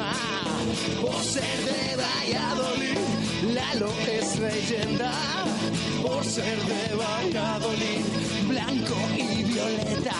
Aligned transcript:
Lima, 0.00 0.12
por 1.00 1.22
ser 1.22 1.58
de 1.64 1.96
Valladolid, 1.96 2.98
Lalo 3.54 3.92
es 4.08 4.38
leyenda, 4.38 5.12
por 6.02 6.24
ser 6.24 6.58
de 6.58 6.94
Valladolid, 6.94 8.04
blanco 8.48 8.96
y 9.16 9.42
violeta, 9.44 10.14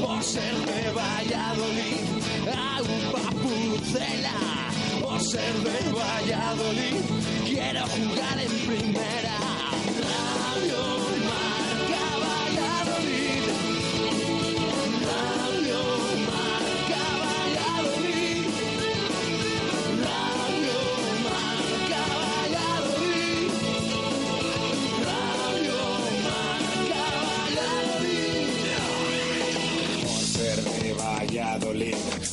por 0.00 0.22
ser 0.22 0.54
de 0.54 0.90
Valladolid, 0.92 2.06
Aupa 2.48 3.30
Pucela, 3.42 4.70
por 5.02 5.20
ser 5.20 5.54
de 5.54 5.92
Valladolid, 5.92 7.00
quiero 7.44 7.80
jugar 7.86 8.38
en 8.40 8.66
primera. 8.66 9.25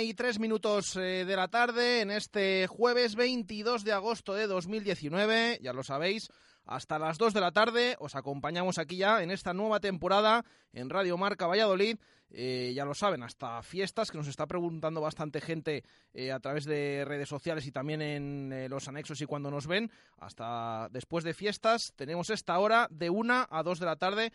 Y 0.00 0.14
tres 0.14 0.40
minutos 0.40 0.96
eh, 0.96 1.24
de 1.24 1.36
la 1.36 1.48
tarde 1.48 2.00
en 2.00 2.10
este 2.10 2.66
jueves 2.66 3.14
22 3.14 3.84
de 3.84 3.92
agosto 3.92 4.34
de 4.34 4.48
2019, 4.48 5.60
ya 5.62 5.72
lo 5.72 5.84
sabéis, 5.84 6.30
hasta 6.64 6.98
las 6.98 7.16
2 7.16 7.32
de 7.32 7.40
la 7.40 7.52
tarde 7.52 7.94
os 8.00 8.16
acompañamos 8.16 8.78
aquí 8.78 8.96
ya 8.96 9.22
en 9.22 9.30
esta 9.30 9.52
nueva 9.52 9.78
temporada 9.78 10.44
en 10.72 10.90
Radio 10.90 11.16
Marca 11.16 11.46
Valladolid. 11.46 11.98
Eh, 12.30 12.72
ya 12.74 12.84
lo 12.84 12.94
saben, 12.94 13.22
hasta 13.22 13.62
fiestas, 13.62 14.10
que 14.10 14.18
nos 14.18 14.26
está 14.26 14.46
preguntando 14.46 15.00
bastante 15.00 15.40
gente 15.40 15.84
eh, 16.12 16.32
a 16.32 16.40
través 16.40 16.64
de 16.64 17.04
redes 17.06 17.28
sociales 17.28 17.66
y 17.66 17.70
también 17.70 18.02
en 18.02 18.68
los 18.68 18.88
anexos 18.88 19.20
y 19.20 19.26
cuando 19.26 19.50
nos 19.50 19.68
ven. 19.68 19.92
Hasta 20.18 20.88
después 20.90 21.22
de 21.22 21.34
fiestas 21.34 21.92
tenemos 21.94 22.30
esta 22.30 22.58
hora 22.58 22.88
de 22.90 23.10
1 23.10 23.46
a 23.48 23.62
2 23.62 23.78
de 23.78 23.86
la 23.86 23.96
tarde 23.96 24.32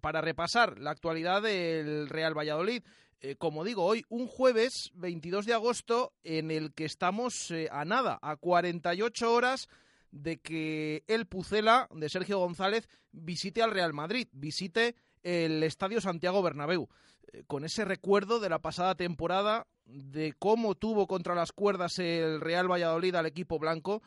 para 0.00 0.20
repasar 0.20 0.78
la 0.80 0.90
actualidad 0.90 1.40
del 1.40 2.08
Real 2.08 2.36
Valladolid. 2.36 2.82
Eh, 3.20 3.34
como 3.36 3.64
digo, 3.64 3.84
hoy 3.84 4.04
un 4.08 4.28
jueves 4.28 4.92
22 4.94 5.44
de 5.44 5.54
agosto 5.54 6.12
en 6.22 6.52
el 6.52 6.72
que 6.72 6.84
estamos 6.84 7.50
eh, 7.50 7.68
a 7.72 7.84
nada, 7.84 8.18
a 8.22 8.36
48 8.36 9.32
horas 9.32 9.68
de 10.12 10.38
que 10.38 11.02
el 11.08 11.26
Pucela 11.26 11.88
de 11.92 12.08
Sergio 12.08 12.38
González 12.38 12.88
visite 13.10 13.60
al 13.60 13.72
Real 13.72 13.92
Madrid, 13.92 14.28
visite 14.30 14.94
el 15.24 15.64
Estadio 15.64 16.00
Santiago 16.00 16.42
Bernabéu, 16.42 16.88
eh, 17.32 17.42
con 17.48 17.64
ese 17.64 17.84
recuerdo 17.84 18.38
de 18.38 18.50
la 18.50 18.60
pasada 18.60 18.94
temporada, 18.94 19.66
de 19.84 20.32
cómo 20.38 20.76
tuvo 20.76 21.08
contra 21.08 21.34
las 21.34 21.50
cuerdas 21.50 21.98
el 21.98 22.40
Real 22.40 22.70
Valladolid 22.70 23.16
al 23.16 23.26
equipo 23.26 23.58
blanco, 23.58 24.00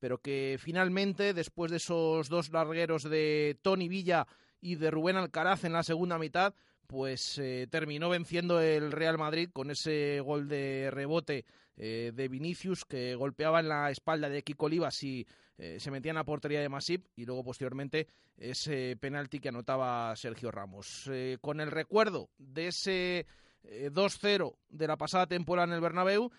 pero 0.00 0.18
que 0.18 0.56
finalmente, 0.58 1.34
después 1.34 1.70
de 1.70 1.76
esos 1.76 2.28
dos 2.28 2.50
largueros 2.50 3.04
de 3.04 3.58
Tony 3.62 3.88
Villa 3.88 4.26
y 4.60 4.74
de 4.74 4.90
Rubén 4.90 5.16
Alcaraz 5.16 5.62
en 5.62 5.72
la 5.72 5.84
segunda 5.84 6.18
mitad, 6.18 6.52
pues 6.86 7.38
eh, 7.38 7.66
terminó 7.70 8.08
venciendo 8.08 8.60
el 8.60 8.92
Real 8.92 9.18
Madrid 9.18 9.50
con 9.52 9.70
ese 9.70 10.20
gol 10.20 10.48
de 10.48 10.90
rebote 10.90 11.44
eh, 11.76 12.12
de 12.14 12.28
Vinicius 12.28 12.84
que 12.84 13.14
golpeaba 13.14 13.60
en 13.60 13.68
la 13.68 13.90
espalda 13.90 14.28
de 14.28 14.42
Kiko 14.42 14.66
Olivas 14.66 15.02
y 15.02 15.26
eh, 15.58 15.78
se 15.80 15.90
metía 15.90 16.10
en 16.10 16.16
la 16.16 16.24
portería 16.24 16.60
de 16.60 16.68
Masip 16.68 17.06
y 17.16 17.24
luego 17.24 17.44
posteriormente 17.44 18.08
ese 18.36 18.96
penalti 19.00 19.40
que 19.40 19.48
anotaba 19.48 20.14
Sergio 20.16 20.50
Ramos. 20.50 21.10
Con 21.40 21.60
el 21.60 21.70
recuerdo 21.70 22.30
de 22.38 22.68
ese 22.68 23.26
eh, 23.68 23.90
2-0 23.92 24.54
de 24.68 24.86
la 24.86 24.96
pasada 24.96 25.26
temporada 25.26 25.66
en 25.68 25.74
el 25.74 25.80
Bernabéu, 25.80 26.30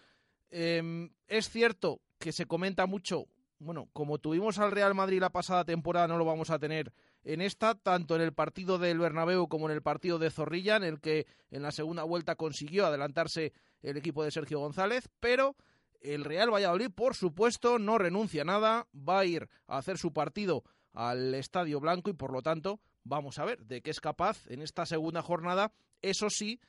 eh, 0.49 1.09
es 1.27 1.49
cierto 1.49 2.01
que 2.19 2.31
se 2.31 2.45
comenta 2.45 2.85
mucho, 2.85 3.27
bueno, 3.59 3.89
como 3.93 4.19
tuvimos 4.19 4.59
al 4.59 4.71
Real 4.71 4.93
Madrid 4.93 5.19
la 5.19 5.31
pasada 5.31 5.65
temporada, 5.65 6.07
no 6.07 6.17
lo 6.17 6.25
vamos 6.25 6.49
a 6.49 6.59
tener 6.59 6.93
en 7.23 7.41
esta, 7.41 7.75
tanto 7.75 8.15
en 8.15 8.21
el 8.21 8.33
partido 8.33 8.77
del 8.77 8.99
Bernabéu 8.99 9.47
como 9.47 9.69
en 9.69 9.75
el 9.75 9.81
partido 9.81 10.19
de 10.19 10.29
Zorrilla, 10.29 10.75
en 10.75 10.83
el 10.83 10.99
que 10.99 11.25
en 11.49 11.63
la 11.63 11.71
segunda 11.71 12.03
vuelta 12.03 12.35
consiguió 12.35 12.85
adelantarse 12.85 13.53
el 13.81 13.97
equipo 13.97 14.23
de 14.23 14.31
Sergio 14.31 14.59
González, 14.59 15.09
pero 15.19 15.55
el 16.01 16.23
Real 16.23 16.53
Valladolid, 16.53 16.91
por 16.91 17.15
supuesto, 17.15 17.79
no 17.79 17.97
renuncia 17.97 18.43
a 18.43 18.45
nada, 18.45 18.87
va 18.93 19.19
a 19.19 19.25
ir 19.25 19.49
a 19.67 19.77
hacer 19.77 19.97
su 19.97 20.13
partido 20.13 20.63
al 20.93 21.33
Estadio 21.33 21.79
Blanco 21.79 22.09
y 22.09 22.13
por 22.13 22.31
lo 22.31 22.41
tanto 22.41 22.79
vamos 23.03 23.39
a 23.39 23.45
ver 23.45 23.65
de 23.65 23.81
qué 23.81 23.91
es 23.91 23.99
capaz 23.99 24.47
en 24.47 24.61
esta 24.61 24.85
segunda 24.85 25.21
jornada, 25.21 25.71
eso 26.01 26.29
sí, 26.29 26.59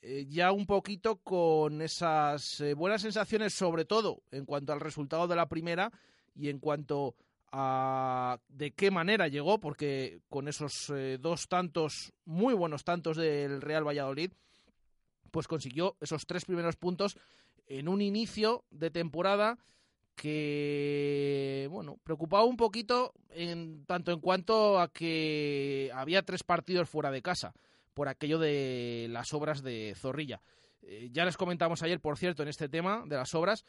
eh, 0.00 0.26
ya 0.28 0.52
un 0.52 0.66
poquito 0.66 1.16
con 1.16 1.82
esas 1.82 2.60
eh, 2.60 2.74
buenas 2.74 3.02
sensaciones, 3.02 3.54
sobre 3.54 3.84
todo 3.84 4.22
en 4.30 4.44
cuanto 4.44 4.72
al 4.72 4.80
resultado 4.80 5.26
de 5.26 5.36
la 5.36 5.48
primera 5.48 5.90
y 6.34 6.48
en 6.48 6.58
cuanto 6.58 7.14
a 7.50 8.38
de 8.48 8.72
qué 8.72 8.90
manera 8.90 9.28
llegó, 9.28 9.58
porque 9.58 10.20
con 10.28 10.48
esos 10.48 10.90
eh, 10.90 11.18
dos 11.20 11.48
tantos, 11.48 12.12
muy 12.24 12.54
buenos 12.54 12.84
tantos 12.84 13.16
del 13.16 13.62
Real 13.62 13.86
Valladolid, 13.86 14.32
pues 15.30 15.48
consiguió 15.48 15.96
esos 16.00 16.26
tres 16.26 16.44
primeros 16.44 16.76
puntos 16.76 17.16
en 17.66 17.88
un 17.88 18.00
inicio 18.00 18.64
de 18.70 18.90
temporada 18.90 19.58
que, 20.18 21.68
bueno, 21.70 21.98
preocupaba 22.02 22.44
un 22.44 22.56
poquito 22.56 23.12
en 23.30 23.84
tanto 23.86 24.10
en 24.10 24.20
cuanto 24.20 24.80
a 24.80 24.88
que 24.88 25.90
había 25.94 26.22
tres 26.22 26.42
partidos 26.42 26.88
fuera 26.88 27.10
de 27.10 27.22
casa 27.22 27.54
por 27.94 28.08
aquello 28.08 28.38
de 28.38 29.06
las 29.10 29.32
obras 29.32 29.62
de 29.62 29.94
Zorrilla. 29.96 30.40
Eh, 30.82 31.10
ya 31.12 31.24
les 31.24 31.36
comentamos 31.36 31.82
ayer, 31.82 32.00
por 32.00 32.18
cierto, 32.18 32.42
en 32.42 32.48
este 32.48 32.68
tema 32.68 33.04
de 33.06 33.16
las 33.16 33.34
obras, 33.34 33.64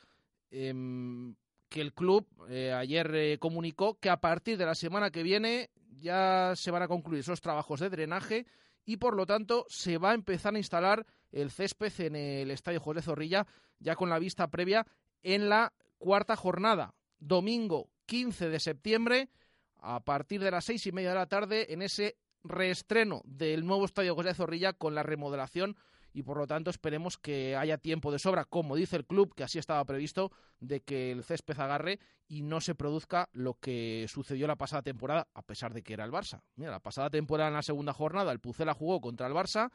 em, 0.50 1.36
que 1.70 1.82
el 1.82 1.94
club 1.94 2.28
eh, 2.50 2.74
ayer 2.74 3.14
eh, 3.16 3.38
comunicó 3.40 4.00
que 4.00 4.10
a 4.10 4.20
partir 4.20 4.58
de 4.58 4.66
la 4.66 4.76
semana 4.76 5.12
que 5.12 5.24
viene 5.24 5.70
ya 5.92 6.54
se 6.56 6.72
van 6.72 6.82
a 6.82 6.88
concluir 6.88 7.22
esos 7.22 7.42
trabajos 7.42 7.80
de 7.80 7.90
drenaje 7.90 8.46
y 8.86 8.98
por 8.98 9.16
lo 9.16 9.26
tanto 9.26 9.66
se 9.70 9.98
va 9.98 10.12
a 10.12 10.16
empezar 10.16 10.56
a 10.56 10.58
instalar 10.58 11.06
el 11.32 11.52
césped 11.52 11.94
en 12.00 12.16
el 12.16 12.52
Estadio 12.52 12.80
José 12.80 13.02
Zorrilla 13.02 13.46
ya 13.80 13.96
con 13.96 14.10
la 14.10 14.20
vista 14.20 14.50
previa 14.50 14.86
en 15.22 15.50
la 15.50 15.74
cuarta 15.98 16.36
jornada, 16.36 16.96
domingo 17.20 17.90
15 18.08 18.50
de 18.50 18.60
septiembre, 18.60 19.30
a 19.78 20.00
partir 20.04 20.42
de 20.42 20.52
las 20.52 20.66
seis 20.66 20.86
y 20.88 20.92
media 20.92 21.10
de 21.10 21.16
la 21.16 21.28
tarde 21.28 21.72
en 21.74 21.82
ese 21.82 22.18
reestreno 22.44 23.22
del 23.26 23.66
nuevo 23.66 23.86
estadio 23.86 24.16
José 24.16 24.34
Zorrilla 24.34 24.74
con 24.74 24.96
la 24.96 25.04
remodelación 25.04 25.76
y 26.20 26.24
por 26.24 26.38
lo 26.38 26.48
tanto 26.48 26.70
esperemos 26.70 27.18
que 27.18 27.56
haya 27.56 27.78
tiempo 27.78 28.12
de 28.12 28.20
sobra, 28.20 28.44
como 28.44 28.76
dice 28.76 28.98
el 28.98 29.06
club, 29.06 29.34
que 29.34 29.46
así 29.46 29.58
estaba 29.58 29.86
previsto, 29.86 30.34
de 30.60 30.82
que 30.82 31.14
el 31.14 31.24
césped 31.24 31.58
agarre 31.58 32.02
y 32.28 32.42
no 32.42 32.60
se 32.60 32.76
produzca 32.76 33.30
lo 33.32 33.54
que 33.54 34.06
sucedió 34.10 34.46
la 34.46 34.58
pasada 34.58 34.82
temporada, 34.82 35.30
a 35.34 35.42
pesar 35.44 35.74
de 35.74 35.82
que 35.82 35.94
era 35.94 36.04
el 36.04 36.12
Barça. 36.12 36.42
Mira, 36.58 36.72
la 36.72 36.82
pasada 36.82 37.10
temporada 37.10 37.48
en 37.48 37.56
la 37.56 37.62
segunda 37.62 37.94
jornada 37.94 38.34
el 38.34 38.42
Pucela 38.42 38.74
jugó 38.74 39.00
contra 39.00 39.28
el 39.28 39.34
Barça 39.34 39.72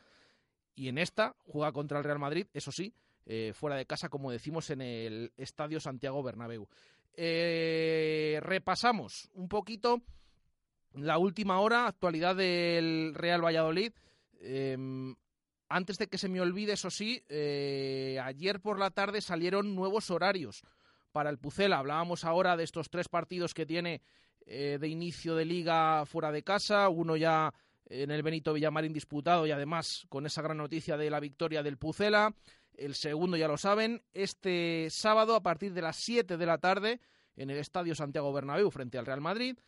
y 0.75 0.89
en 0.89 0.99
esta 0.99 1.35
juega 1.47 1.73
contra 1.73 1.97
el 1.97 2.05
Real 2.05 2.19
Madrid, 2.19 2.47
eso 2.53 2.71
sí, 2.71 2.93
eh, 3.25 3.53
fuera 3.55 3.77
de 3.77 3.87
casa, 3.87 4.11
como 4.11 4.31
decimos 4.31 4.69
en 4.69 4.83
el 4.83 5.33
Estadio 5.39 5.81
Santiago 5.81 6.23
Bernabéu. 6.23 6.69
Eh, 7.15 8.39
repasamos 8.43 9.31
un 9.33 9.49
poquito 9.49 10.03
la 10.93 11.17
última 11.17 11.61
hora, 11.61 11.87
actualidad 11.87 12.37
del 12.37 13.15
Real 13.15 13.43
Valladolid. 13.43 13.95
Em, 14.41 15.15
antes 15.75 15.99
de 15.99 16.07
que 16.07 16.19
se 16.19 16.29
me 16.29 16.41
olvide, 16.41 16.75
eso 16.75 16.89
sí, 16.89 17.25
eh, 17.29 18.21
ayer 18.23 18.61
por 18.61 18.79
la 18.79 18.93
tarde 18.93 19.21
salieron 19.21 19.75
nuevos 19.75 20.09
horarios 20.09 20.63
para 21.11 21.31
el 21.31 21.39
Pucela. 21.39 21.79
Hablábamos 21.79 22.25
ahora 22.25 22.57
de 22.57 22.63
estos 22.63 22.91
tres 22.91 23.09
partidos 23.09 23.55
que 23.55 23.67
tiene 23.67 24.01
eh, 24.47 24.79
de 24.81 24.87
inicio 24.87 25.35
de 25.35 25.45
liga 25.45 26.07
fuera 26.07 26.31
de 26.31 26.45
casa, 26.45 26.89
uno 26.89 27.17
ya 27.17 27.53
en 27.87 28.13
el 28.13 28.23
Benito 28.23 28.53
Villamarín 28.53 28.93
disputado 28.93 29.49
y 29.49 29.51
además 29.51 30.07
con 30.09 30.27
esa 30.27 30.43
gran 30.43 30.59
noticia 30.59 30.97
de 30.97 31.11
la 31.11 31.19
victoria 31.19 31.65
del 31.65 31.77
Pucela. 31.77 32.33
El 32.77 32.95
segundo 32.95 33.37
ya 33.37 33.49
lo 33.49 33.59
saben, 33.59 34.01
este 34.13 34.87
sábado 34.91 35.35
a 35.35 35.43
partir 35.43 35.73
de 35.73 35.83
las 35.83 35.97
7 35.97 36.37
de 36.37 36.47
la 36.47 36.59
tarde 36.59 37.01
en 37.35 37.51
el 37.51 37.59
Estadio 37.59 37.97
Santiago 37.97 38.33
Bernabéu 38.33 38.71
frente 38.71 38.97
al 38.97 39.07
Real 39.07 39.21
Madrid. 39.21 39.59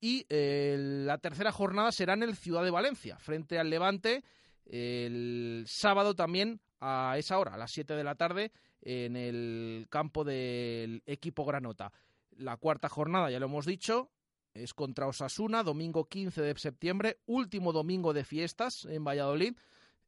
Y 0.00 0.26
eh, 0.28 0.76
la 0.78 1.18
tercera 1.18 1.50
jornada 1.50 1.90
será 1.90 2.12
en 2.12 2.22
el 2.22 2.36
Ciudad 2.36 2.62
de 2.62 2.70
Valencia, 2.70 3.18
frente 3.18 3.58
al 3.58 3.68
Levante, 3.68 4.22
el 4.66 5.64
sábado 5.66 6.14
también 6.14 6.60
a 6.80 7.14
esa 7.18 7.38
hora, 7.38 7.54
a 7.54 7.58
las 7.58 7.72
7 7.72 7.94
de 7.94 8.04
la 8.04 8.14
tarde, 8.14 8.52
en 8.82 9.16
el 9.16 9.86
campo 9.90 10.24
del 10.24 11.02
equipo 11.06 11.44
Granota. 11.44 11.92
La 12.36 12.56
cuarta 12.56 12.88
jornada, 12.88 13.30
ya 13.30 13.40
lo 13.40 13.46
hemos 13.46 13.66
dicho, 13.66 14.10
es 14.54 14.74
contra 14.74 15.06
Osasuna, 15.06 15.62
domingo 15.62 16.08
15 16.08 16.42
de 16.42 16.58
septiembre, 16.58 17.18
último 17.26 17.72
domingo 17.72 18.12
de 18.12 18.24
fiestas 18.24 18.84
en 18.86 19.04
Valladolid. 19.04 19.56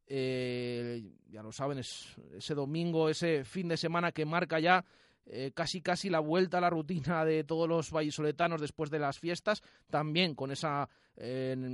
Eh, 0.07 1.03
ya 1.29 1.43
lo 1.43 1.51
saben, 1.51 1.77
es 1.77 2.15
ese 2.33 2.55
domingo, 2.55 3.09
ese 3.09 3.43
fin 3.45 3.67
de 3.67 3.77
semana 3.77 4.11
que 4.11 4.25
marca 4.25 4.59
ya 4.59 4.83
eh, 5.31 5.51
casi 5.53 5.81
casi 5.81 6.09
la 6.09 6.19
vuelta 6.19 6.57
a 6.57 6.61
la 6.61 6.71
rutina 6.71 7.23
de 7.23 7.43
todos 7.43 7.69
los 7.69 7.91
vallisoletanos 7.91 8.59
después 8.59 8.89
de 8.89 8.97
las 8.97 9.19
fiestas, 9.19 9.61
también 9.89 10.35
con 10.35 10.51
esa 10.51 10.89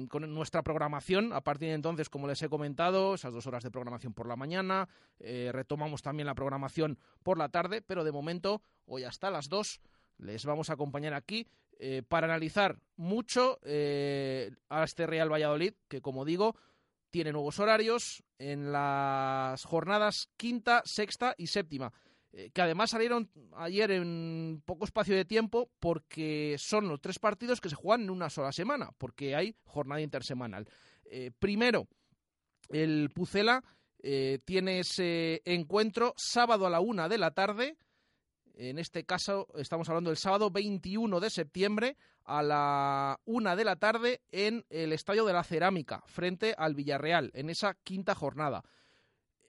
con 0.09 0.33
nuestra 0.33 0.63
programación. 0.63 1.31
A 1.31 1.41
partir 1.41 1.67
de 1.67 1.75
entonces, 1.75 2.09
como 2.09 2.27
les 2.27 2.41
he 2.41 2.49
comentado, 2.49 3.13
esas 3.13 3.31
dos 3.31 3.45
horas 3.45 3.63
de 3.63 3.69
programación 3.69 4.11
por 4.11 4.27
la 4.27 4.35
mañana, 4.35 4.89
eh, 5.19 5.51
retomamos 5.53 6.01
también 6.01 6.25
la 6.25 6.33
programación 6.33 6.97
por 7.21 7.37
la 7.37 7.49
tarde, 7.49 7.83
pero 7.83 8.03
de 8.03 8.11
momento, 8.11 8.63
hoy 8.87 9.03
hasta 9.03 9.29
las 9.29 9.47
dos, 9.47 9.81
les 10.17 10.45
vamos 10.45 10.71
a 10.71 10.73
acompañar 10.73 11.13
aquí 11.13 11.47
eh, 11.77 12.01
para 12.07 12.25
analizar 12.25 12.79
mucho 12.95 13.59
a 13.61 14.83
este 14.83 15.05
Real 15.05 15.31
Valladolid, 15.31 15.73
que 15.87 16.01
como 16.01 16.25
digo, 16.25 16.55
tiene 17.11 17.31
nuevos 17.31 17.59
horarios 17.59 18.23
en 18.39 18.71
las 18.71 19.63
jornadas 19.63 20.27
quinta, 20.37 20.81
sexta 20.85 21.35
y 21.37 21.47
séptima. 21.47 21.93
Eh, 22.37 22.51
que 22.53 22.61
además 22.61 22.89
salieron 22.89 23.29
ayer 23.55 23.91
en 23.91 24.61
poco 24.65 24.83
espacio 24.83 25.15
de 25.15 25.23
tiempo 25.23 25.69
porque 25.79 26.57
son 26.59 26.89
los 26.89 26.99
tres 26.99 27.17
partidos 27.17 27.61
que 27.61 27.69
se 27.69 27.75
juegan 27.75 28.03
en 28.03 28.09
una 28.09 28.29
sola 28.29 28.51
semana, 28.51 28.89
porque 28.97 29.37
hay 29.37 29.55
jornada 29.63 30.01
intersemanal. 30.01 30.67
Eh, 31.05 31.31
primero, 31.39 31.87
el 32.67 33.09
Pucela 33.15 33.63
eh, 34.03 34.39
tiene 34.43 34.79
ese 34.79 35.43
encuentro 35.45 36.13
sábado 36.17 36.67
a 36.67 36.69
la 36.69 36.81
una 36.81 37.07
de 37.07 37.19
la 37.19 37.31
tarde. 37.31 37.77
En 38.53 38.79
este 38.79 39.05
caso 39.05 39.47
estamos 39.55 39.87
hablando 39.87 40.09
del 40.09 40.17
sábado 40.17 40.51
21 40.51 41.21
de 41.21 41.29
septiembre 41.29 41.95
a 42.25 42.43
la 42.43 43.17
una 43.23 43.55
de 43.55 43.63
la 43.63 43.77
tarde 43.77 44.23
en 44.31 44.65
el 44.69 44.91
Estadio 44.91 45.23
de 45.23 45.31
la 45.31 45.43
Cerámica, 45.45 46.03
frente 46.05 46.53
al 46.57 46.75
Villarreal, 46.75 47.31
en 47.33 47.49
esa 47.49 47.75
quinta 47.75 48.13
jornada 48.13 48.61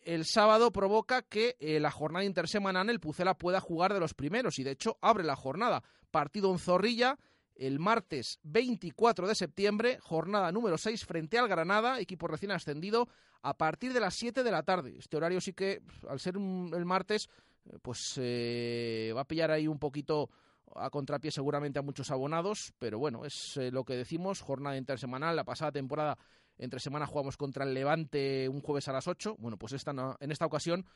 el 0.06 0.24
sábado 0.24 0.70
provoca 0.70 1.22
que 1.22 1.56
eh, 1.58 1.80
la 1.80 1.90
jornada 1.90 2.24
intersemanal 2.24 2.88
el 2.88 3.00
Pucela 3.00 3.36
pueda 3.36 3.60
jugar 3.60 3.92
de 3.92 3.98
los 3.98 4.14
primeros 4.14 4.58
y 4.58 4.62
de 4.62 4.70
hecho 4.70 4.98
abre 5.02 5.24
la 5.24 5.34
jornada. 5.34 5.82
Partido 6.12 6.50
en 6.52 6.58
Zorrilla 6.58 7.18
el 7.56 7.80
martes 7.80 8.38
24 8.44 9.26
de 9.26 9.34
septiembre, 9.34 9.98
jornada 10.00 10.52
número 10.52 10.78
6 10.78 11.04
frente 11.04 11.38
al 11.38 11.48
Granada, 11.48 11.98
equipo 12.00 12.28
recién 12.28 12.52
ascendido, 12.52 13.08
a 13.42 13.56
partir 13.56 13.92
de 13.92 14.00
las 14.00 14.14
7 14.14 14.44
de 14.44 14.50
la 14.50 14.62
tarde. 14.62 14.94
Este 14.98 15.16
horario 15.16 15.40
sí 15.40 15.54
que, 15.54 15.82
al 16.08 16.20
ser 16.20 16.36
el 16.36 16.84
martes, 16.84 17.28
eh, 17.64 17.78
pues 17.82 18.14
eh, 18.18 19.12
va 19.16 19.22
a 19.22 19.26
pillar 19.26 19.50
ahí 19.50 19.66
un 19.66 19.78
poquito 19.78 20.30
a 20.74 20.90
contrapié 20.90 21.30
seguramente 21.30 21.78
a 21.78 21.82
muchos 21.82 22.10
abonados, 22.10 22.74
pero 22.78 22.98
bueno, 22.98 23.24
es 23.24 23.56
lo 23.72 23.84
que 23.84 23.94
decimos, 23.94 24.42
jornada 24.42 24.76
intersemanal, 24.76 25.34
la 25.34 25.44
pasada 25.44 25.72
temporada 25.72 26.18
entre 26.58 26.80
semana 26.80 27.06
jugamos 27.06 27.36
contra 27.36 27.64
el 27.64 27.74
Levante 27.74 28.48
un 28.48 28.60
jueves 28.60 28.88
a 28.88 28.92
las 28.92 29.08
8. 29.08 29.36
Bueno, 29.38 29.56
pues 29.56 29.72
esta 29.72 29.92
en 30.20 30.30
esta 30.30 30.46
ocasión 30.46 30.86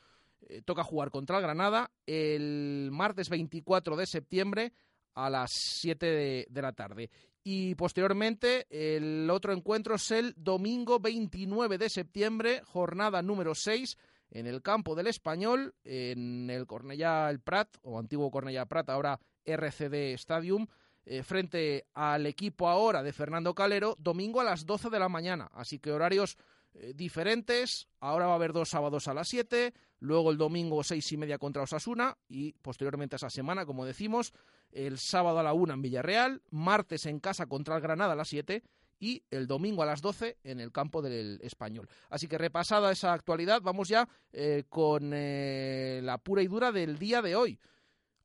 eh, 0.41 0.61
toca 0.63 0.83
jugar 0.83 1.11
contra 1.11 1.37
el 1.37 1.43
Granada 1.43 1.91
el 2.05 2.89
martes 2.91 3.29
24 3.29 3.95
de 3.95 4.05
septiembre 4.05 4.73
a 5.13 5.29
las 5.29 5.51
7 5.51 6.47
de, 6.49 6.61
la 6.61 6.71
tarde. 6.73 7.09
Y 7.43 7.75
posteriormente 7.75 8.67
el 8.69 9.29
otro 9.29 9.53
encuentro 9.53 9.95
es 9.95 10.11
el 10.11 10.33
domingo 10.37 10.99
29 10.99 11.77
de 11.77 11.89
septiembre, 11.89 12.61
jornada 12.63 13.21
número 13.21 13.55
6 13.55 13.97
en 14.31 14.47
el 14.47 14.61
campo 14.61 14.95
del 14.95 15.07
Español, 15.07 15.75
en 15.83 16.49
el 16.49 16.65
Cornellá 16.65 17.29
El 17.29 17.41
Prat, 17.41 17.67
o 17.81 17.99
antiguo 17.99 18.31
Cornellá 18.31 18.65
Prat, 18.65 18.89
ahora 18.89 19.19
RCD 19.43 20.13
Stadium, 20.13 20.67
eh, 21.03 21.23
frente 21.23 21.87
al 21.95 22.27
equipo 22.27 22.69
ahora 22.69 23.01
de 23.01 23.11
Fernando 23.11 23.55
Calero, 23.55 23.95
domingo 23.97 24.39
a 24.39 24.43
las 24.43 24.67
12 24.67 24.91
de 24.91 24.99
la 24.99 25.09
mañana. 25.09 25.49
Así 25.53 25.79
que 25.79 25.91
horarios 25.91 26.37
eh, 26.73 26.93
diferentes. 26.95 27.87
Ahora 27.99 28.27
va 28.27 28.33
a 28.33 28.35
haber 28.35 28.53
dos 28.53 28.69
sábados 28.69 29.07
a 29.07 29.13
las 29.15 29.27
7, 29.27 29.73
luego 29.99 30.29
el 30.29 30.37
domingo 30.37 30.83
seis 30.83 31.11
y 31.11 31.17
media 31.17 31.39
contra 31.39 31.63
Osasuna 31.63 32.15
y 32.27 32.53
posteriormente 32.53 33.15
a 33.15 33.17
esa 33.17 33.31
semana, 33.31 33.65
como 33.65 33.83
decimos, 33.83 34.31
el 34.71 34.99
sábado 34.99 35.39
a 35.39 35.43
la 35.43 35.53
1 35.53 35.73
en 35.73 35.81
Villarreal, 35.81 36.43
martes 36.51 37.07
en 37.07 37.19
casa 37.19 37.47
contra 37.47 37.75
el 37.75 37.81
Granada 37.81 38.13
a 38.13 38.15
las 38.15 38.29
7 38.29 38.63
y 38.99 39.23
el 39.31 39.47
domingo 39.47 39.81
a 39.81 39.87
las 39.87 40.01
12 40.01 40.37
en 40.43 40.59
el 40.59 40.71
campo 40.71 41.01
del 41.01 41.39
español. 41.41 41.89
Así 42.11 42.27
que 42.27 42.37
repasada 42.37 42.91
esa 42.91 43.11
actualidad, 43.11 43.59
vamos 43.63 43.89
ya 43.89 44.07
eh, 44.31 44.65
con 44.69 45.09
la 45.09 46.19
pura 46.19 46.43
y 46.43 46.47
dura 46.47 46.71
del 46.71 46.99
día 46.99 47.23
de 47.23 47.35
hoy. 47.35 47.59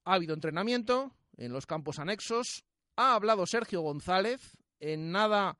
Ha 0.05 0.15
habido 0.15 0.35
entrenamiento, 0.35 1.17
en 1.37 1.53
los 1.53 1.67
campos 1.67 1.99
anexos. 1.99 2.65
Ha 2.97 3.15
hablado 3.15 3.47
Sergio 3.47 3.83
González. 3.83 4.57
En 4.81 5.13
nada 5.13 5.59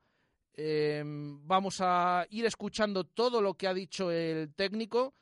em, 0.53 1.39
vamos 1.47 1.77
a 1.81 2.25
ir 2.31 2.45
escuchando 2.45 3.03
todo 3.03 3.41
lo 3.41 3.53
que 3.53 3.67
ha 3.67 3.73
dicho 3.73 4.11
el 4.11 4.53
técnico, 4.55 5.13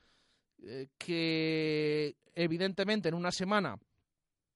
eh, 0.64 0.88
que 0.98 2.16
evidentemente 2.34 3.10
en 3.10 3.16
una 3.16 3.32
semana, 3.32 3.78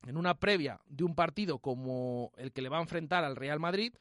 en 0.05 0.17
una 0.17 0.39
previa 0.39 0.79
de 0.85 1.03
un 1.03 1.15
partido 1.15 1.59
como 1.59 2.31
el 2.37 2.53
que 2.53 2.61
le 2.61 2.69
va 2.69 2.77
a 2.77 2.81
enfrentar 2.81 3.23
al 3.25 3.35
Real 3.35 3.59
Madrid, 3.59 3.93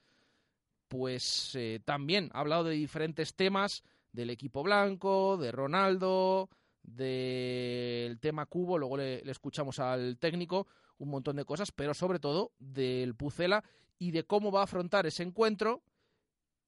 pues 0.87 1.53
eh, 1.55 1.81
también 1.85 2.31
ha 2.33 2.41
hablado 2.41 2.65
de 2.65 2.75
diferentes 2.75 3.35
temas 3.35 3.83
del 4.13 4.31
equipo 4.31 4.63
blanco, 4.63 5.37
de 5.37 5.53
Ronaldo, 5.53 6.49
del 6.83 8.19
tema 8.21 8.47
cubo, 8.47 8.79
luego 8.79 8.97
le 8.97 9.31
escuchamos 9.31 9.79
al 9.79 10.17
técnico, 10.19 10.67
un 10.99 11.09
montón 11.11 11.37
de 11.37 11.45
cosas, 11.45 11.73
pero 11.73 11.95
sobre 11.95 12.19
todo 12.19 12.53
del 12.59 13.15
Pucela 13.15 13.65
y 13.99 14.11
de 14.11 14.25
cómo 14.25 14.53
va 14.53 14.61
a 14.61 14.65
afrontar 14.65 15.07
ese 15.07 15.23
encuentro, 15.23 15.83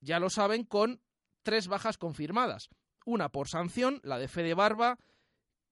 ya 0.00 0.18
lo 0.18 0.30
saben, 0.30 0.64
con 0.64 1.00
tres 1.42 1.68
bajas 1.68 1.98
confirmadas. 1.98 2.68
Una 3.04 3.30
por 3.30 3.48
sanción, 3.48 4.00
la 4.02 4.18
de 4.18 4.28
Fede 4.28 4.54
Barba, 4.54 4.98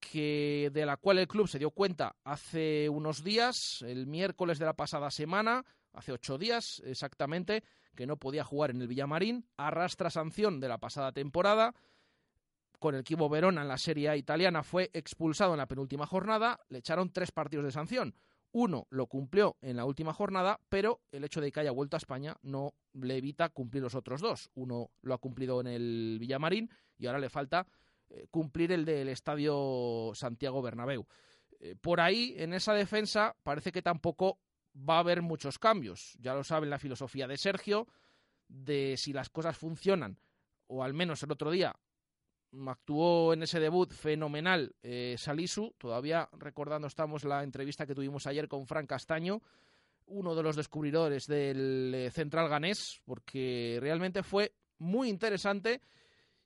que 0.01 0.71
de 0.73 0.87
la 0.87 0.97
cual 0.97 1.19
el 1.19 1.29
club 1.29 1.49
se 1.49 1.59
dio 1.59 1.71
cuenta 1.71 2.17
hace 2.25 2.89
unos 2.89 3.25
días, 3.25 3.83
el 3.83 4.07
miércoles 4.07 4.59
de 4.59 4.67
la 4.67 4.75
pasada 4.75 5.11
semana, 5.11 5.65
hace 5.93 6.13
ocho 6.13 6.39
días 6.39 6.81
exactamente, 6.85 7.65
que 7.95 8.07
no 8.07 8.17
podía 8.17 8.45
jugar 8.45 8.71
en 8.71 8.81
el 8.81 8.89
Villamarín, 8.89 9.47
arrastra 9.57 10.11
sanción 10.11 10.61
de 10.61 10.69
la 10.69 10.79
pasada 10.79 11.13
temporada, 11.13 11.75
con 12.79 12.95
el 12.95 13.01
equipo 13.01 13.29
Verona 13.29 13.63
en 13.63 13.69
la 13.69 13.79
Serie 13.79 14.09
A 14.09 14.17
italiana 14.17 14.63
fue 14.63 14.91
expulsado 14.93 15.53
en 15.53 15.59
la 15.59 15.67
penúltima 15.67 16.07
jornada, 16.07 16.61
le 16.69 16.79
echaron 16.79 17.13
tres 17.13 17.33
partidos 17.33 17.65
de 17.65 17.73
sanción. 17.73 18.15
Uno 18.53 18.87
lo 18.91 19.07
cumplió 19.07 19.57
en 19.61 19.77
la 19.77 19.85
última 19.85 20.15
jornada, 20.15 20.59
pero 20.69 21.03
el 21.13 21.25
hecho 21.25 21.41
de 21.41 21.53
que 21.53 21.61
haya 21.61 21.71
vuelto 21.71 21.97
a 21.97 21.99
España 21.99 22.37
no 22.43 22.75
le 22.95 23.17
evita 23.17 23.51
cumplir 23.51 23.83
los 23.83 23.95
otros 23.95 24.21
dos. 24.21 24.51
Uno 24.55 24.91
lo 25.03 25.15
ha 25.15 25.19
cumplido 25.19 25.61
en 25.61 25.67
el 25.67 26.17
Villamarín 26.19 26.71
y 26.97 27.07
ahora 27.07 27.19
le 27.19 27.29
falta 27.29 27.67
eh, 28.09 28.27
cumplir 28.31 28.73
el 28.73 28.85
del 28.85 29.09
Estadio 29.09 30.13
Santiago 30.15 30.63
Bernabéu. 30.63 31.07
Eh, 31.61 31.75
por 31.81 32.01
ahí, 32.01 32.35
en 32.39 32.55
esa 32.55 32.73
defensa, 32.73 33.37
parece 33.43 33.71
que 33.71 33.83
tampoco 33.83 34.39
va 34.75 34.97
a 34.97 35.01
haber 35.01 35.21
muchos 35.21 35.59
cambios. 35.59 36.17
Ya 36.19 36.35
lo 36.35 36.43
saben 36.43 36.71
la 36.71 36.79
filosofía 36.79 37.27
de 37.27 37.37
Sergio, 37.37 37.87
de 38.49 38.97
si 38.97 39.13
las 39.13 39.29
cosas 39.29 39.59
funcionan, 39.59 40.19
o 40.69 40.83
al 40.83 40.95
menos 40.95 41.23
el 41.23 41.33
otro 41.33 41.51
día 41.51 41.77
actuó 42.67 43.33
en 43.33 43.43
ese 43.43 43.61
debut 43.61 43.93
fenomenal 43.93 44.75
eh, 44.83 45.17
Salisu, 45.19 45.75
todavía 45.79 46.29
recordando 46.33 46.87
estamos 46.87 47.25
la 47.25 47.43
entrevista 47.43 47.87
que 47.87 47.95
tuvimos 47.95 48.27
ayer 48.27 48.49
con 48.49 48.67
Fran 48.67 48.87
Castaño, 48.87 49.43
uno 50.07 50.35
de 50.35 50.43
los 50.43 50.57
descubridores 50.57 51.27
del 51.27 51.93
eh, 51.95 52.11
central 52.11 52.49
ganés, 52.49 53.01
porque 53.05 53.79
realmente 53.81 54.23
fue 54.23 54.55
muy 54.79 55.09
interesante 55.09 55.83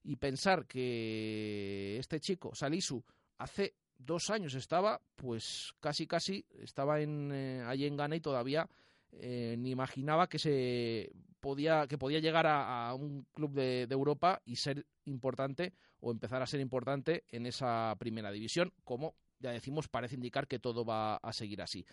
y 0.03 0.17
pensar 0.17 0.67
que 0.67 1.97
este 1.99 2.19
chico, 2.19 2.55
Salisu, 2.55 3.05
hace 3.39 3.75
dos 3.97 4.31
años 4.31 4.55
estaba, 4.55 5.01
pues 5.15 5.73
casi 5.79 6.07
casi 6.09 6.45
estaba 6.59 7.01
en, 7.01 7.31
eh, 7.33 7.63
allí 7.65 7.87
en 7.87 7.97
Ghana 7.97 8.17
y 8.17 8.21
todavía 8.21 8.69
ni 9.15 9.71
imaginaba 9.71 10.27
que 10.27 10.39
se 10.39 11.13
podía 11.43 11.89
que 11.89 11.99
podía 11.99 12.21
llegar 12.21 12.47
a, 12.47 12.95
un 12.95 13.27
club 13.35 13.53
de, 13.53 13.83
Europa 13.91 14.41
y 14.47 14.57
ser 14.57 14.87
importante 15.05 15.73
o 16.01 16.11
empezar 16.11 16.43
a 16.43 16.47
ser 16.47 16.61
importante 16.61 17.25
en 17.29 17.47
esa 17.47 17.95
primera 17.99 18.31
división, 18.31 18.73
como 18.85 19.15
ya 19.39 19.51
decimos 19.51 19.89
parece 19.89 20.15
indicar 20.15 20.47
que 20.47 20.59
todo 20.59 20.85
va 20.85 21.17
a 21.17 21.33
seguir 21.33 21.63
así. 21.63 21.85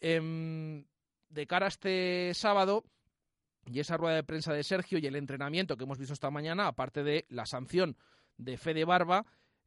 Em, 0.00 0.84
de 1.28 1.46
cara 1.46 1.66
a 1.66 1.68
este 1.68 2.32
sábado 2.34 2.84
y 3.66 3.80
esa 3.80 3.96
rueda 3.96 4.16
de 4.16 4.24
prensa 4.24 4.52
de 4.52 4.62
Sergio 4.62 4.98
y 4.98 5.06
el 5.06 5.16
entrenamiento 5.16 5.76
que 5.76 5.84
hemos 5.84 5.98
visto 5.98 6.14
esta 6.14 6.30
mañana, 6.30 6.68
aparte 6.68 7.02
de 7.02 7.26
la 7.28 7.46
sanción 7.46 7.96
de 8.36 8.56
Fede 8.56 8.84
Barba, 8.84 9.24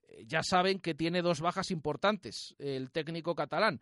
eh, 0.08 0.24
ya 0.26 0.44
saben 0.44 0.80
que 0.80 0.94
tiene 0.94 1.22
dos 1.22 1.42
bajas 1.42 1.72
importantes 1.72 2.56
el 2.60 2.92
técnico 2.92 3.36
catalán. 3.36 3.82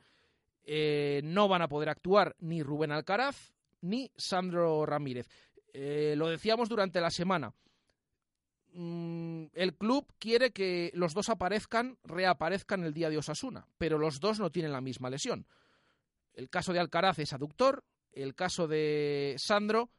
Eh, 0.64 1.22
no 1.24 1.48
van 1.48 1.62
a 1.62 1.68
poder 1.68 1.90
actuar 1.90 2.36
ni 2.40 2.64
Rubén 2.64 2.92
Alcaraz 2.92 3.54
ni 3.82 4.12
Sandro 4.18 4.86
Ramírez. 4.86 5.30
Eh, 5.74 6.16
lo 6.18 6.30
decíamos 6.30 6.70
durante 6.70 7.02
la 7.02 7.12
semana. 7.12 7.54
Mm, 8.78 9.46
el 9.54 9.74
club 9.76 10.06
quiere 10.20 10.52
que 10.52 10.92
los 10.96 11.14
dos 11.14 11.30
aparezcan, 11.30 11.98
reaparezcan 12.04 12.84
el 12.84 12.94
día 12.94 13.10
de 13.10 13.18
Osasuna, 13.18 13.66
pero 13.78 13.98
los 13.98 14.20
dos 14.20 14.38
no 14.38 14.52
tienen 14.52 14.74
la 14.74 14.82
misma 14.82 15.10
lesión. 15.10 15.48
El 16.34 16.50
caso 16.50 16.74
de 16.74 16.80
Alcaraz 16.80 17.20
es 17.20 17.32
aductor, 17.32 17.86
el 18.12 18.36
caso 18.36 18.68
de 18.68 19.36
Sandro 19.38 19.92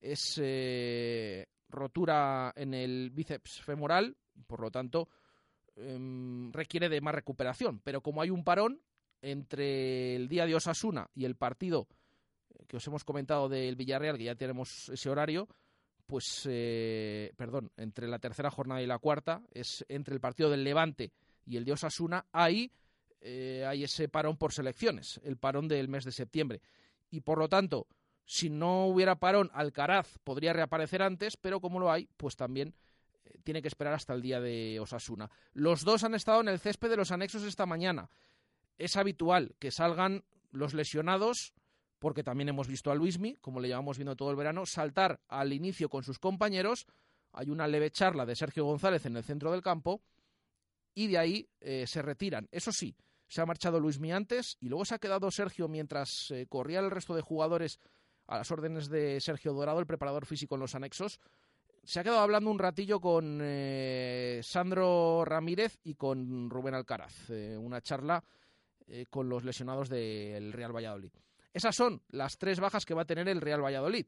es 0.00 0.40
eh, 0.42 1.46
rotura 1.68 2.52
en 2.56 2.74
el 2.74 3.10
bíceps 3.10 3.62
femoral, 3.62 4.16
por 4.48 4.58
lo 4.58 4.72
tanto 4.72 5.08
em, 5.76 6.52
requiere 6.52 6.88
de 6.88 7.00
más 7.00 7.14
recuperación. 7.14 7.78
Pero 7.84 8.00
como 8.00 8.20
hay 8.20 8.30
un 8.30 8.42
parón 8.42 8.82
entre 9.22 10.16
el 10.16 10.28
día 10.28 10.44
de 10.44 10.56
Osasuna 10.56 11.08
y 11.14 11.24
el 11.24 11.36
partido 11.36 11.86
eh, 12.50 12.64
que 12.66 12.78
os 12.78 12.86
hemos 12.88 13.04
comentado 13.04 13.48
del 13.48 13.76
Villarreal, 13.76 14.18
que 14.18 14.24
ya 14.24 14.34
tenemos 14.34 14.88
ese 14.88 15.08
horario, 15.08 15.46
pues, 16.06 16.46
eh, 16.50 17.32
perdón, 17.36 17.70
entre 17.76 18.08
la 18.08 18.18
tercera 18.18 18.50
jornada 18.50 18.82
y 18.82 18.86
la 18.86 18.98
cuarta, 18.98 19.42
es 19.52 19.84
entre 19.88 20.14
el 20.14 20.20
partido 20.20 20.50
del 20.50 20.64
Levante 20.64 21.12
y 21.46 21.56
el 21.56 21.64
de 21.64 21.72
Osasuna, 21.72 22.26
ahí 22.32 22.72
eh, 23.20 23.64
hay 23.66 23.84
ese 23.84 24.08
parón 24.08 24.36
por 24.36 24.52
selecciones, 24.52 25.20
el 25.24 25.36
parón 25.36 25.66
del 25.66 25.88
mes 25.88 26.04
de 26.04 26.12
septiembre. 26.12 26.60
Y 27.10 27.20
por 27.20 27.38
lo 27.38 27.48
tanto, 27.48 27.86
si 28.26 28.50
no 28.50 28.86
hubiera 28.86 29.16
parón, 29.16 29.50
Alcaraz 29.54 30.18
podría 30.24 30.52
reaparecer 30.52 31.02
antes, 31.02 31.36
pero 31.36 31.60
como 31.60 31.80
lo 31.80 31.90
hay, 31.90 32.08
pues 32.16 32.36
también 32.36 32.74
eh, 33.24 33.38
tiene 33.42 33.62
que 33.62 33.68
esperar 33.68 33.94
hasta 33.94 34.14
el 34.14 34.22
día 34.22 34.40
de 34.40 34.78
Osasuna. 34.80 35.30
Los 35.52 35.84
dos 35.84 36.04
han 36.04 36.14
estado 36.14 36.40
en 36.40 36.48
el 36.48 36.58
césped 36.58 36.90
de 36.90 36.96
los 36.96 37.12
anexos 37.12 37.42
esta 37.44 37.66
mañana. 37.66 38.10
Es 38.76 38.96
habitual 38.96 39.54
que 39.58 39.70
salgan 39.70 40.24
los 40.50 40.74
lesionados, 40.74 41.54
porque 42.04 42.22
también 42.22 42.50
hemos 42.50 42.68
visto 42.68 42.90
a 42.90 42.94
Luismi, 42.94 43.34
como 43.36 43.60
le 43.60 43.68
llevamos 43.68 43.96
viendo 43.96 44.14
todo 44.14 44.30
el 44.30 44.36
verano, 44.36 44.66
saltar 44.66 45.22
al 45.26 45.54
inicio 45.54 45.88
con 45.88 46.02
sus 46.02 46.18
compañeros. 46.18 46.84
Hay 47.32 47.48
una 47.48 47.66
leve 47.66 47.90
charla 47.90 48.26
de 48.26 48.36
Sergio 48.36 48.66
González 48.66 49.06
en 49.06 49.16
el 49.16 49.24
centro 49.24 49.50
del 49.50 49.62
campo 49.62 50.02
y 50.92 51.06
de 51.06 51.16
ahí 51.16 51.48
eh, 51.60 51.86
se 51.86 52.02
retiran. 52.02 52.46
Eso 52.52 52.72
sí, 52.72 52.94
se 53.26 53.40
ha 53.40 53.46
marchado 53.46 53.80
Luis 53.80 53.98
antes 54.12 54.58
y 54.60 54.68
luego 54.68 54.84
se 54.84 54.96
ha 54.96 54.98
quedado 54.98 55.30
Sergio 55.30 55.66
mientras 55.66 56.30
eh, 56.30 56.46
corría 56.46 56.80
el 56.80 56.90
resto 56.90 57.14
de 57.14 57.22
jugadores 57.22 57.80
a 58.26 58.36
las 58.36 58.50
órdenes 58.50 58.90
de 58.90 59.18
Sergio 59.22 59.54
Dorado, 59.54 59.80
el 59.80 59.86
preparador 59.86 60.26
físico 60.26 60.56
en 60.56 60.60
los 60.60 60.74
anexos. 60.74 61.18
Se 61.84 62.00
ha 62.00 62.04
quedado 62.04 62.20
hablando 62.20 62.50
un 62.50 62.58
ratillo 62.58 63.00
con 63.00 63.40
eh, 63.42 64.42
Sandro 64.42 65.24
Ramírez 65.24 65.78
y 65.84 65.94
con 65.94 66.50
Rubén 66.50 66.74
Alcaraz, 66.74 67.30
eh, 67.30 67.56
una 67.56 67.80
charla 67.80 68.22
con 69.08 69.30
los 69.30 69.42
lesionados 69.44 69.88
del 69.88 70.52
Real 70.52 70.76
Valladolid. 70.76 71.10
Esas 71.54 71.74
son 71.74 72.02
las 72.08 72.36
tres 72.36 72.60
bajas 72.60 72.84
que 72.84 72.92
va 72.94 73.02
a 73.02 73.06
tener 73.06 73.28
el 73.28 73.40
Real 73.40 73.64
Valladolid. 73.64 74.06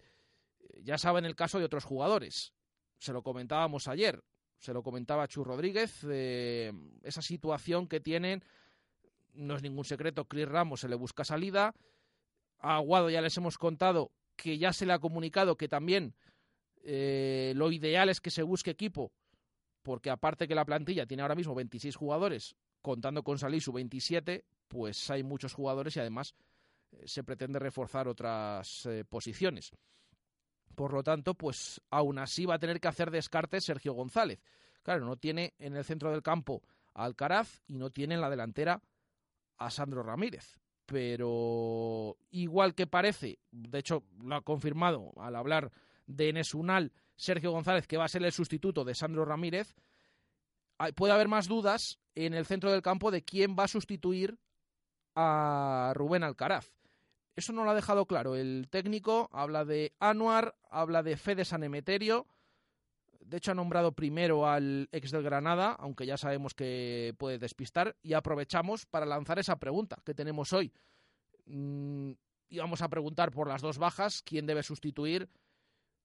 Ya 0.83 0.99
saben 0.99 1.25
el 1.25 1.37
caso 1.37 1.59
de 1.59 1.65
otros 1.65 1.85
jugadores. 1.85 2.53
Se 2.99 3.13
lo 3.13 3.23
comentábamos 3.23 3.89
ayer, 3.89 4.23
se 4.59 4.75
lo 4.75 4.83
comentaba 4.83 5.29
Chu 5.29 5.45
Rodríguez, 5.45 6.05
esa 7.03 7.23
situación 7.23 7.89
que 7.89 8.01
tienen 8.01 8.43
no 9.37 9.55
es 9.55 9.63
ningún 9.63 9.85
secreto, 9.85 10.25
Chris 10.25 10.49
Ramos 10.49 10.81
se 10.81 10.89
le 10.89 10.97
busca 10.97 11.25
salida. 11.25 11.75
A 12.59 12.77
Aguado 12.77 13.11
ya 13.11 13.21
les 13.21 13.37
hemos 13.37 13.59
contado 13.59 14.13
que 14.35 14.59
ya 14.59 14.73
se 14.73 14.87
le 14.87 14.93
ha 14.93 14.99
comunicado 14.99 15.57
que 15.57 15.69
también 15.69 16.15
eh, 16.83 17.53
lo 17.57 17.71
ideal 17.71 18.09
es 18.09 18.21
que 18.21 18.31
se 18.31 18.43
busque 18.43 18.71
equipo, 18.71 19.13
porque 19.83 20.11
aparte 20.11 20.49
que 20.49 20.55
la 20.55 20.65
plantilla 20.65 21.07
tiene 21.07 21.23
ahora 21.23 21.35
mismo 21.35 21.55
26 21.55 21.95
jugadores, 21.97 22.57
contando 22.81 23.23
con 23.23 23.39
su 23.39 23.73
27, 23.73 24.45
pues 24.69 25.11
hay 25.11 25.23
muchos 25.23 25.53
jugadores 25.53 25.97
y 25.97 26.01
además 26.01 26.35
eh, 26.35 26.56
se 27.05 27.25
pretende 27.25 27.59
reforzar 27.59 28.09
otras 28.09 28.87
eh, 28.87 29.05
posiciones. 29.05 29.73
Por 30.75 30.93
lo 30.93 31.03
tanto, 31.03 31.35
pues 31.35 31.81
aún 31.91 32.19
así 32.19 32.45
va 32.45 32.57
a 32.57 32.59
tener 32.59 32.81
que 32.81 32.89
hacer 32.89 33.11
descarte 33.11 33.61
Sergio 33.61 33.95
González. 33.95 34.41
Claro, 34.83 35.05
no 35.05 35.17
tiene 35.17 35.55
en 35.59 35.77
el 35.77 35.85
centro 35.85 36.11
del 36.11 36.23
campo 36.23 36.63
a 36.95 37.05
Alcaraz 37.05 37.63
y 37.67 37.79
no 37.79 37.91
tiene 37.91 38.15
en 38.15 38.21
la 38.21 38.31
delantera 38.31 38.83
a 39.59 39.71
Sandro 39.71 40.03
Ramírez. 40.03 40.59
Pero 40.85 42.17
igual 42.31 42.75
que 42.75 42.87
parece, 42.87 43.39
de 43.51 43.79
hecho 43.79 44.05
lo 44.23 44.37
ha 44.37 44.43
confirmado 44.43 45.13
al 45.17 45.35
hablar 45.35 45.73
de 46.07 46.29
Enes 46.29 46.55
Unal, 46.55 46.93
Sergio 47.17 47.51
González, 47.51 47.87
que 47.87 47.97
va 47.97 48.05
a 48.05 48.09
ser 48.09 48.23
el 48.23 48.33
sustituto 48.33 48.85
de 48.85 48.95
Sandro 48.95 49.25
Ramírez, 49.25 49.75
puede 50.95 51.13
haber 51.13 51.29
más 51.29 51.49
dudas 51.49 51.99
en 52.15 52.35
el 52.35 52.47
centro 52.47 52.71
del 52.71 52.83
campo 52.83 53.11
de 53.11 53.23
quién 53.23 53.57
va 53.59 53.65
a 53.65 53.69
sustituir 53.69 54.39
a 55.17 55.93
Rubén 55.95 56.23
Alcaraz. 56.23 56.71
Eso 57.35 57.53
no 57.53 57.65
lo 57.65 57.71
ha 57.71 57.75
dejado 57.75 58.07
claro. 58.07 58.37
El 58.37 58.69
técnico 58.71 59.29
habla 59.33 59.65
de 59.65 59.95
Anuar, 59.99 60.55
habla 60.71 61.03
de 61.03 61.17
Fede 61.17 61.45
Sanemeterio, 61.45 62.27
de 63.27 63.39
hecho, 63.39 63.51
ha 63.51 63.55
nombrado 63.55 63.91
primero 63.91 64.47
al 64.47 64.89
ex 64.93 65.11
del 65.11 65.25
Granada, 65.25 65.73
aunque 65.81 66.07
ya 66.07 66.17
sabemos 66.17 66.55
que 66.55 67.13
puede 67.19 67.39
despistar, 67.39 67.97
y 68.01 68.13
aprovechamos 68.13 68.87
para 68.87 69.05
lanzar 69.05 69.41
esa 69.41 69.57
pregunta 69.57 70.01
que 70.05 70.15
tenemos 70.15 70.53
hoy. 70.53 70.73
Mm, 71.47 72.13
y 72.49 72.59
vamos 72.59 72.83
a 72.83 72.89
preguntar 72.89 73.33
por 73.33 73.49
las 73.49 73.63
dos 73.63 73.79
bajas, 73.79 74.23
quién 74.23 74.47
debe 74.47 74.63
sustituir. 74.63 75.29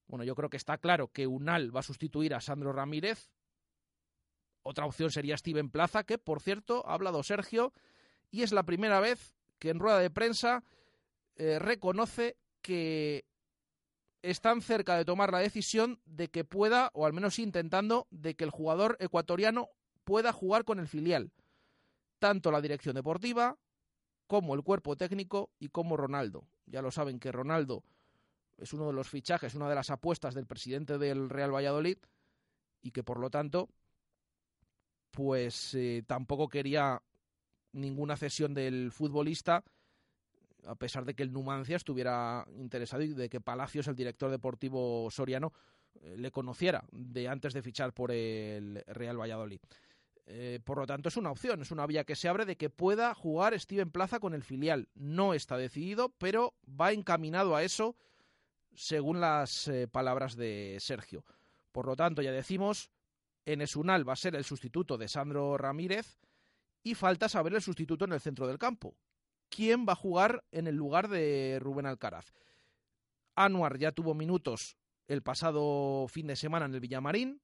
Bueno, 0.08 0.24
yo 0.24 0.34
creo 0.34 0.50
que 0.50 0.56
está 0.56 0.78
claro 0.78 1.12
que 1.12 1.28
Unal 1.28 1.74
va 1.74 1.80
a 1.80 1.84
sustituir 1.84 2.34
a 2.34 2.40
Sandro 2.40 2.72
Ramírez. 2.72 3.30
Otra 4.64 4.84
opción 4.84 5.12
sería 5.12 5.36
Steven 5.36 5.70
Plaza, 5.70 6.02
que 6.02 6.18
por 6.18 6.40
cierto 6.40 6.84
ha 6.88 6.94
hablado 6.94 7.22
Sergio, 7.22 7.72
y 8.32 8.42
es 8.42 8.50
la 8.50 8.64
primera 8.64 8.98
vez 8.98 9.36
que 9.60 9.70
en 9.70 9.78
rueda 9.78 10.00
de 10.00 10.10
prensa 10.10 10.64
eh, 11.36 11.60
reconoce 11.60 12.36
que 12.62 13.24
están 14.22 14.62
cerca 14.62 14.96
de 14.96 15.04
tomar 15.04 15.30
la 15.30 15.38
decisión 15.38 16.00
de 16.06 16.28
que 16.28 16.44
pueda, 16.44 16.90
o 16.94 17.06
al 17.06 17.12
menos 17.12 17.38
intentando, 17.38 18.08
de 18.10 18.34
que 18.34 18.44
el 18.44 18.50
jugador 18.50 18.96
ecuatoriano 19.00 19.68
pueda 20.04 20.32
jugar 20.32 20.64
con 20.64 20.80
el 20.80 20.88
filial. 20.88 21.30
Tanto 22.18 22.50
la 22.50 22.60
dirección 22.60 22.94
deportiva 22.94 23.58
como 24.26 24.54
el 24.54 24.62
cuerpo 24.62 24.96
técnico 24.96 25.50
y 25.58 25.68
como 25.68 25.96
Ronaldo. 25.96 26.46
Ya 26.66 26.80
lo 26.80 26.90
saben 26.90 27.20
que 27.20 27.32
Ronaldo 27.32 27.84
es 28.56 28.72
uno 28.72 28.86
de 28.86 28.92
los 28.92 29.08
fichajes, 29.08 29.54
una 29.54 29.68
de 29.68 29.74
las 29.74 29.90
apuestas 29.90 30.34
del 30.34 30.46
presidente 30.46 30.96
del 30.96 31.28
Real 31.28 31.54
Valladolid 31.54 31.98
y 32.80 32.92
que 32.92 33.04
por 33.04 33.18
lo 33.18 33.28
tanto 33.28 33.68
pues 35.10 35.74
eh, 35.74 36.02
tampoco 36.06 36.48
quería 36.48 37.02
ninguna 37.72 38.16
cesión 38.16 38.54
del 38.54 38.92
futbolista 38.92 39.64
a 40.66 40.74
pesar 40.74 41.04
de 41.04 41.14
que 41.14 41.22
el 41.22 41.32
Numancia 41.32 41.76
estuviera 41.76 42.46
interesado 42.56 43.02
y 43.02 43.14
de 43.14 43.28
que 43.28 43.40
Palacios, 43.40 43.88
el 43.88 43.96
director 43.96 44.30
deportivo 44.30 45.10
soriano, 45.10 45.52
eh, 46.00 46.16
le 46.16 46.30
conociera 46.30 46.84
de 46.92 47.28
antes 47.28 47.52
de 47.52 47.62
fichar 47.62 47.92
por 47.92 48.10
el 48.10 48.82
Real 48.86 49.20
Valladolid. 49.20 49.60
Eh, 50.26 50.60
por 50.64 50.78
lo 50.78 50.86
tanto, 50.86 51.08
es 51.08 51.16
una 51.16 51.30
opción, 51.30 51.60
es 51.62 51.72
una 51.72 51.86
vía 51.86 52.04
que 52.04 52.14
se 52.14 52.28
abre 52.28 52.46
de 52.46 52.56
que 52.56 52.70
pueda 52.70 53.14
jugar 53.14 53.58
Steven 53.58 53.90
Plaza 53.90 54.20
con 54.20 54.34
el 54.34 54.44
filial. 54.44 54.88
No 54.94 55.34
está 55.34 55.56
decidido, 55.56 56.10
pero 56.18 56.54
va 56.68 56.92
encaminado 56.92 57.56
a 57.56 57.64
eso, 57.64 57.96
según 58.74 59.20
las 59.20 59.68
eh, 59.68 59.88
palabras 59.88 60.36
de 60.36 60.76
Sergio. 60.80 61.24
Por 61.72 61.86
lo 61.86 61.96
tanto, 61.96 62.22
ya 62.22 62.30
decimos, 62.30 62.90
Enesunal 63.44 64.08
va 64.08 64.12
a 64.12 64.16
ser 64.16 64.36
el 64.36 64.44
sustituto 64.44 64.96
de 64.96 65.08
Sandro 65.08 65.58
Ramírez 65.58 66.18
y 66.82 66.94
falta 66.94 67.28
saber 67.28 67.54
el 67.54 67.62
sustituto 67.62 68.04
en 68.04 68.12
el 68.12 68.20
centro 68.20 68.46
del 68.46 68.58
campo, 68.58 68.96
quién 69.48 69.86
va 69.86 69.92
a 69.92 69.96
jugar 69.96 70.44
en 70.50 70.66
el 70.66 70.76
lugar 70.76 71.08
de 71.08 71.58
Rubén 71.60 71.86
Alcaraz. 71.86 72.32
Anuar 73.34 73.78
ya 73.78 73.92
tuvo 73.92 74.14
minutos 74.14 74.76
el 75.06 75.22
pasado 75.22 76.06
fin 76.08 76.26
de 76.26 76.36
semana 76.36 76.66
en 76.66 76.74
el 76.74 76.80
Villamarín 76.80 77.40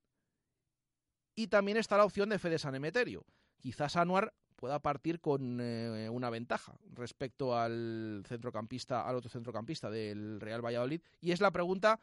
y 1.34 1.48
también 1.48 1.76
está 1.76 1.96
la 1.96 2.04
opción 2.04 2.28
de 2.28 2.38
Fede 2.38 2.58
Sanemeterio. 2.58 3.24
Quizás 3.58 3.96
Anuar 3.96 4.34
pueda 4.56 4.80
partir 4.80 5.20
con 5.20 5.60
eh, 5.60 6.08
una 6.10 6.30
ventaja 6.30 6.76
respecto 6.94 7.56
al 7.56 8.24
centrocampista, 8.26 9.08
al 9.08 9.16
otro 9.16 9.30
centrocampista 9.30 9.88
del 9.88 10.40
Real 10.40 10.64
Valladolid. 10.64 11.00
Y 11.20 11.30
es 11.30 11.40
la 11.40 11.52
pregunta 11.52 12.00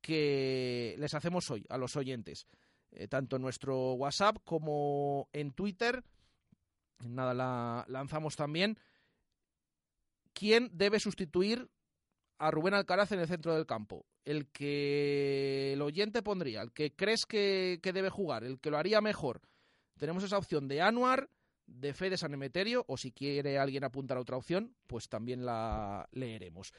que 0.00 0.94
les 0.98 1.14
hacemos 1.14 1.50
hoy 1.50 1.66
a 1.68 1.78
los 1.78 1.96
oyentes, 1.96 2.46
eh, 2.92 3.08
tanto 3.08 3.36
en 3.36 3.42
nuestro 3.42 3.94
WhatsApp 3.94 4.38
como 4.44 5.28
en 5.32 5.50
Twitter. 5.50 6.04
Nada, 7.00 7.34
la 7.34 7.84
lanzamos 7.88 8.36
también. 8.36 8.78
¿Quién 10.32 10.70
debe 10.72 11.00
sustituir 11.00 11.70
a 12.38 12.50
Rubén 12.50 12.74
Alcaraz 12.74 13.12
en 13.12 13.20
el 13.20 13.28
centro 13.28 13.54
del 13.54 13.66
campo? 13.66 14.06
El 14.24 14.48
que 14.48 15.72
el 15.72 15.82
oyente 15.82 16.22
pondría, 16.22 16.62
el 16.62 16.72
que 16.72 16.94
crees 16.94 17.26
que, 17.26 17.78
que 17.82 17.92
debe 17.92 18.10
jugar, 18.10 18.44
el 18.44 18.60
que 18.60 18.70
lo 18.70 18.78
haría 18.78 19.00
mejor. 19.00 19.40
Tenemos 19.98 20.24
esa 20.24 20.38
opción 20.38 20.68
de 20.68 20.82
Anuar, 20.82 21.30
de 21.66 21.94
Fede 21.94 22.16
San 22.16 22.34
Emeterio, 22.34 22.84
o 22.88 22.96
si 22.96 23.12
quiere 23.12 23.58
alguien 23.58 23.84
apuntar 23.84 24.18
a 24.18 24.20
otra 24.20 24.36
opción, 24.36 24.74
pues 24.86 25.08
también 25.08 25.44
la 25.44 26.08
leeremos. 26.12 26.72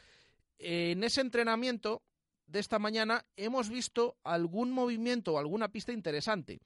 En 0.59 1.03
ese 1.03 1.21
entrenamiento 1.21 2.03
de 2.47 2.59
esta 2.59 2.79
mañana 2.79 3.25
hemos 3.35 3.69
visto 3.69 4.17
algún 4.23 4.71
movimiento 4.71 5.33
o 5.33 5.39
alguna 5.39 5.69
pista 5.69 5.91
interesante. 5.91 6.59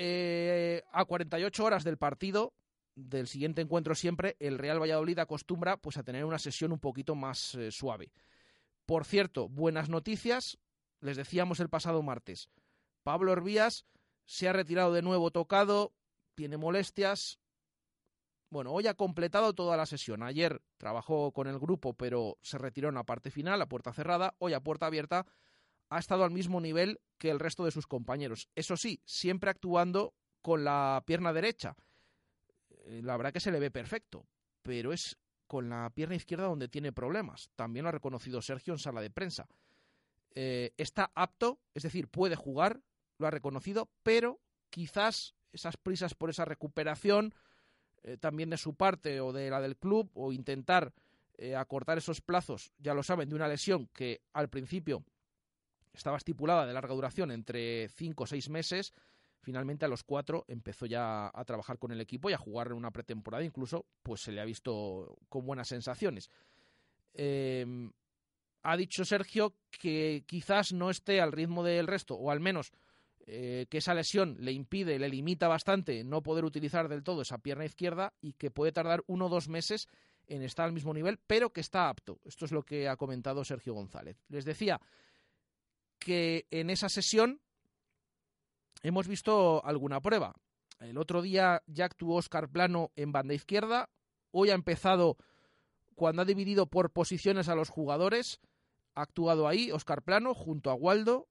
Eh, 0.00 0.84
a 0.92 1.04
48 1.04 1.64
horas 1.64 1.82
del 1.82 1.98
partido, 1.98 2.54
del 2.94 3.26
siguiente 3.26 3.62
encuentro 3.62 3.96
siempre, 3.96 4.36
el 4.38 4.56
Real 4.56 4.80
Valladolid 4.80 5.18
acostumbra 5.18 5.76
pues, 5.76 5.96
a 5.96 6.04
tener 6.04 6.24
una 6.24 6.38
sesión 6.38 6.70
un 6.70 6.78
poquito 6.78 7.16
más 7.16 7.56
eh, 7.56 7.72
suave. 7.72 8.12
Por 8.86 9.04
cierto, 9.04 9.48
buenas 9.48 9.88
noticias, 9.88 10.56
les 11.00 11.16
decíamos 11.16 11.58
el 11.58 11.68
pasado 11.68 12.00
martes. 12.04 12.48
Pablo 13.02 13.32
Hervías 13.32 13.86
se 14.24 14.48
ha 14.48 14.52
retirado 14.52 14.92
de 14.92 15.02
nuevo 15.02 15.32
tocado, 15.32 15.92
tiene 16.36 16.58
molestias. 16.58 17.40
Bueno, 18.50 18.70
hoy 18.70 18.86
ha 18.86 18.94
completado 18.94 19.52
toda 19.52 19.76
la 19.76 19.84
sesión. 19.84 20.22
Ayer 20.22 20.62
trabajó 20.76 21.32
con 21.32 21.48
el 21.48 21.58
grupo, 21.58 21.94
pero 21.94 22.38
se 22.40 22.56
retiró 22.56 22.88
en 22.88 22.94
la 22.94 23.04
parte 23.04 23.32
final, 23.32 23.60
a 23.60 23.66
puerta 23.66 23.92
cerrada. 23.92 24.36
Hoy 24.38 24.52
a 24.52 24.60
puerta 24.60 24.86
abierta 24.86 25.26
ha 25.90 25.98
estado 25.98 26.24
al 26.24 26.30
mismo 26.30 26.60
nivel 26.60 27.00
que 27.18 27.30
el 27.30 27.40
resto 27.40 27.64
de 27.64 27.70
sus 27.70 27.86
compañeros. 27.86 28.48
Eso 28.54 28.76
sí, 28.76 29.00
siempre 29.04 29.50
actuando 29.50 30.14
con 30.42 30.64
la 30.64 31.02
pierna 31.06 31.32
derecha. 31.32 31.76
Eh, 32.86 33.00
la 33.02 33.16
verdad 33.16 33.32
que 33.32 33.40
se 33.40 33.50
le 33.50 33.60
ve 33.60 33.70
perfecto, 33.70 34.26
pero 34.62 34.92
es 34.92 35.18
con 35.46 35.68
la 35.68 35.90
pierna 35.90 36.14
izquierda 36.14 36.46
donde 36.46 36.68
tiene 36.68 36.92
problemas. 36.92 37.50
También 37.56 37.84
lo 37.84 37.88
ha 37.88 37.92
reconocido 37.92 38.42
Sergio 38.42 38.74
en 38.74 38.78
sala 38.78 39.00
de 39.00 39.10
prensa. 39.10 39.46
Eh, 40.34 40.72
está 40.76 41.10
apto, 41.14 41.58
es 41.74 41.82
decir, 41.82 42.08
puede 42.08 42.36
jugar, 42.36 42.80
lo 43.18 43.26
ha 43.26 43.30
reconocido, 43.30 43.90
pero 44.02 44.40
quizás 44.70 45.34
esas 45.52 45.76
prisas 45.76 46.14
por 46.14 46.30
esa 46.30 46.44
recuperación, 46.44 47.34
eh, 48.02 48.18
también 48.18 48.50
de 48.50 48.58
su 48.58 48.74
parte 48.74 49.20
o 49.20 49.32
de 49.32 49.50
la 49.50 49.60
del 49.60 49.76
club, 49.76 50.10
o 50.14 50.32
intentar 50.32 50.92
acortar 51.56 51.98
esos 51.98 52.20
plazos, 52.20 52.72
ya 52.78 52.94
lo 52.94 53.04
saben, 53.04 53.28
de 53.28 53.36
una 53.36 53.46
lesión 53.46 53.86
que 53.94 54.22
al 54.32 54.48
principio 54.48 55.04
estaba 55.92 56.16
estipulada 56.16 56.66
de 56.66 56.72
larga 56.72 56.94
duración 56.94 57.30
entre 57.30 57.88
5 57.88 58.24
o 58.24 58.26
6 58.26 58.48
meses, 58.50 58.92
finalmente 59.40 59.84
a 59.84 59.88
los 59.88 60.04
4 60.04 60.44
empezó 60.48 60.86
ya 60.86 61.30
a 61.32 61.44
trabajar 61.44 61.78
con 61.78 61.92
el 61.92 62.00
equipo 62.00 62.30
y 62.30 62.32
a 62.32 62.38
jugar 62.38 62.68
en 62.68 62.74
una 62.74 62.90
pretemporada, 62.90 63.44
incluso 63.44 63.86
pues 64.02 64.20
se 64.20 64.32
le 64.32 64.40
ha 64.40 64.44
visto 64.44 65.16
con 65.28 65.46
buenas 65.46 65.68
sensaciones. 65.68 66.30
Em, 67.14 67.90
ha 68.62 68.76
dicho 68.76 69.04
Sergio 69.04 69.54
que 69.70 70.24
quizás 70.26 70.72
no 70.72 70.90
esté 70.90 71.20
al 71.20 71.32
ritmo 71.32 71.64
del 71.64 71.86
resto, 71.86 72.14
o 72.14 72.30
al 72.30 72.40
menos 72.40 72.72
eh, 73.26 73.66
que 73.68 73.78
esa 73.78 73.94
lesión 73.94 74.36
le 74.40 74.52
impide, 74.52 74.98
le 74.98 75.08
limita 75.08 75.48
bastante 75.48 76.02
no 76.02 76.22
poder 76.22 76.44
utilizar 76.44 76.88
del 76.88 77.02
todo 77.02 77.22
esa 77.22 77.38
pierna 77.38 77.64
izquierda 77.64 78.14
y 78.20 78.32
que 78.32 78.50
puede 78.50 78.72
tardar 78.72 79.02
uno 79.06 79.26
o 79.26 79.28
dos 79.28 79.48
meses 79.48 79.86
en 80.26 80.42
estar 80.42 80.66
al 80.66 80.72
mismo 80.72 80.94
nivel, 80.94 81.18
pero 81.26 81.52
que 81.52 81.60
está 81.60 81.88
apto. 81.88 82.20
Esto 82.24 82.44
es 82.44 82.52
lo 82.52 82.62
que 82.62 82.88
ha 82.88 82.96
comentado 82.96 83.44
Sergio 83.44 83.74
González. 83.74 84.16
Les 84.28 84.44
decía 84.44 84.80
que 86.08 86.46
en 86.50 86.70
esa 86.70 86.88
sesión 86.88 87.38
hemos 88.82 89.06
visto 89.06 89.62
alguna 89.62 90.00
prueba. 90.00 90.34
El 90.80 90.96
otro 90.96 91.20
día 91.20 91.62
ya 91.66 91.84
actuó 91.84 92.16
Oscar 92.16 92.48
Plano 92.48 92.92
en 92.96 93.12
banda 93.12 93.34
izquierda. 93.34 93.90
Hoy 94.30 94.48
ha 94.48 94.54
empezado 94.54 95.18
cuando 95.94 96.22
ha 96.22 96.24
dividido 96.24 96.64
por 96.64 96.92
posiciones 96.92 97.50
a 97.50 97.54
los 97.54 97.68
jugadores. 97.68 98.40
Ha 98.94 99.02
actuado 99.02 99.48
ahí 99.48 99.70
Oscar 99.70 100.00
Plano 100.00 100.32
junto 100.32 100.70
a 100.70 100.74
Waldo 100.74 101.28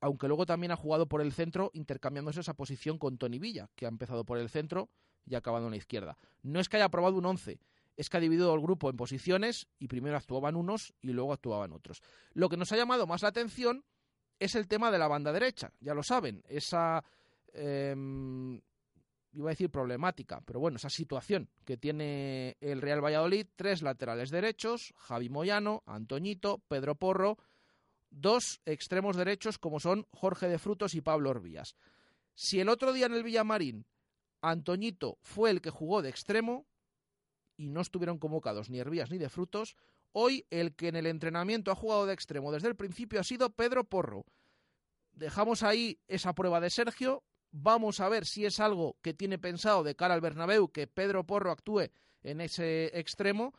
aunque 0.00 0.26
luego 0.28 0.46
también 0.46 0.70
ha 0.70 0.76
jugado 0.76 1.06
por 1.06 1.20
el 1.20 1.32
centro 1.32 1.70
intercambiándose 1.74 2.40
esa 2.40 2.54
posición 2.54 2.98
con 2.98 3.18
Tony 3.18 3.38
Villa, 3.38 3.70
que 3.76 3.86
ha 3.86 3.88
empezado 3.88 4.24
por 4.24 4.36
el 4.36 4.48
centro 4.48 4.88
y 5.24 5.36
ha 5.36 5.38
acabado 5.38 5.66
en 5.66 5.70
la 5.70 5.76
izquierda. 5.76 6.18
No 6.42 6.58
es 6.58 6.68
que 6.68 6.76
haya 6.76 6.88
probado 6.88 7.16
un 7.16 7.24
11, 7.24 7.60
es 7.96 8.08
que 8.08 8.16
ha 8.16 8.20
dividido 8.20 8.54
el 8.54 8.60
grupo 8.60 8.90
en 8.90 8.96
posiciones 8.96 9.68
y 9.78 9.86
primero 9.86 10.16
actuaban 10.16 10.56
unos 10.56 10.92
y 11.02 11.12
luego 11.12 11.32
actuaban 11.32 11.72
otros. 11.72 12.02
Lo 12.32 12.48
que 12.48 12.56
nos 12.56 12.72
ha 12.72 12.76
llamado 12.76 13.06
más 13.06 13.22
la 13.22 13.28
atención 13.28 13.84
es 14.44 14.54
el 14.54 14.68
tema 14.68 14.90
de 14.90 14.98
la 14.98 15.08
banda 15.08 15.32
derecha, 15.32 15.72
ya 15.80 15.94
lo 15.94 16.02
saben, 16.02 16.42
esa... 16.48 17.02
Em, 17.54 18.60
iba 19.34 19.48
a 19.48 19.52
decir 19.52 19.70
problemática, 19.70 20.42
pero 20.44 20.60
bueno, 20.60 20.76
esa 20.76 20.90
situación 20.90 21.48
que 21.64 21.76
tiene 21.76 22.56
el 22.60 22.82
Real 22.82 23.02
Valladolid, 23.02 23.46
tres 23.56 23.82
laterales 23.82 24.30
derechos, 24.30 24.92
Javi 24.96 25.28
Moyano, 25.30 25.82
Antoñito, 25.86 26.58
Pedro 26.68 26.96
Porro, 26.96 27.38
dos 28.10 28.60
extremos 28.66 29.16
derechos 29.16 29.58
como 29.58 29.80
son 29.80 30.06
Jorge 30.12 30.48
de 30.48 30.58
Frutos 30.58 30.94
y 30.94 31.00
Pablo 31.00 31.30
Orbías. 31.30 31.76
Si 32.34 32.60
el 32.60 32.68
otro 32.68 32.92
día 32.92 33.06
en 33.06 33.14
el 33.14 33.22
Villamarín 33.22 33.86
Antoñito 34.42 35.18
fue 35.22 35.50
el 35.50 35.60
que 35.60 35.70
jugó 35.70 36.02
de 36.02 36.10
extremo 36.10 36.66
y 37.56 37.70
no 37.70 37.80
estuvieron 37.80 38.18
convocados 38.18 38.70
ni 38.70 38.80
Herbías 38.80 39.10
ni 39.10 39.18
de 39.18 39.28
Frutos, 39.28 39.76
hoy 40.12 40.46
el 40.50 40.74
que 40.74 40.88
en 40.88 40.96
el 40.96 41.06
entrenamiento 41.06 41.70
ha 41.70 41.74
jugado 41.76 42.06
de 42.06 42.14
extremo 42.14 42.52
desde 42.52 42.68
el 42.68 42.76
principio 42.76 43.20
ha 43.20 43.24
sido 43.24 43.50
Pedro 43.50 43.84
Porro. 43.84 44.24
Dejamos 45.12 45.62
ahí 45.62 46.00
esa 46.08 46.34
prueba 46.34 46.60
de 46.60 46.70
Sergio, 46.70 47.22
vamos 47.50 48.00
a 48.00 48.08
ver 48.08 48.24
si 48.26 48.46
es 48.46 48.60
algo 48.60 48.96
que 49.02 49.14
tiene 49.14 49.38
pensado 49.38 49.82
de 49.82 49.94
cara 49.94 50.14
al 50.14 50.20
Bernabéu 50.20 50.68
que 50.68 50.86
Pedro 50.86 51.24
Porro 51.24 51.50
actúe 51.50 51.90
en 52.22 52.40
ese 52.40 52.98
extremo 52.98 53.52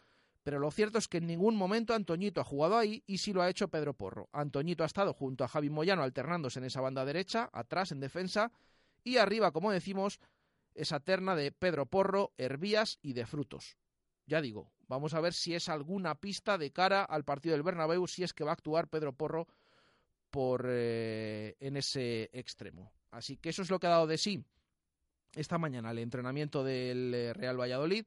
pero 0.43 0.59
lo 0.59 0.71
cierto 0.71 0.97
es 0.97 1.07
que 1.07 1.17
en 1.17 1.27
ningún 1.27 1.55
momento 1.55 1.93
Antoñito 1.93 2.41
ha 2.41 2.43
jugado 2.43 2.77
ahí 2.77 3.01
y 3.07 3.19
sí 3.19 3.31
lo 3.31 3.41
ha 3.41 3.49
hecho 3.49 3.69
Pedro 3.69 3.93
Porro. 3.93 4.29
Antoñito 4.33 4.83
ha 4.83 4.87
estado 4.87 5.13
junto 5.13 5.45
a 5.45 5.47
Javi 5.47 5.69
Moyano 5.69 6.03
alternándose 6.03 6.59
en 6.59 6.65
esa 6.65 6.81
banda 6.81 7.05
derecha, 7.05 7.49
atrás 7.53 7.93
en 7.93 8.01
defensa 8.01 8.51
y 9.05 9.17
arriba, 9.17 9.51
como 9.51 9.71
decimos, 9.71 10.19
esa 10.75 10.99
terna 10.99 11.35
de 11.35 11.53
Pedro 11.53 11.85
Porro, 11.85 12.33
Hervías 12.37 12.99
y 13.01 13.13
de 13.13 13.25
Frutos. 13.25 13.77
Ya 14.25 14.41
digo, 14.41 14.72
vamos 14.87 15.13
a 15.13 15.21
ver 15.21 15.33
si 15.33 15.55
es 15.55 15.69
alguna 15.69 16.15
pista 16.15 16.57
de 16.57 16.71
cara 16.71 17.03
al 17.03 17.23
partido 17.23 17.53
del 17.53 17.63
Bernabéu, 17.63 18.07
si 18.07 18.23
es 18.23 18.33
que 18.33 18.43
va 18.43 18.51
a 18.51 18.53
actuar 18.53 18.87
Pedro 18.87 19.13
Porro 19.13 19.47
por 20.29 20.65
eh, 20.67 21.55
en 21.59 21.77
ese 21.77 22.29
extremo. 22.33 22.91
Así 23.11 23.37
que 23.37 23.49
eso 23.49 23.61
es 23.61 23.69
lo 23.69 23.79
que 23.79 23.87
ha 23.87 23.91
dado 23.91 24.07
de 24.07 24.17
sí 24.17 24.43
esta 25.35 25.57
mañana 25.57 25.91
el 25.91 25.99
entrenamiento 25.99 26.63
del 26.63 27.13
eh, 27.13 27.33
Real 27.33 27.59
Valladolid. 27.59 28.05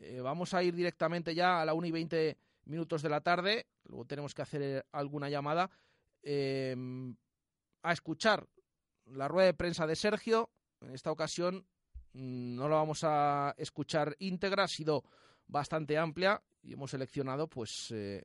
Eh, 0.00 0.20
vamos 0.20 0.54
a 0.54 0.62
ir 0.62 0.74
directamente 0.74 1.34
ya 1.34 1.60
a 1.60 1.64
la 1.64 1.74
1 1.74 1.86
y 1.86 1.90
20 1.90 2.38
minutos 2.66 3.02
de 3.02 3.08
la 3.08 3.20
tarde, 3.20 3.66
luego 3.84 4.04
tenemos 4.04 4.34
que 4.34 4.42
hacer 4.42 4.86
alguna 4.92 5.30
llamada, 5.30 5.70
em, 6.22 7.16
a 7.82 7.92
escuchar 7.92 8.46
la 9.06 9.26
rueda 9.26 9.46
de 9.46 9.54
prensa 9.54 9.86
de 9.86 9.96
Sergio. 9.96 10.50
En 10.82 10.90
esta 10.90 11.10
ocasión 11.10 11.66
mm, 12.12 12.56
no 12.56 12.68
la 12.68 12.76
vamos 12.76 13.00
a 13.04 13.54
escuchar 13.56 14.14
íntegra, 14.18 14.64
ha 14.64 14.68
sido 14.68 15.02
bastante 15.48 15.98
amplia 15.98 16.42
y 16.62 16.74
hemos 16.74 16.90
seleccionado 16.90 17.48
pues 17.48 17.90
eh, 17.90 18.24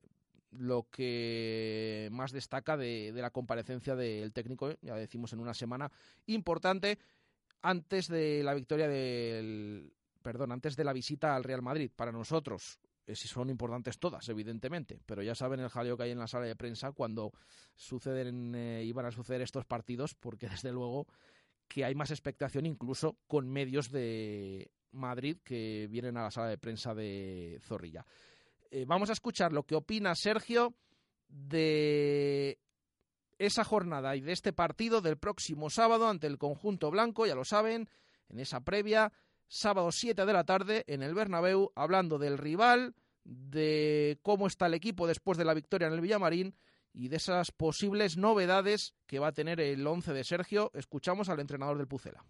lo 0.51 0.87
que 0.91 2.09
más 2.11 2.31
destaca 2.31 2.77
de, 2.77 3.11
de, 3.11 3.21
la 3.21 3.31
comparecencia 3.31 3.95
del 3.95 4.33
técnico, 4.33 4.71
ya 4.81 4.95
decimos 4.95 5.33
en 5.33 5.39
una 5.39 5.53
semana 5.53 5.91
importante, 6.27 6.99
antes 7.61 8.07
de 8.07 8.43
la 8.43 8.53
victoria 8.53 8.87
del 8.87 9.93
perdón, 10.23 10.51
antes 10.51 10.75
de 10.75 10.83
la 10.83 10.93
visita 10.93 11.35
al 11.35 11.43
Real 11.43 11.61
Madrid, 11.61 11.91
para 11.95 12.11
nosotros, 12.11 12.79
eh, 13.05 13.15
si 13.15 13.27
son 13.27 13.49
importantes 13.49 13.99
todas, 13.99 14.27
evidentemente, 14.29 14.99
pero 15.05 15.21
ya 15.21 15.35
saben 15.35 15.59
el 15.59 15.69
jaleo 15.69 15.97
que 15.97 16.03
hay 16.03 16.11
en 16.11 16.19
la 16.19 16.27
sala 16.27 16.45
de 16.45 16.55
prensa 16.55 16.93
cuando 16.93 17.33
suceden, 17.75 18.55
eh, 18.55 18.83
iban 18.85 19.05
a 19.05 19.11
suceder 19.11 19.41
estos 19.41 19.65
partidos, 19.65 20.15
porque 20.15 20.47
desde 20.63 20.71
luego 20.71 21.05
que 21.67 21.85
hay 21.85 21.93
más 21.93 22.11
expectación 22.11 22.65
incluso 22.65 23.17
con 23.27 23.49
medios 23.49 23.91
de 23.91 24.71
Madrid 24.93 25.37
que 25.43 25.87
vienen 25.89 26.17
a 26.17 26.23
la 26.23 26.31
sala 26.31 26.47
de 26.47 26.57
prensa 26.57 26.93
de 26.93 27.59
Zorrilla. 27.61 28.05
Eh, 28.71 28.85
vamos 28.87 29.09
a 29.09 29.13
escuchar 29.13 29.51
lo 29.51 29.63
que 29.63 29.75
opina 29.75 30.15
Sergio 30.15 30.73
de 31.27 32.59
esa 33.37 33.63
jornada 33.63 34.15
y 34.15 34.21
de 34.21 34.31
este 34.31 34.53
partido 34.53 35.01
del 35.01 35.17
próximo 35.17 35.69
sábado 35.69 36.07
ante 36.07 36.27
el 36.27 36.37
conjunto 36.37 36.91
blanco, 36.91 37.25
ya 37.25 37.35
lo 37.35 37.45
saben, 37.45 37.89
en 38.29 38.39
esa 38.39 38.61
previa 38.61 39.11
sábado 39.47 39.91
7 39.91 40.25
de 40.25 40.33
la 40.33 40.43
tarde 40.43 40.83
en 40.87 41.03
el 41.03 41.13
Bernabéu, 41.13 41.71
hablando 41.75 42.17
del 42.17 42.37
rival, 42.37 42.95
de 43.23 44.19
cómo 44.21 44.47
está 44.47 44.65
el 44.67 44.73
equipo 44.73 45.07
después 45.07 45.37
de 45.37 45.45
la 45.45 45.53
victoria 45.53 45.87
en 45.87 45.93
el 45.93 46.01
Villamarín 46.01 46.55
y 46.93 47.07
de 47.07 47.17
esas 47.17 47.51
posibles 47.51 48.17
novedades 48.17 48.93
que 49.07 49.19
va 49.19 49.27
a 49.27 49.33
tener 49.33 49.59
el 49.59 49.85
11 49.85 50.13
de 50.13 50.23
Sergio. 50.23 50.71
Escuchamos 50.73 51.29
al 51.29 51.39
entrenador 51.39 51.77
del 51.77 51.87
Pucela. 51.87 52.23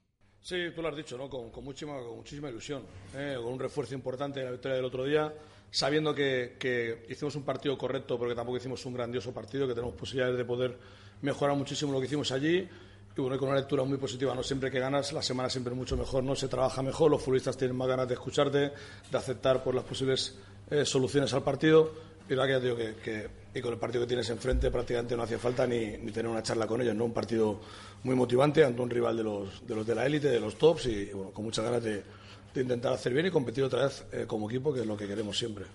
Sí, 0.43 0.57
tú 0.75 0.81
lo 0.81 0.89
has 0.89 0.95
dicho, 0.97 1.17
¿no? 1.17 1.29
Con, 1.29 1.49
con 1.51 1.63
muchísima, 1.63 1.97
con 1.99 2.17
muchísima 2.17 2.49
ilusión, 2.49 2.83
¿eh? 3.15 3.35
con 3.41 3.53
un 3.53 3.59
refuerzo 3.59 3.95
importante 3.95 4.41
en 4.41 4.47
la 4.47 4.51
victoria 4.51 4.75
del 4.75 4.83
otro 4.83 5.05
día, 5.05 5.33
sabiendo 5.71 6.13
que, 6.13 6.57
que, 6.59 7.05
hicimos 7.07 7.37
un 7.37 7.43
partido 7.43 7.77
correcto, 7.77 8.19
porque 8.19 8.35
tampoco 8.35 8.57
hicimos 8.57 8.85
un 8.85 8.93
grandioso 8.93 9.33
partido, 9.33 9.65
que 9.65 9.73
tenemos 9.73 9.95
posibilidades 9.95 10.37
de 10.37 10.43
poder 10.43 10.77
mejorar 11.21 11.55
muchísimo 11.55 11.93
lo 11.93 11.99
que 12.01 12.07
hicimos 12.07 12.29
allí. 12.33 12.67
Y 13.15 13.21
bueno, 13.21 13.37
con 13.37 13.49
una 13.49 13.57
lectura 13.57 13.85
muy 13.85 13.97
positiva, 13.97 14.35
¿no? 14.35 14.43
Siempre 14.43 14.69
que 14.69 14.79
ganas, 14.79 15.13
la 15.13 15.21
semana 15.21 15.49
siempre 15.49 15.71
es 15.71 15.77
mucho 15.77 15.95
mejor, 15.95 16.25
¿no? 16.25 16.35
Se 16.35 16.49
trabaja 16.49 16.81
mejor, 16.81 17.09
los 17.09 17.21
futbolistas 17.21 17.55
tienen 17.55 17.77
más 17.77 17.87
ganas 17.87 18.07
de 18.09 18.15
escucharte, 18.15 18.57
de 19.11 19.17
aceptar 19.17 19.63
por 19.63 19.65
pues, 19.65 19.75
las 19.75 19.85
posibles 19.85 20.37
eh, 20.69 20.83
soluciones 20.83 21.33
al 21.33 21.43
partido. 21.43 21.93
Y 22.25 22.29
que 22.29 22.35
ya 22.35 22.59
digo 22.59 22.75
que, 22.75 22.95
que, 22.95 23.29
y 23.53 23.61
con 23.61 23.73
el 23.73 23.79
partido 23.79 24.03
que 24.03 24.07
tienes 24.07 24.29
enfrente 24.29 24.71
prácticamente 24.71 25.15
no 25.15 25.23
hacía 25.23 25.37
falta 25.37 25.67
ni, 25.67 25.97
ni, 25.97 26.11
tener 26.11 26.31
una 26.31 26.41
charla 26.41 26.65
con 26.65 26.81
ellos, 26.81 26.95
¿no? 26.95 27.05
Un 27.05 27.13
partido 27.13 27.59
muy 28.03 28.15
motivante 28.15 28.63
ante 28.63 28.81
un 28.81 28.89
rival 28.89 29.17
de 29.17 29.23
los 29.23 29.67
de, 29.67 29.75
los 29.75 29.85
de 29.85 29.95
la 29.95 30.05
élite, 30.05 30.29
de 30.29 30.39
los 30.39 30.55
tops 30.55 30.85
y, 30.85 31.05
bueno, 31.13 31.31
con 31.31 31.45
muchas 31.45 31.65
ganas 31.65 31.83
de, 31.83 32.03
intentar 32.55 32.93
hacer 32.93 33.13
bien 33.13 33.25
y 33.25 33.31
competir 33.31 33.63
otra 33.63 33.85
vez 33.85 34.05
eh, 34.11 34.25
como 34.27 34.49
equipo, 34.49 34.73
que 34.73 34.81
es 34.81 34.85
lo 34.85 34.95
que 34.95 35.07
queremos 35.07 35.37
siempre. 35.37 35.65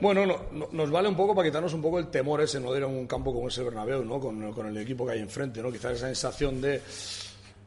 Bueno, 0.00 0.26
no, 0.26 0.46
no, 0.52 0.68
nos 0.72 0.90
vale 0.90 1.08
un 1.08 1.16
poco 1.16 1.34
para 1.34 1.48
quitarnos 1.48 1.72
un 1.72 1.80
poco 1.80 1.98
el 1.98 2.08
temor 2.08 2.42
ese 2.42 2.60
no 2.60 2.72
de 2.72 2.78
ir 2.78 2.84
a 2.84 2.86
un 2.86 3.06
campo 3.06 3.32
como 3.32 3.48
es 3.48 3.56
el 3.58 3.64
Bernabéu, 3.64 4.04
¿no? 4.04 4.20
Con, 4.20 4.52
con 4.52 4.66
el 4.66 4.76
equipo 4.78 5.06
que 5.06 5.12
hay 5.12 5.20
enfrente, 5.20 5.62
¿no? 5.62 5.70
Quizás 5.70 5.92
esa 5.92 6.06
sensación 6.06 6.60
de 6.60 6.82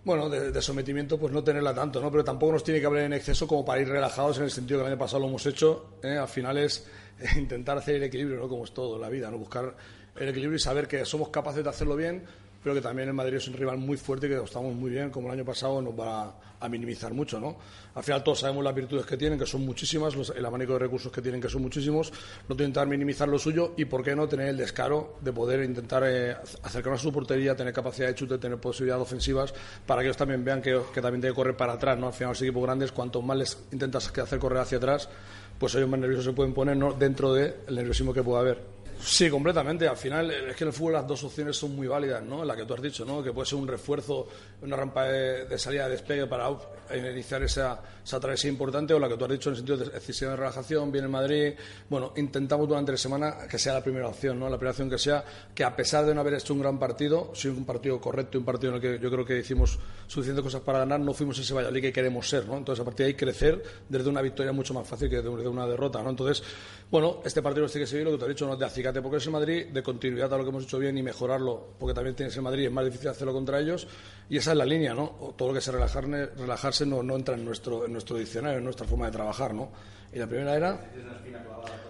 bueno, 0.04 0.30
de, 0.30 0.52
de, 0.52 0.62
sometimiento, 0.62 1.18
pues 1.20 1.34
no 1.34 1.44
tenerla 1.44 1.74
tanto, 1.74 2.00
¿no? 2.02 2.10
Pero 2.10 2.24
tampoco 2.24 2.54
nos 2.54 2.64
tiene 2.64 2.80
que 2.80 2.86
hablar 2.86 3.04
en 3.04 3.14
exceso 3.14 3.48
como 3.48 3.66
para 3.66 3.82
ir 3.82 3.90
relajados 3.90 4.38
en 4.38 4.46
el 4.46 4.52
sentido 4.52 4.80
que 4.80 4.86
el 4.86 4.92
año 4.94 5.00
pasado 5.00 5.20
lo 5.20 5.28
hemos 5.28 5.46
hecho. 5.46 5.98
¿eh? 6.02 6.18
Al 6.18 6.28
final 6.28 6.58
es 6.58 6.88
intentar 7.38 7.78
hacer 7.78 7.96
el 7.96 8.04
equilibrio, 8.04 8.40
¿no? 8.40 8.48
Como 8.48 8.64
es 8.64 8.74
todo 8.74 8.96
en 8.96 9.02
la 9.02 9.10
vida, 9.10 9.30
¿no? 9.30 9.38
Buscar 9.38 9.76
el 10.16 10.30
equilibrio 10.30 10.58
y 10.58 10.60
saber 10.60 10.88
que 10.88 11.06
somos 11.06 11.30
capaces 11.30 11.64
de 11.64 11.70
hacerlo 11.70 11.96
bien, 11.96 12.24
pero 12.63 12.76
que 12.76 12.82
también 12.82 13.10
el 13.10 13.13
Madrid 13.13 13.38
es 13.38 13.48
un 13.48 13.54
rival 13.54 13.78
muy 13.78 13.98
fuerte 13.98 14.28
que 14.28 14.36
estamos 14.36 14.74
muy 14.74 14.91
bien, 14.91 15.10
como 15.10 15.28
el 15.28 15.34
año 15.34 15.45
pasado 15.45 15.82
nos 15.82 15.98
va 15.98 16.36
a 16.60 16.67
minimizar 16.67 17.13
mucho, 17.13 17.39
¿no? 17.39 17.56
Al 17.95 18.04
final 18.04 18.24
todos 18.24 18.39
sabemos 18.39 18.63
las 18.63 18.76
virtudes 18.76 19.06
que 19.06 19.17
tienen, 19.17 19.39
que 19.39 19.45
son 19.45 19.65
muchísimas, 19.65 20.13
el 20.36 20.45
abanico 20.45 20.74
de 20.74 20.80
recursos 20.80 21.12
que 21.12 21.22
tienen, 21.22 21.39
que 21.39 21.50
son 21.50 21.62
muchísimos, 21.62 22.12
no 22.48 22.54
intentar 22.54 22.88
minimizar 22.88 23.30
lo 23.30 23.39
suyo 23.39 23.74
y, 23.78 23.86
¿por 23.86 24.04
qué 24.04 24.15
no, 24.15 24.28
tener 24.28 24.50
el 24.50 24.58
descaro 24.58 25.17
de 25.22 25.32
poder 25.32 25.63
intentar 25.63 26.04
eh, 26.06 26.36
acercarnos 26.63 27.00
a 27.00 27.04
su 27.04 27.13
portería, 27.13 27.56
tener 27.56 27.74
capacidad 27.74 28.08
de 28.08 28.15
chute, 28.15 28.38
tener 28.38 28.58
posibilidades 28.60 29.04
ofensivas, 29.04 29.54
para 29.86 30.02
que 30.02 30.08
ellos 30.08 30.17
también 30.17 30.43
vean 30.43 30.62
que, 30.62 30.74
también 30.95 31.22
tiene 31.22 31.30
que 31.30 31.36
correr 31.36 31.56
para 31.56 31.74
atrás, 31.74 31.98
¿no? 31.98 32.08
Al 32.08 32.13
final 32.13 32.32
los 32.32 32.41
equipos 32.41 32.63
grandes, 32.63 32.91
cuanto 32.91 33.22
más 33.22 33.38
les 33.38 33.58
intentas 33.72 34.12
hacer 34.17 34.39
correr 34.39 34.60
hacia 34.60 34.78
atrás, 34.78 35.10
pues 35.58 35.76
ellos 35.76 35.89
más 35.89 36.00
nerviosos 36.00 36.26
se 36.26 36.34
pueden 36.34 36.54
poner 36.54 36.78
¿no? 36.78 36.93
dentro 36.93 37.34
del 37.34 37.54
nerviosismo 37.69 38.13
que 38.13 38.24
pueda 38.24 38.39
haber. 38.39 38.79
Sí, 39.02 39.30
completamente. 39.30 39.88
Al 39.88 39.96
final, 39.96 40.30
es 40.30 40.56
que 40.56 40.66
en 40.66 40.68
el 40.68 40.74
fútbol 40.74 40.94
las 40.94 41.08
dos 41.08 41.24
opciones 41.24 41.56
son 41.56 41.74
muy 41.74 41.88
válidas, 41.88 42.22
¿no? 42.22 42.44
La 42.44 42.56
que 42.56 42.66
tú 42.66 42.74
has 42.74 42.82
dicho, 42.82 43.06
¿no? 43.06 43.24
Que 43.24 43.32
puede 43.32 43.46
ser 43.48 43.58
un 43.58 43.68
refuerzo, 43.68 44.28
una 44.62 44.76
rampa 44.76 45.06
de, 45.06 45.58
salida 45.58 45.86
de 45.86 45.92
despegue 45.92 46.28
para 46.28 46.50
iniciar 46.94 47.42
esa, 47.44 47.80
esa, 48.04 48.20
travesía 48.20 48.52
importante, 48.52 48.94
o 48.94 49.00
la 49.00 49.08
que 49.08 49.16
tú 49.16 49.24
has 49.24 49.32
dicho 49.32 49.50
en 49.50 49.54
el 49.54 49.58
sentido 49.58 49.78
de 49.78 49.86
decisión 49.90 50.32
de 50.32 50.36
relajación, 50.36 50.92
viene 50.92 51.08
Madrid. 51.08 51.54
Bueno, 51.90 52.12
intentamos 52.18 52.68
durante 52.68 52.92
la 52.92 52.98
semana 52.98 53.48
que 53.50 53.58
sea 53.58 53.74
la 53.74 53.84
primera 53.84 54.08
opción, 54.08 54.38
¿no? 54.38 54.50
La 54.50 54.58
primera 54.58 54.72
opción 54.72 54.90
que 54.90 54.98
sea 54.98 55.24
que, 55.56 55.64
a 55.64 55.74
pesar 55.74 56.06
de 56.06 56.14
no 56.14 56.20
haber 56.20 56.34
hecho 56.34 56.54
un 56.54 56.60
gran 56.60 56.78
partido, 56.78 57.32
si 57.34 57.48
un 57.48 57.66
partido 57.66 58.02
correcto, 58.02 58.38
un 58.38 58.46
partido 58.46 58.76
en 58.76 58.76
el 58.76 58.82
que 58.82 59.00
yo 59.02 59.10
creo 59.10 59.26
que 59.26 59.40
hicimos 59.40 59.80
suficientes 60.08 60.44
cosas 60.44 60.62
para 60.62 60.80
ganar, 60.80 61.00
no 61.00 61.14
fuimos 61.14 61.40
ese 61.40 61.54
Valladolid 61.54 61.82
que 61.82 61.94
queremos 61.94 62.28
ser, 62.28 62.46
¿no? 62.48 62.58
Entonces, 62.58 62.82
a 62.82 62.86
partir 62.86 63.06
de 63.06 63.12
ahí, 63.12 63.14
crecer 63.14 63.64
desde 63.88 64.10
una 64.10 64.22
victoria 64.22 64.52
mucho 64.52 64.74
más 64.74 64.86
fácil 64.86 65.10
que 65.10 65.22
desde 65.22 65.30
una 65.30 65.66
derrota, 65.66 66.04
¿no? 66.04 66.10
Entonces, 66.10 66.44
bueno, 66.92 67.22
este 67.24 67.42
partido 67.42 67.66
tiene 67.68 67.86
que 67.86 67.88
seguir, 67.88 68.06
lo 68.06 68.12
que 68.12 68.18
te 68.18 68.26
he 68.26 68.30
dicho, 68.30 68.46
no 68.46 68.54
es 68.54 68.60
de 68.60 68.66
acicate 68.89 69.02
porque 69.02 69.17
es 69.17 69.25
el 69.25 69.32
Madrid, 69.32 69.67
de 69.67 69.84
continuidad 69.84 70.34
a 70.34 70.38
lo 70.38 70.43
que 70.43 70.49
hemos 70.49 70.63
hecho 70.63 70.80
bien 70.80 70.97
y 70.97 71.04
mejorarlo, 71.04 71.75
porque 71.78 71.93
también 71.93 72.15
tienes 72.15 72.36
el 72.36 72.41
Madrid, 72.41 72.65
es 72.65 72.71
más 72.71 72.86
difícil 72.86 73.10
hacerlo 73.10 73.34
contra 73.34 73.60
ellos, 73.60 73.88
y 74.30 74.38
esa 74.38 74.52
es 74.52 74.58
la 74.58 74.65
línea, 74.65 74.93
¿no? 74.93 75.34
Todo 75.38 75.49
lo 75.49 75.54
que 75.54 75.62
sea 75.62 75.73
relajarme, 75.73 76.25
relajarse 76.25 76.86
no, 76.86 77.04
no 77.04 77.15
entra 77.15 77.36
en 77.36 77.45
nuestro, 77.45 77.86
en 77.86 77.93
nuestro 77.93 78.17
diccionario, 78.17 78.58
en 78.58 78.63
nuestra 78.63 78.88
forma 78.88 79.06
de 79.06 79.12
trabajar, 79.12 79.54
¿no? 79.54 79.71
Y 80.12 80.17
la 80.17 80.28
primera 80.28 80.56
era... 80.56 80.91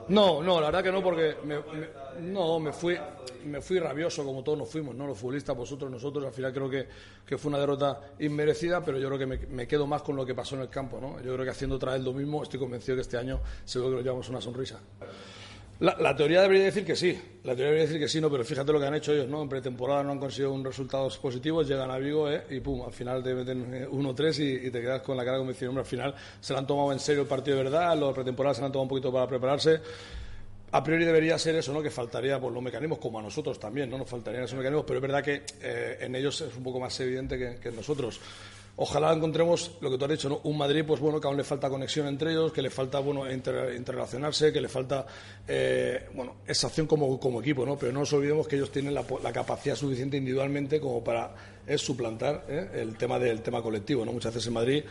No, 0.09 0.41
no, 0.41 0.59
la 0.59 0.67
verdad 0.67 0.83
que 0.83 0.91
no, 0.91 1.03
porque 1.03 1.37
me, 1.45 1.57
me, 1.57 2.31
no, 2.31 2.59
me 2.59 2.73
fui, 2.73 2.97
me 3.45 3.61
fui 3.61 3.79
rabioso, 3.79 4.25
como 4.25 4.43
todos 4.43 4.57
nos 4.57 4.69
fuimos, 4.69 4.95
¿no? 4.95 5.05
Los 5.05 5.17
futbolistas, 5.17 5.55
vosotros, 5.55 5.89
nosotros, 5.89 6.25
al 6.25 6.33
final 6.33 6.51
creo 6.51 6.69
que, 6.69 6.87
que 7.25 7.37
fue 7.37 7.49
una 7.49 7.59
derrota 7.59 8.01
inmerecida, 8.19 8.83
pero 8.83 8.97
yo 8.97 9.07
creo 9.07 9.19
que 9.19 9.25
me, 9.27 9.37
me, 9.37 9.67
quedo 9.67 9.85
más 9.85 10.01
con 10.01 10.15
lo 10.15 10.25
que 10.25 10.33
pasó 10.33 10.55
en 10.55 10.61
el 10.61 10.69
campo, 10.69 10.99
¿no? 10.99 11.21
Yo 11.21 11.33
creo 11.33 11.45
que 11.45 11.51
haciendo 11.51 11.75
otra 11.75 11.93
vez 11.93 12.01
lo 12.01 12.11
mismo, 12.11 12.41
estoy 12.41 12.59
convencido 12.59 12.95
que 12.95 13.01
este 13.01 13.17
año 13.17 13.39
seguro 13.63 13.91
que 13.91 13.95
nos 13.97 14.03
llevamos 14.03 14.29
una 14.29 14.41
sonrisa. 14.41 14.79
La, 15.79 15.95
la, 15.97 16.13
teoría 16.13 16.41
debería 16.41 16.65
decir 16.65 16.83
que 16.83 16.93
sí, 16.93 17.17
la 17.43 17.55
teoría 17.55 17.67
debería 17.67 17.85
decir 17.85 17.99
que 17.99 18.09
sí, 18.09 18.19
no, 18.19 18.29
pero 18.29 18.43
fíjate 18.43 18.73
lo 18.73 18.81
que 18.81 18.87
han 18.87 18.95
hecho 18.95 19.13
ellos, 19.13 19.29
¿no? 19.29 19.41
En 19.41 19.47
pretemporada 19.47 20.03
no 20.03 20.11
han 20.11 20.19
conseguido 20.19 20.51
un 20.51 20.61
resultados 20.61 21.17
positivos, 21.19 21.69
llegan 21.69 21.89
a 21.89 21.97
Vigo 21.97 22.29
¿eh? 22.29 22.43
y 22.49 22.59
pum, 22.59 22.81
al 22.85 22.91
final 22.91 23.23
te 23.23 23.33
meten 23.33 23.89
1-3 23.89 24.39
y, 24.39 24.67
y, 24.67 24.71
te 24.71 24.81
quedas 24.81 25.01
con 25.01 25.15
la 25.15 25.23
cara 25.23 25.37
como 25.37 25.51
diciendo, 25.51 25.69
hombre, 25.69 25.83
al 25.83 25.87
final 25.87 26.15
se 26.41 26.51
lo 26.51 26.59
han 26.59 26.67
tomado 26.67 26.91
en 26.91 26.99
serio 26.99 27.21
el 27.21 27.29
partido 27.29 27.55
de 27.55 27.63
verdad, 27.63 27.97
los 27.97 28.13
pretemporadas 28.13 28.57
se 28.57 28.61
lo 28.61 28.65
han 28.65 28.73
tomado 28.73 28.83
un 28.83 28.89
poquito 28.89 29.13
para 29.13 29.25
prepararse. 29.25 29.79
A 30.71 30.83
priori 30.83 31.05
debería 31.05 31.39
ser 31.39 31.55
eso, 31.55 31.71
¿no? 31.71 31.81
Que 31.81 31.89
faltaría 31.89 32.39
por 32.41 32.51
los 32.51 32.61
mecanismos, 32.61 32.99
como 32.99 33.19
a 33.19 33.21
nosotros 33.21 33.57
también, 33.57 33.89
¿no? 33.89 33.97
Nos 33.97 34.09
faltarían 34.09 34.43
esos 34.43 34.57
mecanismos, 34.57 34.83
pero 34.85 34.97
es 34.99 35.01
verdad 35.01 35.23
que 35.23 35.43
eh, 35.61 35.97
en 36.01 36.13
ellos 36.13 36.41
es 36.41 36.55
un 36.57 36.63
poco 36.63 36.81
más 36.81 36.99
evidente 36.99 37.37
que, 37.37 37.55
que 37.55 37.69
en 37.69 37.77
nosotros 37.77 38.19
ojalá 38.81 39.13
encontremos 39.13 39.71
lo 39.81 39.91
que 39.91 39.97
tú 39.97 40.05
has 40.05 40.11
dicho, 40.11 40.29
¿no? 40.29 40.39
un 40.43 40.57
Madrid, 40.57 40.85
pues 40.87 41.01
bueno, 41.01 41.19
que 41.19 41.27
aún 41.27 41.35
le 41.35 41.43
falta 41.43 41.69
conexión 41.69 42.07
entre 42.07 42.31
ellos, 42.31 42.53
que 42.53 42.61
le 42.61 42.69
falta 42.69 42.99
bueno 42.99 43.29
inter, 43.29 43.75
interrelacionarse, 43.75 44.53
que 44.53 44.61
le 44.61 44.69
falta 44.69 45.05
eh, 45.45 46.07
bueno 46.13 46.37
esa 46.47 46.67
acción 46.67 46.87
como, 46.87 47.19
como, 47.19 47.41
equipo, 47.41 47.65
¿no? 47.65 47.77
Pero 47.77 47.91
no 47.91 47.99
nos 47.99 48.13
olvidemos 48.13 48.47
que 48.47 48.55
ellos 48.55 48.71
tienen 48.71 48.93
la, 48.93 49.03
la 49.21 49.33
capacidad 49.33 49.75
suficiente 49.75 50.15
individualmente 50.15 50.79
como 50.79 51.03
para 51.03 51.35
es 51.67 51.81
suplantar 51.81 52.45
¿eh? 52.47 52.69
el 52.75 52.95
tema 52.95 53.19
del 53.19 53.41
tema 53.41 53.61
colectivo, 53.61 54.05
¿no? 54.05 54.13
Muchas 54.13 54.33
veces 54.33 54.47
en 54.47 54.53
Madrid 54.53 54.83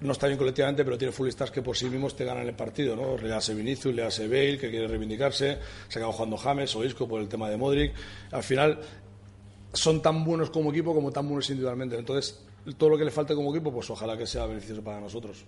no 0.00 0.12
está 0.12 0.26
bien 0.26 0.38
colectivamente, 0.38 0.82
pero 0.82 0.96
tiene 0.96 1.12
futbolistas 1.12 1.50
que 1.50 1.60
por 1.60 1.76
sí 1.76 1.84
mismos 1.90 2.16
te 2.16 2.24
ganan 2.24 2.48
el 2.48 2.54
partido, 2.54 2.96
¿no? 2.96 3.18
Le 3.18 3.32
hace 3.32 3.54
Vinicius, 3.54 3.94
le 3.94 4.04
hace 4.04 4.26
Bale, 4.26 4.58
que 4.58 4.70
quiere 4.70 4.88
reivindicarse, 4.88 5.58
se 5.88 5.98
acaba 5.98 6.12
jugando 6.14 6.38
James 6.38 6.74
o 6.76 6.84
Isco 6.84 7.06
por 7.06 7.20
el 7.20 7.28
tema 7.28 7.50
de 7.50 7.58
Modric. 7.58 7.92
Al 8.32 8.42
final 8.42 8.80
son 9.74 10.00
tan 10.00 10.24
buenos 10.24 10.48
como 10.48 10.70
equipo 10.70 10.94
como 10.94 11.12
tan 11.12 11.26
buenos 11.26 11.48
individualmente. 11.50 11.96
Entonces, 11.98 12.42
todo 12.72 12.90
lo 12.90 12.98
que 12.98 13.04
le 13.04 13.10
falte 13.10 13.34
como 13.34 13.54
equipo, 13.54 13.70
pues 13.72 13.90
ojalá 13.90 14.16
que 14.16 14.26
sea 14.26 14.46
beneficioso 14.46 14.82
para 14.82 15.00
nosotros. 15.00 15.44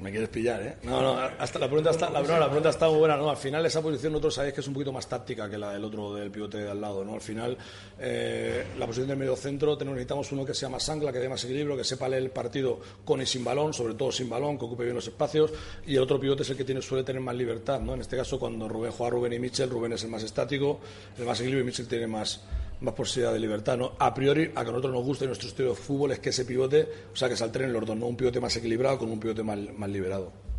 Me 0.00 0.10
quieres 0.10 0.30
pillar, 0.30 0.62
¿eh? 0.62 0.76
No, 0.84 1.02
no, 1.02 1.12
hasta 1.38 1.58
la 1.58 1.66
pregunta 1.66 1.90
está, 1.90 2.08
la, 2.08 2.22
no, 2.22 2.38
la 2.38 2.46
pregunta 2.46 2.70
está 2.70 2.88
muy 2.88 3.00
buena, 3.00 3.18
¿no? 3.18 3.28
Al 3.28 3.36
final 3.36 3.66
esa 3.66 3.82
posición 3.82 4.12
nosotros 4.12 4.34
sabéis 4.34 4.54
que 4.54 4.62
es 4.62 4.66
un 4.66 4.72
poquito 4.72 4.92
más 4.92 5.06
táctica 5.06 5.50
que 5.50 5.58
la 5.58 5.72
del 5.72 5.84
otro 5.84 6.14
del 6.14 6.30
pivote 6.30 6.56
de 6.56 6.70
al 6.70 6.80
lado, 6.80 7.04
¿no? 7.04 7.12
Al 7.12 7.20
final 7.20 7.58
eh, 7.98 8.64
la 8.78 8.86
posición 8.86 9.08
del 9.08 9.18
medio 9.18 9.36
centro 9.36 9.76
necesitamos 9.76 10.32
uno 10.32 10.44
que 10.46 10.54
sea 10.54 10.70
más 10.70 10.88
ancla, 10.88 11.12
que 11.12 11.18
dé 11.18 11.28
más 11.28 11.44
equilibrio, 11.44 11.76
que 11.76 11.84
sepa 11.84 12.08
leer 12.08 12.22
el 12.22 12.30
partido 12.30 12.80
con 13.04 13.20
y 13.20 13.26
sin 13.26 13.44
balón, 13.44 13.74
sobre 13.74 13.92
todo 13.92 14.10
sin 14.10 14.30
balón, 14.30 14.56
que 14.56 14.64
ocupe 14.64 14.84
bien 14.84 14.94
los 14.94 15.06
espacios, 15.06 15.52
y 15.86 15.96
el 15.96 16.02
otro 16.02 16.18
pivote 16.18 16.44
es 16.44 16.50
el 16.50 16.56
que 16.56 16.64
tiene, 16.64 16.80
suele 16.80 17.04
tener 17.04 17.20
más 17.20 17.34
libertad, 17.34 17.78
¿no? 17.80 17.92
En 17.92 18.00
este 18.00 18.16
caso 18.16 18.38
cuando 18.38 18.68
Rubén 18.68 18.92
juega 18.92 19.10
Rubén 19.10 19.34
y 19.34 19.38
Michel, 19.38 19.68
Rubén 19.68 19.92
es 19.92 20.04
el 20.04 20.10
más 20.10 20.22
estático, 20.22 20.80
el 21.18 21.26
más 21.26 21.38
equilibrio 21.40 21.62
y 21.62 21.66
Michel 21.66 21.86
tiene 21.86 22.06
más 22.06 22.40
más 22.80 22.94
posibilidad 22.94 23.32
de 23.32 23.40
libertad. 23.40 23.76
¿no? 23.76 23.92
A 23.98 24.14
priori, 24.14 24.50
a 24.54 24.62
que 24.62 24.68
a 24.68 24.72
nosotros 24.72 24.92
nos 24.92 25.04
guste 25.04 25.26
nuestro 25.26 25.48
estilo 25.48 25.70
de 25.70 25.76
fútbol 25.76 26.12
es 26.12 26.18
que 26.18 26.30
ese 26.30 26.44
pivote, 26.44 26.88
o 27.12 27.16
sea, 27.16 27.28
que 27.28 27.36
se 27.36 27.44
alteren 27.44 27.72
los 27.72 27.84
dos, 27.84 27.96
no 27.96 28.06
un 28.06 28.16
pivote 28.16 28.40
más 28.40 28.56
equilibrado 28.56 28.98
con 28.98 29.10
un 29.10 29.20
pivote 29.20 29.42
más, 29.42 29.58
más 29.76 29.90
liberado. 29.90 30.49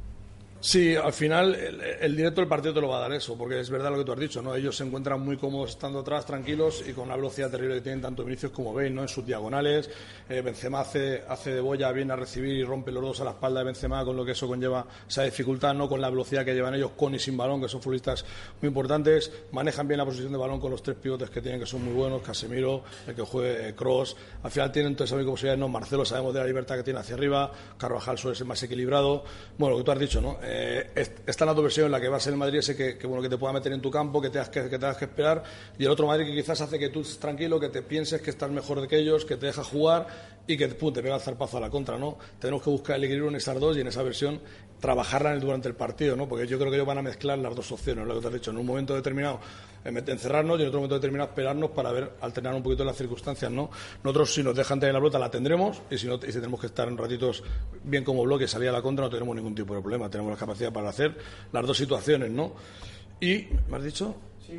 Sí, 0.63 0.95
al 0.95 1.12
final 1.12 1.56
el, 1.56 2.15
directo 2.15 2.39
del 2.39 2.47
partido 2.47 2.71
te 2.71 2.82
lo 2.82 2.88
va 2.88 2.97
a 2.97 3.02
dar 3.02 3.13
eso, 3.13 3.36
porque 3.36 3.60
es 3.60 3.67
verdad 3.71 3.89
lo 3.89 3.97
que 3.97 4.04
tú 4.04 4.12
has 4.12 4.19
dicho, 4.19 4.43
¿no? 4.43 4.54
Ellos 4.54 4.78
se 4.78 4.84
encuentran 4.84 5.19
muy 5.19 5.36
cómodos 5.36 5.71
estando 5.71 6.02
atrás, 6.02 6.24
tranquilos 6.24 6.84
y 6.88 6.93
con 6.93 7.06
una 7.06 7.15
velocidad 7.15 7.50
terrible 7.50 7.78
que 7.78 7.82
tienen 7.82 8.00
tanto 8.00 8.24
Vinicius 8.24 8.52
como 8.52 8.71
Bale, 8.71 8.91
¿no? 8.91 9.02
En 9.02 9.08
sus 9.08 9.26
diagonales, 9.26 9.89
eh, 10.30 10.39
Benzema 10.41 10.82
hace, 10.82 11.24
hace 11.28 11.56
de 11.56 11.62
boya, 11.62 11.91
viene 11.91 12.13
a 12.13 12.15
recibir 12.15 12.56
y 12.56 12.63
rompe 12.63 12.91
los 12.91 13.02
dos 13.02 13.21
a 13.21 13.24
la 13.24 13.32
espalda 13.32 13.62
de 13.62 13.65
Benzema, 13.65 14.06
con 14.06 14.15
lo 14.15 14.24
que 14.24 14.34
eso 14.34 14.47
conlleva 14.47 14.86
esa 15.10 15.24
dificultad, 15.24 15.74
¿no? 15.74 15.89
Con 15.89 16.00
la 16.00 16.12
velocidad 16.12 16.45
que 16.45 16.54
llevan 16.54 16.76
ellos 16.76 16.91
con 16.95 17.15
y 17.15 17.19
sin 17.19 17.36
balón, 17.36 17.60
que 17.60 17.67
son 17.67 17.82
futbolistas 17.82 18.24
muy 18.62 18.67
importantes, 18.67 19.32
manejan 19.54 19.88
bien 19.88 19.97
la 19.97 20.06
posición 20.06 20.32
de 20.32 20.38
balón 20.38 20.60
con 20.60 20.69
los 20.69 20.84
tres 20.84 20.95
pivotes 20.95 21.32
que 21.32 21.41
tienen, 21.41 21.60
que 21.60 21.65
son 21.65 21.84
muy 21.84 21.93
buenos, 21.95 22.21
Casemiro, 22.21 22.84
el 23.08 23.15
que 23.15 23.24
juegue 23.24 23.69
eh, 23.69 23.74
Cross, 23.74 24.15
al 24.43 24.52
final 24.52 24.71
tienen 24.71 24.95
todas 24.95 25.12
esas 25.12 25.26
posibilidades, 25.26 25.60
¿no? 25.60 25.69
Marcelo 25.69 26.06
sabemos 26.06 26.36
de 26.36 26.39
la 26.39 26.45
libertad 26.45 26.76
que 26.76 26.84
tiene 26.84 27.00
hacia 27.00 27.15
arriba, 27.15 27.52
Carvajal 27.80 28.19
suele 28.19 28.38
ser 28.38 28.45
más 28.45 28.62
equilibrado, 28.62 29.24
bueno, 29.58 29.74
lo 29.74 29.80
que 29.80 29.86
tú 29.86 29.91
has 29.91 30.00
dicho, 30.00 30.21
¿no? 30.21 30.38
Eh, 30.54 30.92
esta 30.94 31.22
es 31.26 31.40
la 31.40 31.54
versión 31.54 31.86
en 31.86 31.94
la 31.94 32.02
que 32.02 32.10
va 32.10 32.18
a 32.18 32.20
ser 32.20 32.34
el 32.34 32.40
Madrid 32.40 32.60
ese 32.60 32.76
que, 32.76 33.08
bueno, 33.08 33.22
que 33.22 33.30
te 33.30 33.38
pueda 33.38 33.54
meter 33.54 33.72
en 33.72 33.82
tu 33.82 33.90
campo, 33.90 34.22
que 34.22 34.30
tengas 34.30 34.50
que, 34.50 34.64
que 34.64 34.78
tengas 34.78 34.98
que 34.98 35.06
esperar, 35.06 35.44
y 35.80 35.86
el 35.86 35.90
otro 35.90 36.08
Madrid 36.08 36.26
que 36.26 36.36
quizás 36.36 36.60
hace 36.60 36.78
que 36.78 36.90
tú 36.90 37.04
tranquilo, 37.20 37.58
que 37.58 37.70
te 37.70 37.82
pienses 37.82 38.22
que 38.22 38.32
estás 38.32 38.52
mejor 38.52 38.86
que 38.86 38.98
ellos, 38.98 39.24
que 39.24 39.38
te 39.38 39.46
deja 39.46 39.64
jugar 39.64 40.08
y 40.54 40.58
que 40.58 40.68
pum, 40.70 40.94
te 40.94 41.02
pega 41.02 41.16
el 41.16 41.22
zarpazo 41.22 41.58
a 41.58 41.60
la 41.60 41.70
contra, 41.70 41.98
¿no? 41.98 42.18
Tenemos 42.40 42.64
que 42.64 42.70
buscar 42.70 42.98
el 42.98 43.04
equilibrio 43.06 43.30
en 43.30 43.36
estas 43.36 43.60
dos 43.60 43.78
y 43.78 43.82
en 43.82 43.88
esa 43.88 44.04
versión 44.04 44.40
trabajarla 44.80 45.38
durante 45.38 45.68
el 45.68 45.76
partido, 45.76 46.16
¿no? 46.16 46.28
Porque 46.28 46.48
yo 46.48 46.58
creo 46.58 46.70
que 46.70 46.78
ellos 46.78 46.88
van 46.88 46.98
a 46.98 47.02
mezclar 47.02 47.38
las 47.38 47.56
dos 47.56 47.72
opciones, 47.72 48.06
lo 48.06 48.16
que 48.16 48.22
te 48.22 48.28
has 48.28 48.34
dicho, 48.34 48.52
en 48.52 48.58
un 48.58 48.66
momento 48.66 48.96
determinado 48.96 49.40
encerrarnos 49.84 50.60
y 50.60 50.64
en 50.64 50.68
otro 50.68 50.80
momento 50.80 50.96
determinado 50.96 51.30
esperarnos 51.30 51.72
para 51.72 51.92
ver, 51.92 52.12
alternar 52.22 52.54
un 52.56 52.64
poquito 52.64 52.84
las 52.84 52.96
circunstancias, 52.96 53.52
¿no? 53.52 53.70
Nosotros, 54.04 54.34
si 54.34 54.44
nos 54.44 54.56
dejan 54.56 54.80
tener 54.80 54.94
la 54.94 55.00
pelota, 55.00 55.20
la 55.20 55.32
tendremos 55.32 55.82
y 55.90 55.98
si, 55.98 56.08
no, 56.08 56.16
y 56.16 56.28
si 56.28 56.34
tenemos 56.34 56.60
que 56.60 56.68
estar 56.68 56.88
en 56.88 56.98
ratitos 56.98 57.44
bien 57.84 58.04
como 58.04 58.24
bloque, 58.24 58.48
salir 58.48 58.70
a 58.70 58.72
la 58.72 58.82
contra, 58.82 59.06
no 59.06 59.12
tenemos 59.12 59.36
ningún 59.36 59.56
tipo 59.56 59.74
de 59.76 59.82
problema. 59.82 60.10
Tenemos 60.10 60.32
la 60.32 60.38
capacidad 60.38 60.72
para 60.72 60.90
hacer 60.90 61.18
las 61.52 61.66
dos 61.66 61.78
situaciones, 61.78 62.30
¿no? 62.32 62.54
Y, 63.20 63.48
¿me 63.70 63.78
has 63.78 63.84
dicho? 63.84 64.16
Sí, 64.46 64.58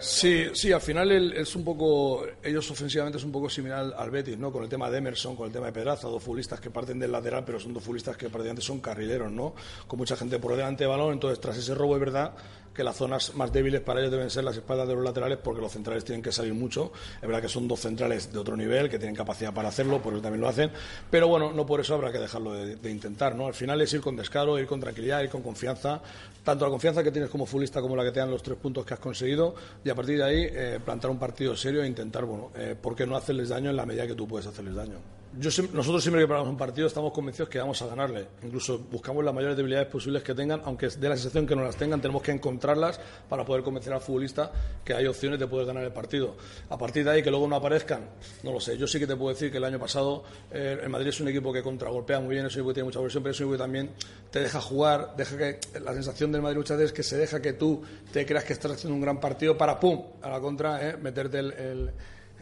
sí, 0.00 0.72
al 0.72 0.80
final 0.80 1.32
es 1.32 1.54
un 1.56 1.64
poco, 1.64 2.24
ellos 2.42 2.70
ofensivamente 2.70 3.18
es 3.18 3.24
un 3.24 3.32
poco 3.32 3.48
similar 3.48 3.94
al 3.96 4.10
Betis, 4.10 4.38
¿no? 4.38 4.52
Con 4.52 4.62
el 4.62 4.68
tema 4.68 4.90
de 4.90 4.98
Emerson, 4.98 5.36
con 5.36 5.46
el 5.46 5.52
tema 5.52 5.66
de 5.66 5.72
Pedraza, 5.72 6.08
dos 6.08 6.22
futbolistas 6.22 6.60
que 6.60 6.70
parten 6.70 6.98
del 6.98 7.12
lateral, 7.12 7.44
pero 7.44 7.58
son 7.58 7.74
dos 7.74 7.82
futbolistas 7.82 8.16
que 8.16 8.28
prácticamente 8.28 8.62
son 8.62 8.80
carrileros, 8.80 9.30
¿no? 9.30 9.54
Con 9.86 9.98
mucha 9.98 10.16
gente 10.16 10.38
por 10.38 10.52
delante 10.56 10.84
de 10.84 10.88
balón, 10.88 11.14
entonces 11.14 11.40
tras 11.40 11.56
ese 11.56 11.74
robo 11.74 11.94
es 11.94 12.00
verdad 12.00 12.34
que 12.78 12.84
las 12.84 12.94
zonas 12.94 13.34
más 13.34 13.52
débiles 13.52 13.80
para 13.80 13.98
ellos 13.98 14.12
deben 14.12 14.30
ser 14.30 14.44
las 14.44 14.56
espaldas 14.56 14.86
de 14.86 14.94
los 14.94 15.02
laterales 15.02 15.38
porque 15.42 15.60
los 15.60 15.72
centrales 15.72 16.04
tienen 16.04 16.22
que 16.22 16.30
salir 16.30 16.54
mucho. 16.54 16.92
Es 17.16 17.22
verdad 17.22 17.42
que 17.42 17.48
son 17.48 17.66
dos 17.66 17.80
centrales 17.80 18.32
de 18.32 18.38
otro 18.38 18.56
nivel 18.56 18.88
que 18.88 19.00
tienen 19.00 19.16
capacidad 19.16 19.52
para 19.52 19.70
hacerlo, 19.70 20.00
por 20.00 20.12
eso 20.12 20.22
también 20.22 20.40
lo 20.40 20.48
hacen. 20.48 20.70
Pero 21.10 21.26
bueno, 21.26 21.52
no 21.52 21.66
por 21.66 21.80
eso 21.80 21.96
habrá 21.96 22.12
que 22.12 22.18
dejarlo 22.18 22.52
de, 22.52 22.88
intentar. 22.88 23.34
¿no? 23.34 23.48
Al 23.48 23.54
final 23.54 23.80
es 23.80 23.92
ir 23.94 24.00
con 24.00 24.14
descaro, 24.14 24.60
ir 24.60 24.68
con 24.68 24.78
tranquilidad, 24.78 25.20
ir 25.24 25.28
con 25.28 25.42
confianza. 25.42 26.00
Tanto 26.44 26.66
la 26.66 26.70
confianza 26.70 27.02
que 27.02 27.10
tienes 27.10 27.30
como 27.30 27.46
futbolista 27.46 27.80
como 27.80 27.96
la 27.96 28.04
que 28.04 28.12
te 28.12 28.20
dan 28.20 28.30
los 28.30 28.44
tres 28.44 28.56
puntos 28.56 28.86
que 28.86 28.94
has 28.94 29.00
conseguido. 29.00 29.56
Y 29.84 29.90
a 29.90 29.96
partir 29.96 30.18
de 30.18 30.22
ahí 30.22 30.46
eh, 30.48 30.78
plantar 30.84 31.10
un 31.10 31.18
partido 31.18 31.56
serio 31.56 31.82
e 31.82 31.86
intentar, 31.88 32.26
bueno, 32.26 32.52
eh, 32.54 32.76
¿por 32.80 32.94
qué 32.94 33.08
no 33.08 33.16
hacerles 33.16 33.48
daño 33.48 33.70
en 33.70 33.76
la 33.76 33.86
medida 33.86 34.06
que 34.06 34.14
tú 34.14 34.28
puedes 34.28 34.46
hacerles 34.46 34.76
daño? 34.76 35.17
Nosotros 35.32 36.02
siempre 36.02 36.22
que 36.22 36.28
paramos 36.28 36.48
un 36.48 36.56
partido 36.56 36.86
estamos 36.86 37.12
convencidos 37.12 37.48
que 37.48 37.58
vamos 37.58 37.80
a 37.82 37.86
ganarle. 37.86 38.26
Incluso 38.42 38.78
buscamos 38.78 39.24
las 39.24 39.34
mayores 39.34 39.56
debilidades 39.56 39.88
posibles 39.88 40.22
que 40.22 40.34
tengan, 40.34 40.62
aunque 40.64 40.88
dé 40.88 41.08
la 41.08 41.16
sensación 41.16 41.46
que 41.46 41.54
no 41.54 41.62
las 41.62 41.76
tengan, 41.76 42.00
tenemos 42.00 42.22
que 42.22 42.32
encontrarlas 42.32 42.98
para 43.28 43.44
poder 43.44 43.62
convencer 43.62 43.92
al 43.92 44.00
futbolista 44.00 44.50
que 44.84 44.94
hay 44.94 45.06
opciones 45.06 45.38
de 45.38 45.46
poder 45.46 45.66
ganar 45.66 45.84
el 45.84 45.92
partido. 45.92 46.36
A 46.70 46.78
partir 46.78 47.04
de 47.04 47.10
ahí, 47.10 47.22
que 47.22 47.30
luego 47.30 47.46
no 47.46 47.56
aparezcan, 47.56 48.08
no 48.42 48.52
lo 48.52 48.60
sé. 48.60 48.78
Yo 48.78 48.86
sí 48.86 48.98
que 48.98 49.06
te 49.06 49.16
puedo 49.16 49.34
decir 49.34 49.50
que 49.50 49.58
el 49.58 49.64
año 49.64 49.78
pasado 49.78 50.24
eh, 50.50 50.78
el 50.82 50.88
Madrid 50.88 51.08
es 51.08 51.20
un 51.20 51.28
equipo 51.28 51.52
que 51.52 51.62
contragolpea 51.62 52.20
muy 52.20 52.34
bien, 52.34 52.46
es 52.46 52.54
un 52.54 52.60
equipo 52.60 52.68
que 52.68 52.74
tiene 52.74 52.86
mucha 52.86 53.00
presión, 53.00 53.22
pero 53.22 53.32
es 53.32 53.40
un 53.40 53.46
equipo 53.46 53.52
que 53.52 53.62
también 53.62 53.90
te 54.30 54.40
deja 54.40 54.60
jugar, 54.60 55.14
deja 55.16 55.36
que 55.36 55.60
la 55.80 55.92
sensación 55.92 56.32
del 56.32 56.42
Madrid 56.42 56.56
muchas 56.56 56.78
veces 56.78 56.90
es 56.92 56.96
que 56.96 57.02
se 57.02 57.18
deja 57.18 57.40
que 57.40 57.52
tú 57.52 57.82
te 58.12 58.24
creas 58.24 58.44
que 58.44 58.54
estás 58.54 58.72
haciendo 58.72 58.94
un 58.94 59.02
gran 59.02 59.20
partido 59.20 59.56
para, 59.58 59.78
pum, 59.78 60.02
a 60.22 60.30
la 60.30 60.40
contra, 60.40 60.88
eh, 60.88 60.96
meterte 60.96 61.38
el 61.38 61.90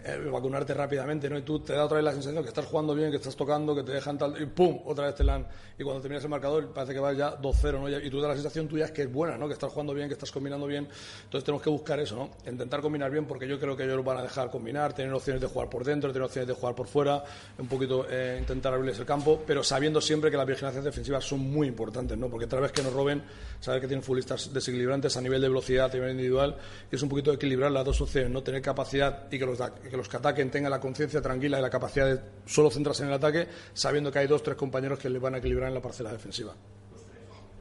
eh, 0.05 0.29
vacunarte 0.31 0.75
rápidamente, 0.75 1.29
¿no? 1.29 1.39
Y 1.39 1.43
tú 1.43 1.61
te 1.61 1.73
da 1.73 1.85
otra 1.85 1.97
vez 1.97 2.05
la 2.05 2.13
sensación 2.13 2.43
que 2.43 2.49
estás 2.49 2.67
jugando 2.67 2.95
bien, 2.95 3.11
que 3.11 3.17
estás 3.17 3.35
tocando, 3.35 3.75
que 3.75 3.83
te 3.83 3.93
dejan 3.93 4.17
tal, 4.17 4.41
y 4.41 4.47
¡pum! 4.47 4.81
Otra 4.85 5.07
vez 5.07 5.15
te 5.15 5.25
la 5.25 5.45
Y 5.79 5.83
cuando 5.83 6.01
terminas 6.01 6.23
el 6.25 6.31
marcador 6.31 6.73
parece 6.73 6.95
que 6.95 7.01
vas 7.01 7.17
ya 7.17 7.37
2-0, 7.41 7.81
¿no? 7.81 7.89
Y 7.89 8.11
tú 8.11 8.21
da 8.21 8.29
la 8.29 8.35
sensación 8.35 8.69
tuya 8.69 8.87
es 8.87 8.93
que 8.93 9.03
es 9.03 9.13
buena, 9.13 9.37
¿no? 9.37 9.47
Que 9.47 9.55
estás 9.55 9.73
jugando 9.73 9.95
bien, 9.95 10.09
que 10.09 10.15
estás 10.15 10.31
combinando 10.31 10.67
bien. 10.67 10.89
Entonces 11.25 11.45
tenemos 11.45 11.63
que 11.63 11.71
buscar 11.71 11.99
eso, 12.01 12.17
¿no? 12.17 12.31
Intentar 12.51 12.81
combinar 12.81 13.11
bien 13.11 13.27
porque 13.27 13.49
yo 13.49 13.59
creo 13.59 13.77
que 13.77 13.85
ellos 13.85 14.05
van 14.05 14.19
a 14.19 14.23
dejar 14.23 14.51
combinar, 14.51 14.93
tener 14.93 15.13
opciones 15.13 15.41
de 15.41 15.49
jugar 15.49 15.69
por 15.69 15.85
dentro, 15.85 16.13
tener 16.13 16.25
opciones 16.25 16.49
de 16.49 16.55
jugar 16.55 16.75
por 16.75 16.87
fuera, 16.87 17.25
un 17.59 17.67
poquito 17.67 18.07
eh, 18.09 18.37
intentar 18.41 18.75
abrirles 18.75 18.99
el 18.99 19.07
campo, 19.07 19.43
pero 19.47 19.65
sabiendo 19.65 20.01
siempre 20.01 20.31
que 20.31 20.37
las 20.37 20.47
vigilancias 20.47 20.85
defensivas 20.85 21.25
son 21.25 21.41
muy 21.41 21.69
importantes, 21.69 22.17
¿no? 22.17 22.29
Porque 22.29 22.45
otra 22.47 22.61
vez 22.61 22.73
que 22.73 22.83
nos 22.83 22.93
roben, 22.93 23.23
saber 23.61 23.81
que 23.81 23.89
tienen 23.89 24.03
futbolistas 24.03 24.53
desequilibrantes 24.53 25.17
a 25.17 25.21
nivel 25.21 25.41
de 25.41 25.49
velocidad, 25.49 25.91
a 25.91 25.95
nivel 25.95 26.13
individual, 26.13 26.57
y 26.91 26.97
es 26.97 27.03
un 27.03 27.09
poquito 27.09 27.33
equilibrar 27.33 27.71
las 27.71 27.85
dos 27.85 28.01
opciones, 28.01 28.31
no 28.31 28.43
tener 28.43 28.63
capacidad 28.63 29.27
y 29.31 29.39
que 29.39 29.47
los, 29.47 29.61
que 29.89 29.97
los 29.97 30.09
que 30.09 30.17
ataquen 30.17 30.51
tengan 30.51 30.71
la 30.71 30.81
conciencia 30.81 31.21
tranquila 31.21 31.59
y 31.59 31.63
la 31.63 31.71
capacidad 31.71 32.07
de 32.07 32.21
solo 32.47 32.71
centrarse 32.71 33.03
en 33.03 33.09
el 33.09 33.15
ataque, 33.15 33.49
sabiendo 33.75 34.11
que 34.11 34.19
hay 34.19 34.27
dos, 34.27 34.43
tres 34.43 34.57
compañeros 34.57 34.99
que 34.99 35.09
le 35.09 35.19
van 35.19 35.35
a 35.35 35.39
equilibrar 35.39 35.69
en 35.69 35.75
la 35.75 35.83
parcela 35.83 36.13
defensiva. 36.13 36.55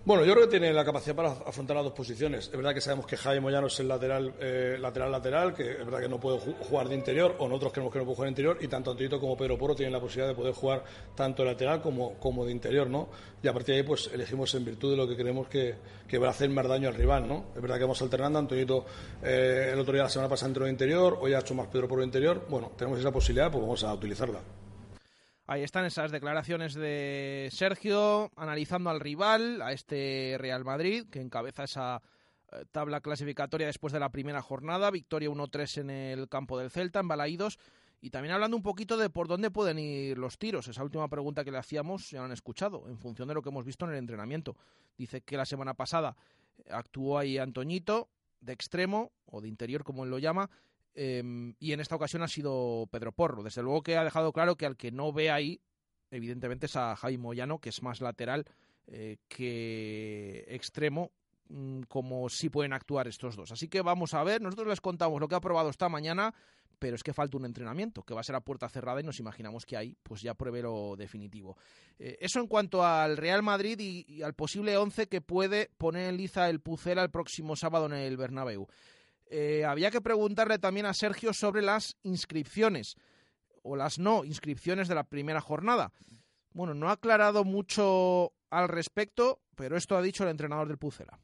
Bueno, 0.05 0.23
yo 0.23 0.33
creo 0.33 0.45
que 0.45 0.51
tiene 0.51 0.71
la 0.71 0.85
capacidad 0.85 1.15
para 1.15 1.31
afrontar 1.31 1.75
las 1.77 1.85
dos 1.85 1.93
posiciones. 1.93 2.45
Es 2.45 2.55
verdad 2.55 2.75
que 2.75 2.79
sabemos 2.79 3.07
que 3.07 3.17
Jaime 3.17 3.41
Moyano 3.41 3.65
es 3.65 3.79
el 3.79 3.87
lateral, 3.87 4.35
eh, 4.39 4.77
lateral, 4.79 5.11
lateral, 5.11 5.55
que 5.55 5.71
es 5.71 5.83
verdad 5.83 5.99
que 5.99 6.07
no 6.07 6.19
puede 6.19 6.37
jugar 6.37 6.87
de 6.87 6.93
interior, 6.93 7.35
o 7.39 7.47
nosotros 7.47 7.73
creemos 7.73 7.91
que 7.91 7.97
no 7.97 8.05
puede 8.05 8.15
jugar 8.15 8.27
de 8.27 8.31
interior, 8.33 8.57
y 8.61 8.67
tanto 8.67 8.91
Antonito 8.91 9.19
como 9.19 9.35
Pedro 9.35 9.57
Poro 9.57 9.73
tienen 9.73 9.91
la 9.91 9.99
posibilidad 9.99 10.27
de 10.27 10.35
poder 10.35 10.53
jugar 10.53 10.83
tanto 11.15 11.41
de 11.41 11.49
lateral 11.49 11.81
como, 11.81 12.19
como 12.19 12.45
de 12.45 12.51
interior, 12.51 12.87
¿no? 12.87 13.09
Y 13.41 13.47
a 13.47 13.53
partir 13.53 13.73
de 13.73 13.81
ahí, 13.81 13.87
pues 13.87 14.11
elegimos 14.13 14.53
en 14.53 14.63
virtud 14.63 14.91
de 14.91 14.97
lo 14.97 15.07
que 15.07 15.15
creemos 15.15 15.47
que, 15.47 15.73
que 16.07 16.19
va 16.19 16.27
a 16.27 16.29
hacer 16.29 16.51
más 16.51 16.67
daño 16.67 16.87
al 16.87 16.93
rival, 16.93 17.27
¿no? 17.27 17.45
Es 17.55 17.61
verdad 17.63 17.77
que 17.77 17.83
vamos 17.85 17.99
alternando, 18.03 18.37
Antonito 18.37 18.85
eh, 19.23 19.71
el 19.73 19.79
otro 19.79 19.91
día, 19.91 20.03
la 20.03 20.09
semana 20.09 20.29
pasada, 20.29 20.49
entró 20.49 20.65
de 20.65 20.71
interior, 20.71 21.17
hoy 21.19 21.33
ha 21.33 21.39
hecho 21.39 21.55
más 21.55 21.65
Pedro 21.65 21.87
Poro 21.87 22.01
de 22.01 22.05
interior. 22.05 22.45
Bueno, 22.47 22.73
tenemos 22.77 22.99
esa 22.99 23.11
posibilidad, 23.11 23.51
pues 23.51 23.59
vamos 23.63 23.83
a 23.83 23.91
utilizarla. 23.91 24.39
Ahí 25.47 25.61
están 25.61 25.85
esas 25.85 26.11
declaraciones 26.11 26.73
de 26.73 27.49
Sergio 27.51 28.31
analizando 28.35 28.89
al 28.89 28.99
rival, 28.99 29.61
a 29.61 29.73
este 29.73 30.37
Real 30.39 30.65
Madrid, 30.65 31.05
que 31.11 31.21
encabeza 31.21 31.65
esa 31.65 32.01
eh, 32.51 32.65
tabla 32.71 32.99
clasificatoria 32.99 33.67
después 33.67 33.93
de 33.93 33.99
la 33.99 34.09
primera 34.09 34.41
jornada, 34.41 34.89
victoria 34.89 35.29
1-3 35.29 35.81
en 35.81 35.89
el 35.91 36.29
campo 36.29 36.57
del 36.57 36.71
Celta, 36.71 36.99
en 36.99 37.07
Balaídos, 37.07 37.59
y 38.01 38.09
también 38.09 38.33
hablando 38.33 38.57
un 38.57 38.63
poquito 38.63 38.97
de 38.97 39.11
por 39.11 39.27
dónde 39.27 39.51
pueden 39.51 39.77
ir 39.77 40.17
los 40.17 40.39
tiros. 40.39 40.67
Esa 40.67 40.83
última 40.83 41.07
pregunta 41.09 41.43
que 41.43 41.51
le 41.51 41.59
hacíamos 41.59 42.09
ya 42.09 42.19
lo 42.19 42.25
han 42.25 42.31
escuchado, 42.31 42.89
en 42.89 42.97
función 42.97 43.27
de 43.27 43.35
lo 43.35 43.43
que 43.43 43.49
hemos 43.49 43.65
visto 43.65 43.85
en 43.85 43.91
el 43.91 43.97
entrenamiento. 43.97 44.57
Dice 44.97 45.21
que 45.21 45.37
la 45.37 45.45
semana 45.45 45.75
pasada 45.75 46.17
actuó 46.71 47.19
ahí 47.19 47.37
Antoñito, 47.37 48.09
de 48.41 48.53
extremo, 48.53 49.11
o 49.27 49.41
de 49.41 49.47
interior 49.47 49.83
como 49.83 50.05
él 50.05 50.09
lo 50.09 50.17
llama, 50.17 50.49
Em, 50.95 51.55
y 51.59 51.73
en 51.73 51.81
esta 51.81 51.95
ocasión 51.95 52.23
ha 52.23 52.27
sido 52.27 52.87
Pedro 52.89 53.11
Porro. 53.11 53.43
Desde 53.43 53.61
luego 53.61 53.83
que 53.83 53.97
ha 53.97 54.03
dejado 54.03 54.31
claro 54.31 54.55
que 54.55 54.65
al 54.65 54.77
que 54.77 54.91
no 54.91 55.11
ve 55.11 55.29
ahí, 55.29 55.61
evidentemente 56.09 56.65
es 56.67 56.75
a 56.77 56.95
Jaime 56.95 57.21
Moyano, 57.21 57.59
que 57.59 57.69
es 57.69 57.83
más 57.83 57.99
lateral 57.99 58.45
eh, 58.87 59.17
que 59.27 60.45
extremo, 60.47 61.11
mm, 61.49 61.81
como 61.83 62.29
si 62.29 62.49
pueden 62.49 62.71
actuar 62.71 63.07
estos 63.07 63.35
dos. 63.35 63.51
Así 63.51 63.67
que 63.67 63.81
vamos 63.81 64.13
a 64.13 64.23
ver, 64.23 64.41
nosotros 64.41 64.67
les 64.69 64.81
contamos 64.81 65.19
lo 65.19 65.27
que 65.27 65.35
ha 65.35 65.41
probado 65.41 65.69
esta 65.69 65.89
mañana, 65.89 66.33
pero 66.79 66.95
es 66.95 67.03
que 67.03 67.13
falta 67.13 67.37
un 67.37 67.45
entrenamiento, 67.45 68.03
que 68.03 68.13
va 68.13 68.21
a 68.21 68.23
ser 68.23 68.35
a 68.35 68.41
puerta 68.41 68.69
cerrada 68.69 69.01
y 69.01 69.03
nos 69.03 69.19
imaginamos 69.19 69.65
que 69.65 69.75
ahí 69.75 69.97
pues 70.03 70.21
ya 70.21 70.33
pruebe 70.33 70.61
lo 70.61 70.95
definitivo. 70.95 71.57
Eh, 71.99 72.17
eso 72.21 72.39
en 72.39 72.47
cuanto 72.47 72.85
al 72.85 73.17
Real 73.17 73.43
Madrid 73.43 73.79
y, 73.79 74.21
al 74.21 74.33
posible 74.33 74.77
11 74.77 75.07
que 75.07 75.21
puede 75.21 75.71
poner 75.77 76.09
en 76.09 76.17
liza 76.17 76.49
el 76.49 76.61
Pucela 76.61 77.03
el 77.03 77.11
próximo 77.11 77.55
sábado 77.55 77.87
en 77.87 77.93
el 77.93 78.17
Bernabéu. 78.17 78.67
Eh, 79.27 79.65
había 79.65 79.91
que 79.91 80.01
preguntarle 80.01 80.59
también 80.59 80.85
a 80.85 80.93
Sergio 80.93 81.33
sobre 81.33 81.61
las 81.61 81.97
inscripciones 82.03 82.95
o 83.63 83.75
las 83.75 83.97
no 83.97 84.23
inscripciones 84.23 84.87
de 84.87 84.95
la 84.95 85.03
primera 85.03 85.41
jornada. 85.41 85.91
Bueno, 86.53 86.73
no 86.73 86.89
ha 86.89 86.93
aclarado 86.93 87.43
mucho 87.43 88.33
al 88.49 88.69
respecto, 88.69 89.41
pero 89.55 89.75
esto 89.75 89.97
ha 89.97 90.01
dicho 90.01 90.23
el 90.23 90.29
entrenador 90.29 90.67
del 90.67 90.77
Pucela. 90.77 91.19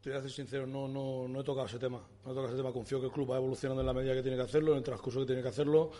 Te 0.00 0.10
voy 0.10 0.18
a 0.20 0.22
ser 0.22 0.30
sincero, 0.30 0.66
no, 0.66 0.86
no, 0.86 1.26
no 1.26 1.40
he 1.40 1.44
tocado 1.44 1.66
ese 1.66 1.80
tema. 1.80 1.98
No 2.24 2.30
he 2.30 2.34
tocado 2.34 2.46
ese 2.46 2.56
tema. 2.56 2.72
Confío 2.72 3.00
que 3.00 3.06
el 3.06 3.12
club 3.12 3.32
va 3.32 3.38
evolucionando 3.38 3.80
en 3.80 3.86
la 3.86 3.92
medida 3.92 4.14
que 4.14 4.22
tiene 4.22 4.36
que 4.36 4.44
hacerlo, 4.44 4.72
en 4.72 4.78
el 4.78 4.84
transcurso 4.84 5.20
que 5.20 5.26
tiene 5.26 5.42
que 5.42 5.48
hacerlo, 5.48 5.90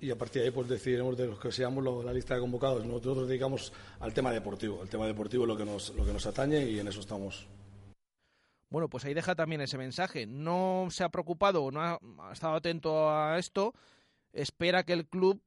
y 0.00 0.10
a 0.10 0.16
partir 0.16 0.42
de 0.42 0.48
ahí 0.48 0.54
pues 0.54 0.68
decidiremos 0.68 1.16
de 1.16 1.26
los 1.26 1.40
que 1.40 1.50
seamos 1.50 1.82
la 2.04 2.12
lista 2.12 2.34
de 2.34 2.40
convocados. 2.40 2.84
Nosotros 2.84 3.16
nos 3.16 3.28
dedicamos 3.28 3.72
al 3.98 4.14
tema 4.14 4.30
deportivo. 4.30 4.82
El 4.82 4.88
tema 4.88 5.06
deportivo 5.06 5.44
es 5.44 5.48
lo 5.48 5.56
que 5.56 5.64
nos, 5.64 5.94
lo 5.96 6.04
que 6.04 6.12
nos 6.12 6.26
atañe 6.26 6.62
y 6.64 6.78
en 6.78 6.86
eso 6.86 7.00
estamos. 7.00 7.48
Bueno, 8.68 8.88
pues 8.88 9.04
ahí 9.04 9.14
deja 9.14 9.34
también 9.34 9.60
ese 9.60 9.78
mensaje. 9.78 10.26
No 10.26 10.88
se 10.90 11.04
ha 11.04 11.08
preocupado 11.08 11.70
no 11.70 11.80
ha, 11.80 11.98
estado 12.32 12.54
atento 12.54 13.10
a 13.10 13.38
esto. 13.38 13.74
Espera 14.32 14.82
que 14.82 14.92
el 14.92 15.06
club 15.06 15.42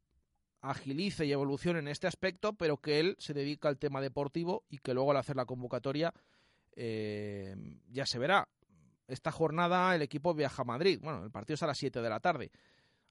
agilice 0.61 1.25
y 1.25 1.31
evolucione 1.31 1.79
en 1.79 1.87
este 1.87 2.07
aspecto, 2.07 2.53
pero 2.53 2.77
que 2.77 2.99
él 2.99 3.15
se 3.19 3.33
dedica 3.33 3.69
al 3.69 3.77
tema 3.77 4.01
deportivo 4.01 4.63
y 4.69 4.77
que 4.79 4.93
luego 4.93 5.11
al 5.11 5.17
hacer 5.17 5.35
la 5.35 5.45
convocatoria 5.45 6.13
eh, 6.75 7.55
ya 7.89 8.05
se 8.05 8.19
verá. 8.19 8.47
Esta 9.07 9.31
jornada 9.31 9.95
el 9.95 10.01
equipo 10.01 10.33
viaja 10.33 10.61
a 10.61 10.65
Madrid. 10.65 10.99
Bueno, 11.01 11.23
el 11.23 11.31
partido 11.31 11.55
es 11.55 11.63
a 11.63 11.67
las 11.67 11.77
7 11.77 12.01
de 12.01 12.09
la 12.09 12.19
tarde. 12.19 12.51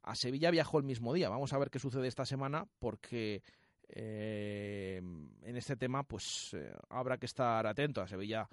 A 0.03 0.15
Sevilla 0.15 0.51
viajó 0.51 0.79
el 0.79 0.85
mismo 0.85 1.13
día. 1.13 1.29
Vamos 1.29 1.53
a 1.53 1.59
ver 1.59 1.71
qué 1.71 1.79
sucede 1.79 2.07
esta 2.07 2.25
semana 2.25 2.67
porque 2.79 3.43
eh, 3.89 5.01
en 5.43 5.57
este 5.57 5.77
tema 5.77 6.05
pues 6.05 6.55
eh, 6.55 6.73
habrá 6.89 7.19
que 7.19 7.27
estar 7.27 7.67
atento. 7.67 8.01
A 8.01 8.09
Sevilla 8.09 8.49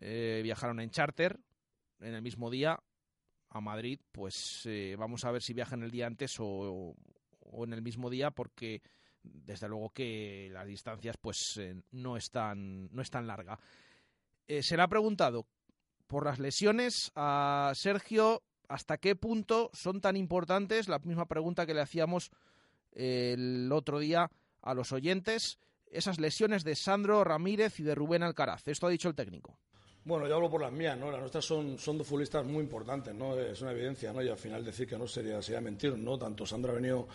eh, 0.00 0.40
viajaron 0.42 0.80
en 0.80 0.90
charter 0.90 1.38
en 2.00 2.14
el 2.14 2.22
mismo 2.22 2.50
día 2.50 2.78
a 3.50 3.60
Madrid, 3.60 4.00
pues 4.12 4.62
eh, 4.66 4.94
vamos 4.96 5.24
a 5.24 5.32
ver 5.32 5.42
si 5.42 5.54
viajan 5.54 5.82
el 5.82 5.90
día 5.90 6.06
antes 6.06 6.36
o, 6.38 6.94
en 7.64 7.72
el 7.72 7.82
mismo 7.82 8.08
día, 8.08 8.30
porque 8.30 8.80
desde 9.22 9.68
luego 9.68 9.90
que 9.90 10.48
las 10.52 10.66
distancias 10.66 11.16
pues 11.20 11.56
eh, 11.58 11.74
no 11.90 12.16
están 12.16 12.88
no 12.94 13.02
es 13.02 13.10
tan 13.10 13.26
larga. 13.26 13.58
se 14.46 14.76
le 14.76 14.82
ha 14.82 14.88
preguntado 14.88 15.46
por 16.06 16.24
las 16.24 16.38
lesiones 16.38 17.10
a 17.16 17.72
Sergio 17.74 18.42
hasta 18.68 18.98
qué 18.98 19.16
punto 19.16 19.70
son 19.72 20.00
tan 20.00 20.16
importantes, 20.16 20.88
la 20.88 21.00
misma 21.00 21.26
pregunta 21.26 21.66
que 21.66 21.74
le 21.74 21.80
hacíamos 21.80 22.30
el 22.92 23.70
otro 23.72 23.98
día 23.98 24.30
a 24.62 24.74
los 24.74 24.92
oyentes, 24.92 25.58
esas 25.86 26.20
lesiones 26.20 26.64
de 26.64 26.74
Sandro 26.76 27.24
Ramírez 27.24 27.80
y 27.80 27.82
de 27.82 27.94
Rubén 27.94 28.22
Alcaraz. 28.22 28.66
Esto 28.68 28.86
ha 28.86 28.90
dicho 28.90 29.08
el 29.08 29.14
técnico. 29.14 29.58
Bueno, 30.08 30.26
yo 30.26 30.36
hablo 30.36 30.48
por 30.48 30.62
las 30.62 30.72
mías, 30.72 30.96
¿no? 30.96 31.10
Las 31.10 31.20
nuestras 31.20 31.44
son, 31.44 31.78
son 31.78 31.98
dos 31.98 32.06
futbolistas 32.06 32.42
muy 32.42 32.62
importantes, 32.62 33.14
¿no? 33.14 33.38
Es 33.38 33.60
una 33.60 33.72
evidencia, 33.72 34.10
¿no? 34.10 34.22
Y 34.22 34.30
al 34.30 34.38
final 34.38 34.64
decir 34.64 34.88
que 34.88 34.96
no 34.96 35.06
sería, 35.06 35.42
sería 35.42 35.60
mentir, 35.60 35.98
¿no? 35.98 36.16
Tanto 36.16 36.46
Sandra 36.46 36.72
ha 36.72 36.76
venido 36.76 37.06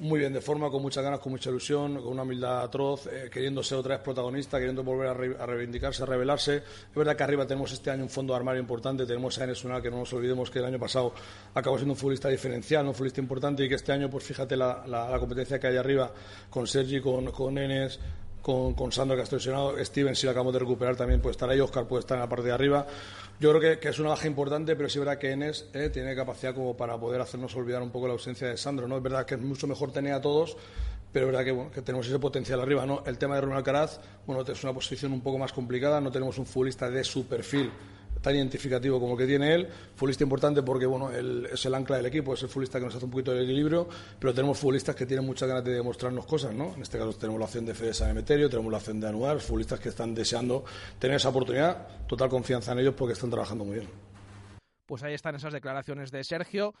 muy 0.00 0.20
bien 0.20 0.34
de 0.34 0.42
forma, 0.42 0.68
con 0.68 0.82
muchas 0.82 1.02
ganas, 1.02 1.20
con 1.20 1.32
mucha 1.32 1.48
ilusión, 1.48 1.94
con 2.02 2.08
una 2.12 2.24
humildad 2.24 2.64
atroz, 2.64 3.06
eh, 3.06 3.30
queriendo 3.32 3.62
ser 3.62 3.78
otra 3.78 3.96
vez 3.96 4.04
protagonista, 4.04 4.58
queriendo 4.58 4.84
volver 4.84 5.38
a, 5.40 5.46
reivindicarse, 5.46 6.02
a 6.02 6.06
revelarse. 6.06 6.56
Es 6.56 6.94
verdad 6.94 7.16
que 7.16 7.22
arriba 7.22 7.46
tenemos 7.46 7.72
este 7.72 7.90
año 7.90 8.02
un 8.02 8.10
fondo 8.10 8.34
armario 8.34 8.60
importante, 8.60 9.06
tenemos 9.06 9.38
a 9.38 9.44
Enes 9.44 9.62
que 9.62 9.90
no 9.90 9.96
nos 9.96 10.12
olvidemos 10.12 10.50
que 10.50 10.58
el 10.58 10.66
año 10.66 10.78
pasado 10.78 11.14
acabó 11.54 11.78
siendo 11.78 11.94
un 11.94 11.98
futbolista 11.98 12.28
diferencial, 12.28 12.86
un 12.86 12.92
futbolista 12.92 13.22
importante 13.22 13.64
y 13.64 13.70
que 13.70 13.76
este 13.76 13.92
año, 13.92 14.10
pues 14.10 14.24
fíjate 14.24 14.54
la, 14.54 15.16
competencia 15.18 15.58
que 15.58 15.68
hay 15.68 15.76
arriba 15.78 16.12
con 16.50 16.66
Sergi, 16.66 17.00
con, 17.00 17.32
con 17.32 17.56
Enes, 17.56 17.98
con, 18.48 18.72
con 18.72 18.90
Sandro 18.90 19.14
que 19.14 19.22
ha 19.24 19.84
Steven 19.84 20.16
si 20.16 20.24
lo 20.24 20.30
acabamos 20.30 20.54
de 20.54 20.60
recuperar 20.60 20.96
también 20.96 21.20
puede 21.20 21.32
estar 21.32 21.50
ahí, 21.50 21.60
Oscar 21.60 21.86
puede 21.86 22.00
estar 22.00 22.16
en 22.16 22.22
la 22.22 22.30
parte 22.30 22.46
de 22.46 22.52
arriba. 22.52 22.86
Yo 23.38 23.52
creo 23.52 23.78
que, 23.78 23.86
es 23.90 23.98
una 23.98 24.08
baja 24.08 24.26
importante, 24.26 24.74
pero 24.74 24.88
sí 24.88 24.98
es 24.98 25.18
que 25.18 25.32
Enes 25.32 25.68
eh, 25.74 25.90
tiene 25.90 26.16
capacidad 26.16 26.54
como 26.54 26.74
para 26.74 26.98
poder 26.98 27.20
hacernos 27.20 27.54
olvidar 27.56 27.82
un 27.82 27.90
poco 27.90 28.06
la 28.06 28.14
ausencia 28.14 28.48
de 28.48 28.56
Sandro. 28.56 28.88
¿no? 28.88 28.96
Es 28.96 29.02
verdad 29.02 29.26
que 29.26 29.34
es 29.34 29.40
mucho 29.42 29.66
mejor 29.66 29.92
tener 29.92 30.14
a 30.14 30.22
todos, 30.22 30.56
pero 31.12 31.26
es 31.26 31.32
verdad 31.32 31.44
que, 31.44 31.74
que 31.74 31.82
tenemos 31.82 32.06
ese 32.06 32.18
potencial 32.18 32.58
arriba. 32.58 32.86
¿no? 32.86 33.02
El 33.04 33.18
tema 33.18 33.34
de 33.34 33.42
Ronald 33.42 33.66
Caraz, 33.66 34.00
bueno, 34.26 34.42
es 34.50 34.64
una 34.64 34.72
posición 34.72 35.12
un 35.12 35.20
poco 35.20 35.36
más 35.36 35.52
complicada, 35.52 36.00
no 36.00 36.10
tenemos 36.10 36.38
un 36.38 36.46
futbolista 36.46 36.88
de 36.88 37.04
su 37.04 37.26
perfil 37.26 37.70
tan 38.20 38.34
identificativo 38.34 39.00
como 39.00 39.12
el 39.12 39.18
que 39.18 39.26
tiene 39.26 39.54
él. 39.54 39.68
Futbolista 39.94 40.24
importante 40.24 40.62
porque 40.62 40.86
bueno, 40.86 41.10
él 41.10 41.48
es 41.52 41.64
el 41.66 41.74
ancla 41.74 41.96
del 41.96 42.06
equipo, 42.06 42.34
es 42.34 42.42
el 42.42 42.48
futbolista 42.48 42.78
que 42.78 42.86
nos 42.86 42.94
hace 42.94 43.04
un 43.04 43.10
poquito 43.10 43.32
de 43.32 43.42
equilibrio, 43.42 43.88
pero 44.18 44.34
tenemos 44.34 44.58
futbolistas 44.58 44.94
que 44.96 45.06
tienen 45.06 45.26
muchas 45.26 45.48
ganas 45.48 45.64
de 45.64 45.72
demostrarnos 45.72 46.26
cosas, 46.26 46.54
¿no? 46.54 46.74
En 46.74 46.82
este 46.82 46.98
caso 46.98 47.12
tenemos 47.14 47.38
la 47.38 47.46
opción 47.46 47.64
de 47.66 47.74
Fede 47.74 47.94
San 47.94 48.10
Emeterio, 48.10 48.48
tenemos 48.48 48.70
la 48.70 48.78
opción 48.78 49.00
de 49.00 49.08
Anuar, 49.08 49.40
futbolistas 49.40 49.80
que 49.80 49.88
están 49.88 50.14
deseando 50.14 50.64
tener 50.98 51.16
esa 51.16 51.28
oportunidad, 51.28 52.06
total 52.06 52.28
confianza 52.28 52.72
en 52.72 52.80
ellos 52.80 52.94
porque 52.94 53.14
están 53.14 53.30
trabajando 53.30 53.64
muy 53.64 53.76
bien. 53.76 53.88
Pues 54.86 55.02
ahí 55.02 55.14
están 55.14 55.34
esas 55.34 55.52
declaraciones 55.52 56.10
de 56.10 56.24
Sergio. 56.24 56.74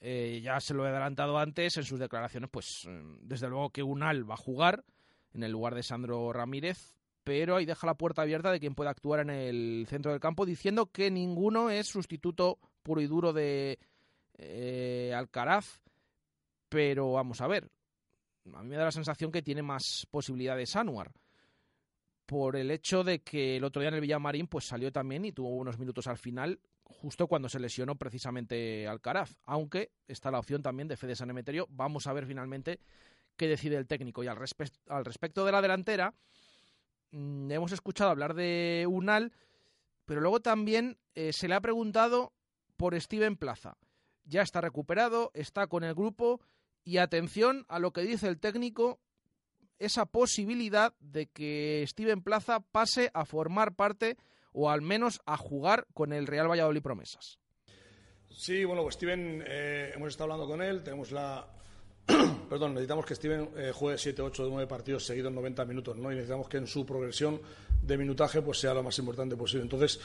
Eh, 0.00 0.40
ya 0.42 0.60
se 0.60 0.74
lo 0.74 0.86
he 0.86 0.90
adelantado 0.90 1.38
antes 1.38 1.76
en 1.76 1.82
sus 1.82 1.98
declaraciones, 1.98 2.48
pues 2.52 2.86
mm, 2.86 3.16
desde 3.22 3.48
luego 3.48 3.70
que 3.70 3.82
Unal 3.82 4.28
va 4.30 4.34
a 4.34 4.36
jugar 4.36 4.84
en 5.34 5.42
el 5.42 5.50
lugar 5.50 5.74
de 5.74 5.82
Sandro 5.82 6.32
Ramírez, 6.32 6.97
pero 7.28 7.56
ahí 7.56 7.66
deja 7.66 7.86
la 7.86 7.92
puerta 7.92 8.22
abierta 8.22 8.50
de 8.50 8.58
quien 8.58 8.74
pueda 8.74 8.88
actuar 8.88 9.20
en 9.20 9.28
el 9.28 9.84
centro 9.86 10.12
del 10.12 10.18
campo, 10.18 10.46
diciendo 10.46 10.86
que 10.86 11.10
ninguno 11.10 11.68
es 11.68 11.86
sustituto 11.86 12.58
puro 12.82 13.02
y 13.02 13.06
duro 13.06 13.34
de 13.34 13.78
eh, 14.38 15.12
Alcaraz, 15.14 15.82
pero 16.70 17.12
vamos 17.12 17.42
a 17.42 17.46
ver, 17.46 17.70
a 18.54 18.62
mí 18.62 18.70
me 18.70 18.76
da 18.76 18.84
la 18.86 18.92
sensación 18.92 19.30
que 19.30 19.42
tiene 19.42 19.60
más 19.60 20.06
posibilidades 20.10 20.74
Anuar, 20.74 21.12
por 22.24 22.56
el 22.56 22.70
hecho 22.70 23.04
de 23.04 23.18
que 23.18 23.58
el 23.58 23.64
otro 23.64 23.82
día 23.82 23.90
en 23.90 23.96
el 23.96 24.00
Villamarín 24.00 24.46
pues 24.46 24.64
salió 24.64 24.90
también 24.90 25.26
y 25.26 25.32
tuvo 25.32 25.50
unos 25.50 25.78
minutos 25.78 26.06
al 26.06 26.16
final, 26.16 26.58
justo 26.82 27.26
cuando 27.26 27.50
se 27.50 27.60
lesionó 27.60 27.96
precisamente 27.96 28.88
Alcaraz, 28.88 29.36
aunque 29.44 29.90
está 30.06 30.30
la 30.30 30.38
opción 30.38 30.62
también 30.62 30.88
de 30.88 30.96
Fede 30.96 31.14
San 31.14 31.28
Emeterio, 31.28 31.66
vamos 31.68 32.06
a 32.06 32.14
ver 32.14 32.24
finalmente 32.24 32.80
qué 33.36 33.48
decide 33.48 33.76
el 33.76 33.86
técnico. 33.86 34.24
Y 34.24 34.28
al, 34.28 34.38
al 34.88 35.04
respecto 35.04 35.44
de 35.44 35.52
la 35.52 35.60
delantera, 35.60 36.14
hemos 37.12 37.72
escuchado 37.72 38.10
hablar 38.10 38.34
de 38.34 38.86
Unal, 38.88 39.32
pero 40.04 40.20
luego 40.20 40.40
también 40.40 40.98
eh, 41.14 41.32
se 41.32 41.48
le 41.48 41.54
ha 41.54 41.60
preguntado 41.60 42.32
por 42.76 42.98
Steven 43.00 43.36
Plaza. 43.36 43.76
Ya 44.24 44.42
está 44.42 44.60
recuperado, 44.60 45.30
está 45.34 45.66
con 45.66 45.84
el 45.84 45.94
grupo 45.94 46.40
y 46.84 46.98
atención 46.98 47.64
a 47.68 47.78
lo 47.78 47.92
que 47.92 48.02
dice 48.02 48.28
el 48.28 48.38
técnico, 48.38 49.00
esa 49.78 50.06
posibilidad 50.06 50.94
de 51.00 51.26
que 51.26 51.84
Steven 51.86 52.22
Plaza 52.22 52.60
pase 52.60 53.10
a 53.14 53.24
formar 53.24 53.74
parte 53.74 54.16
o 54.52 54.70
al 54.70 54.82
menos 54.82 55.20
a 55.26 55.36
jugar 55.36 55.86
con 55.94 56.12
el 56.12 56.26
Real 56.26 56.50
Valladolid 56.50 56.82
Promesas. 56.82 57.38
Sí, 58.30 58.64
bueno, 58.64 58.82
pues 58.82 58.94
Steven, 58.94 59.44
eh, 59.46 59.92
hemos 59.94 60.10
estado 60.10 60.32
hablando 60.32 60.50
con 60.50 60.62
él, 60.62 60.82
tenemos 60.82 61.10
la, 61.12 61.46
perdón, 62.48 62.74
necesitamos 62.74 63.04
que 63.06 63.14
Steven 63.14 63.50
eh, 63.56 63.72
juegue 63.74 63.98
7, 63.98 64.22
8, 64.22 64.46
9 64.50 64.66
partidos 64.66 65.04
seguidos 65.04 65.28
en 65.30 65.36
90 65.36 65.64
minutos, 65.64 65.96
¿no? 65.96 66.10
Y 66.10 66.14
necesitamos 66.14 66.48
que 66.48 66.56
en 66.56 66.66
su 66.66 66.84
progresión 66.86 67.40
de 67.82 67.98
minutaje 67.98 68.42
pues 68.42 68.58
sea 68.58 68.74
lo 68.74 68.82
más 68.82 68.98
importante 68.98 69.36
posible. 69.36 69.62
Entonces, 69.62 70.00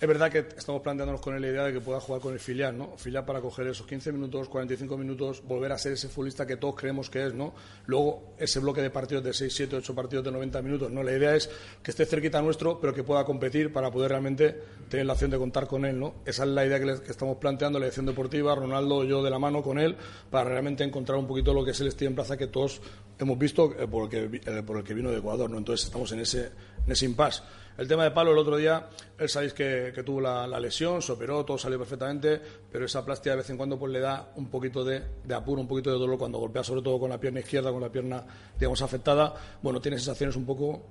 es 0.00 0.06
verdad 0.06 0.30
que 0.30 0.46
estamos 0.56 0.80
planteándonos 0.80 1.20
con 1.20 1.34
él 1.34 1.42
la 1.42 1.48
idea 1.48 1.64
de 1.64 1.72
que 1.72 1.80
pueda 1.80 1.98
jugar 2.00 2.20
con 2.20 2.32
el 2.32 2.38
filial, 2.38 2.78
¿no? 2.78 2.96
Filial 2.96 3.24
para 3.24 3.40
coger 3.40 3.66
esos 3.66 3.84
15 3.84 4.12
minutos, 4.12 4.48
45 4.48 4.96
minutos, 4.96 5.42
volver 5.44 5.72
a 5.72 5.78
ser 5.78 5.92
ese 5.92 6.08
futbolista 6.08 6.46
que 6.46 6.56
todos 6.56 6.76
creemos 6.76 7.10
que 7.10 7.26
es, 7.26 7.34
¿no? 7.34 7.52
Luego, 7.86 8.34
ese 8.38 8.60
bloque 8.60 8.80
de 8.80 8.90
partidos 8.90 9.24
de 9.24 9.32
6, 9.32 9.52
7, 9.52 9.76
8 9.76 9.94
partidos 9.96 10.24
de 10.24 10.30
90 10.30 10.62
minutos, 10.62 10.92
¿no? 10.92 11.02
La 11.02 11.12
idea 11.12 11.34
es 11.34 11.50
que 11.82 11.90
esté 11.90 12.06
cerquita 12.06 12.40
nuestro, 12.40 12.78
pero 12.78 12.94
que 12.94 13.02
pueda 13.02 13.24
competir 13.24 13.72
para 13.72 13.90
poder 13.90 14.10
realmente 14.10 14.56
tener 14.88 15.04
la 15.04 15.14
opción 15.14 15.32
de 15.32 15.38
contar 15.38 15.66
con 15.66 15.84
él, 15.84 15.98
¿no? 15.98 16.14
Esa 16.24 16.44
es 16.44 16.50
la 16.50 16.64
idea 16.64 16.78
que, 16.78 17.10
estamos 17.10 17.38
planteando, 17.38 17.80
la 17.80 17.86
dirección 17.86 18.06
deportiva, 18.06 18.54
Ronaldo, 18.54 19.02
yo 19.02 19.22
de 19.24 19.30
la 19.30 19.40
mano 19.40 19.62
con 19.62 19.80
él, 19.80 19.96
para 20.30 20.48
realmente 20.48 20.84
encontrar 20.84 21.18
un 21.18 21.26
poquito 21.26 21.52
lo 21.52 21.64
que 21.64 21.72
es 21.72 21.80
el 21.80 21.88
estilo 21.88 22.10
en 22.10 22.14
plaza 22.14 22.36
que 22.36 22.46
todos 22.46 22.80
hemos 23.18 23.36
visto 23.36 23.74
eh, 23.76 23.88
por, 23.88 24.04
el 24.04 24.08
que, 24.30 24.40
eh, 24.46 24.62
por 24.62 24.76
el 24.78 24.84
que 24.84 24.94
vino 24.94 25.10
de 25.10 25.18
Ecuador, 25.18 25.50
¿no? 25.50 25.58
Entonces, 25.58 25.86
estamos 25.86 26.12
en 26.12 26.20
ese, 26.20 26.50
en 26.88 26.92
ese 26.92 27.04
impasse. 27.04 27.42
El 27.76 27.86
tema 27.86 28.02
de 28.02 28.10
Palo, 28.10 28.32
el 28.32 28.38
otro 28.38 28.56
día, 28.56 28.88
él 29.18 29.28
sabéis 29.28 29.52
que, 29.52 29.92
tuvo 30.04 30.20
la, 30.20 30.46
lesión, 30.58 31.00
se 31.00 31.12
operó, 31.12 31.44
todo 31.44 31.58
salió 31.58 31.78
perfectamente, 31.78 32.40
pero 32.72 32.86
esa 32.86 33.04
plástica 33.04 33.32
de 33.32 33.36
vez 33.36 33.50
en 33.50 33.56
cuando 33.56 33.78
pues 33.78 33.92
le 33.92 34.00
da 34.00 34.32
un 34.34 34.48
poquito 34.48 34.82
de, 34.82 35.02
apuro, 35.32 35.60
un 35.60 35.68
poquito 35.68 35.92
de 35.92 35.98
dolor 35.98 36.18
cuando 36.18 36.38
golpea, 36.38 36.64
sobre 36.64 36.82
todo 36.82 36.98
con 36.98 37.10
la 37.10 37.20
pierna 37.20 37.40
izquierda, 37.40 37.70
con 37.70 37.82
la 37.82 37.92
pierna, 37.92 38.24
digamos, 38.58 38.82
afectada. 38.82 39.32
Bueno, 39.62 39.80
tiene 39.80 39.98
sensaciones 39.98 40.34
un 40.34 40.46
poco 40.46 40.82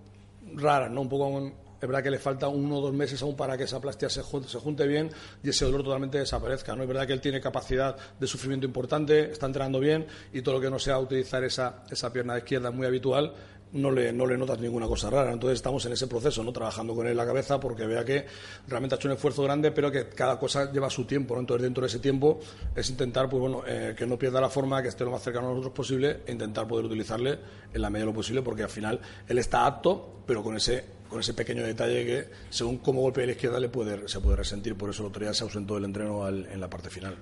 raras, 0.53 0.89
¿no? 0.91 1.01
Un 1.01 1.09
poco 1.09 1.51
es 1.79 1.87
verdad 1.87 2.01
que 2.01 2.09
le 2.09 2.17
falta 2.17 2.47
uno 2.47 2.77
o 2.77 2.81
dos 2.81 2.93
meses 2.93 3.21
aún 3.21 3.35
para 3.35 3.55
que 3.55 3.65
esa 3.65 3.79
plástica 3.79 4.09
se 4.09 4.23
se 4.47 4.59
junte, 4.59 4.87
bien 4.87 5.11
y 5.43 5.49
ese 5.49 5.65
dolor 5.65 5.83
totalmente 5.83 6.17
desaparezca. 6.17 6.75
¿no? 6.75 6.81
Es 6.81 6.87
verdad 6.87 7.05
que 7.05 7.13
él 7.13 7.21
tiene 7.21 7.39
capacidad 7.39 7.95
de 8.19 8.25
sufrimiento 8.25 8.65
importante, 8.65 9.31
está 9.31 9.45
entrenando 9.45 9.79
bien 9.79 10.07
y 10.33 10.41
todo 10.41 10.55
lo 10.55 10.61
que 10.61 10.71
no 10.71 10.79
sea 10.79 10.97
utilizar 10.97 11.43
esa, 11.43 11.83
esa 11.91 12.11
pierna 12.11 12.35
izquierda 12.37 12.71
muy 12.71 12.87
habitual 12.87 13.31
no 13.73 13.91
le, 13.91 14.13
no 14.13 14.25
le 14.25 14.37
notas 14.37 14.59
ninguna 14.59 14.87
cosa 14.87 15.09
rara. 15.09 15.31
Entonces 15.31 15.57
estamos 15.57 15.85
en 15.85 15.93
ese 15.93 16.07
proceso, 16.07 16.43
¿no? 16.43 16.51
Trabajando 16.51 16.95
con 16.95 17.05
él 17.05 17.11
en 17.11 17.17
la 17.17 17.25
cabeza 17.25 17.59
porque 17.59 17.85
vea 17.85 18.03
que 18.05 18.25
realmente 18.67 18.95
ha 18.95 18.97
hecho 18.97 19.07
un 19.07 19.15
esfuerzo 19.15 19.43
grande, 19.43 19.71
pero 19.71 19.91
que 19.91 20.09
cada 20.09 20.39
cosa 20.39 20.71
lleva 20.71 20.89
su 20.89 21.05
tiempo, 21.05 21.35
¿no? 21.35 21.41
Entonces 21.41 21.63
dentro 21.63 21.81
de 21.81 21.87
ese 21.87 21.99
tiempo 21.99 22.39
es 22.75 22.89
intentar, 22.89 23.29
pues 23.29 23.41
bueno, 23.41 23.63
eh, 23.67 23.95
que 23.97 24.05
no 24.05 24.17
pierda 24.17 24.41
la 24.41 24.49
forma, 24.49 24.81
que 24.81 24.89
esté 24.89 25.03
lo 25.03 25.11
más 25.11 25.23
cercano 25.23 25.47
a 25.47 25.49
nosotros 25.51 25.73
posible 25.73 26.21
e 26.25 26.31
intentar 26.31 26.67
poder 26.67 26.85
utilizarle 26.85 27.39
en 27.73 27.81
la 27.81 27.89
medida 27.89 28.05
de 28.05 28.11
lo 28.11 28.15
posible 28.15 28.41
porque 28.41 28.63
al 28.63 28.69
final 28.69 28.99
él 29.27 29.37
está 29.37 29.65
apto, 29.65 30.23
pero 30.25 30.43
con 30.43 30.55
ese 30.55 30.97
con 31.07 31.21
ese 31.21 31.33
pequeño 31.33 31.63
detalle 31.63 32.05
que 32.05 32.29
según 32.49 32.79
cómo 32.79 32.99
golpea 32.99 33.25
la 33.25 33.31
izquierda 33.31 33.61
le 33.61 33.69
puede, 33.69 34.09
se 34.09 34.19
puede 34.19 34.35
resentir, 34.35 34.75
por 34.75 34.89
eso 34.89 35.03
el 35.03 35.07
otro 35.07 35.23
día 35.23 35.33
se 35.33 35.45
ausentó 35.45 35.75
del 35.75 35.85
entreno 35.85 36.27
en 36.27 36.59
la 36.59 36.69
parte 36.69 36.89
final. 36.89 37.15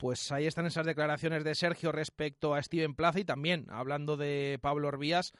Pues 0.00 0.32
ahí 0.32 0.46
están 0.46 0.64
esas 0.64 0.86
declaraciones 0.86 1.44
de 1.44 1.54
Sergio 1.54 1.92
respecto 1.92 2.54
a 2.54 2.62
Steven 2.62 2.94
Plaza 2.94 3.20
y 3.20 3.24
también 3.26 3.66
hablando 3.68 4.16
de 4.16 4.58
Pablo 4.62 4.88
Orbías 4.88 5.34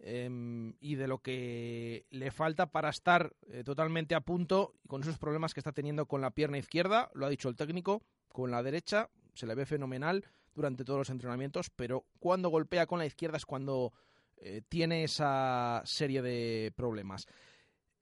em, 0.00 0.74
y 0.80 0.96
de 0.96 1.06
lo 1.06 1.18
que 1.18 2.06
le 2.10 2.32
falta 2.32 2.72
para 2.72 2.90
estar 2.90 3.36
eh, 3.46 3.62
totalmente 3.62 4.16
a 4.16 4.20
punto 4.20 4.74
con 4.88 5.02
esos 5.02 5.16
problemas 5.16 5.54
que 5.54 5.60
está 5.60 5.70
teniendo 5.70 6.06
con 6.06 6.20
la 6.20 6.32
pierna 6.32 6.58
izquierda, 6.58 7.08
lo 7.14 7.24
ha 7.24 7.28
dicho 7.28 7.48
el 7.48 7.54
técnico, 7.54 8.02
con 8.26 8.50
la 8.50 8.64
derecha 8.64 9.10
se 9.34 9.46
le 9.46 9.54
ve 9.54 9.64
fenomenal 9.64 10.24
durante 10.56 10.84
todos 10.84 10.98
los 10.98 11.10
entrenamientos, 11.10 11.70
pero 11.70 12.04
cuando 12.18 12.48
golpea 12.48 12.88
con 12.88 12.98
la 12.98 13.06
izquierda 13.06 13.36
es 13.36 13.46
cuando 13.46 13.92
eh, 14.38 14.60
tiene 14.68 15.04
esa 15.04 15.82
serie 15.84 16.20
de 16.20 16.72
problemas. 16.74 17.28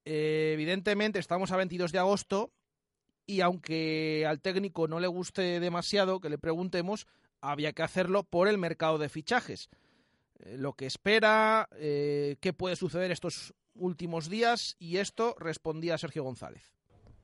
Eh, 0.06 0.52
evidentemente 0.54 1.18
estamos 1.18 1.52
a 1.52 1.58
22 1.58 1.92
de 1.92 1.98
agosto 1.98 2.54
y 3.28 3.42
aunque 3.42 4.24
al 4.26 4.40
técnico 4.40 4.88
no 4.88 4.98
le 4.98 5.06
guste 5.06 5.60
demasiado 5.60 6.18
que 6.18 6.30
le 6.30 6.38
preguntemos, 6.38 7.06
había 7.42 7.74
que 7.74 7.82
hacerlo 7.82 8.24
por 8.24 8.48
el 8.48 8.56
mercado 8.56 8.96
de 8.96 9.10
fichajes. 9.10 9.68
Eh, 10.40 10.56
lo 10.56 10.72
que 10.72 10.86
espera, 10.86 11.68
eh, 11.76 12.36
qué 12.40 12.54
puede 12.54 12.74
suceder 12.74 13.10
estos 13.10 13.52
últimos 13.74 14.30
días 14.30 14.76
y 14.78 14.96
esto 14.96 15.36
respondía 15.38 15.98
Sergio 15.98 16.24
González. 16.24 16.72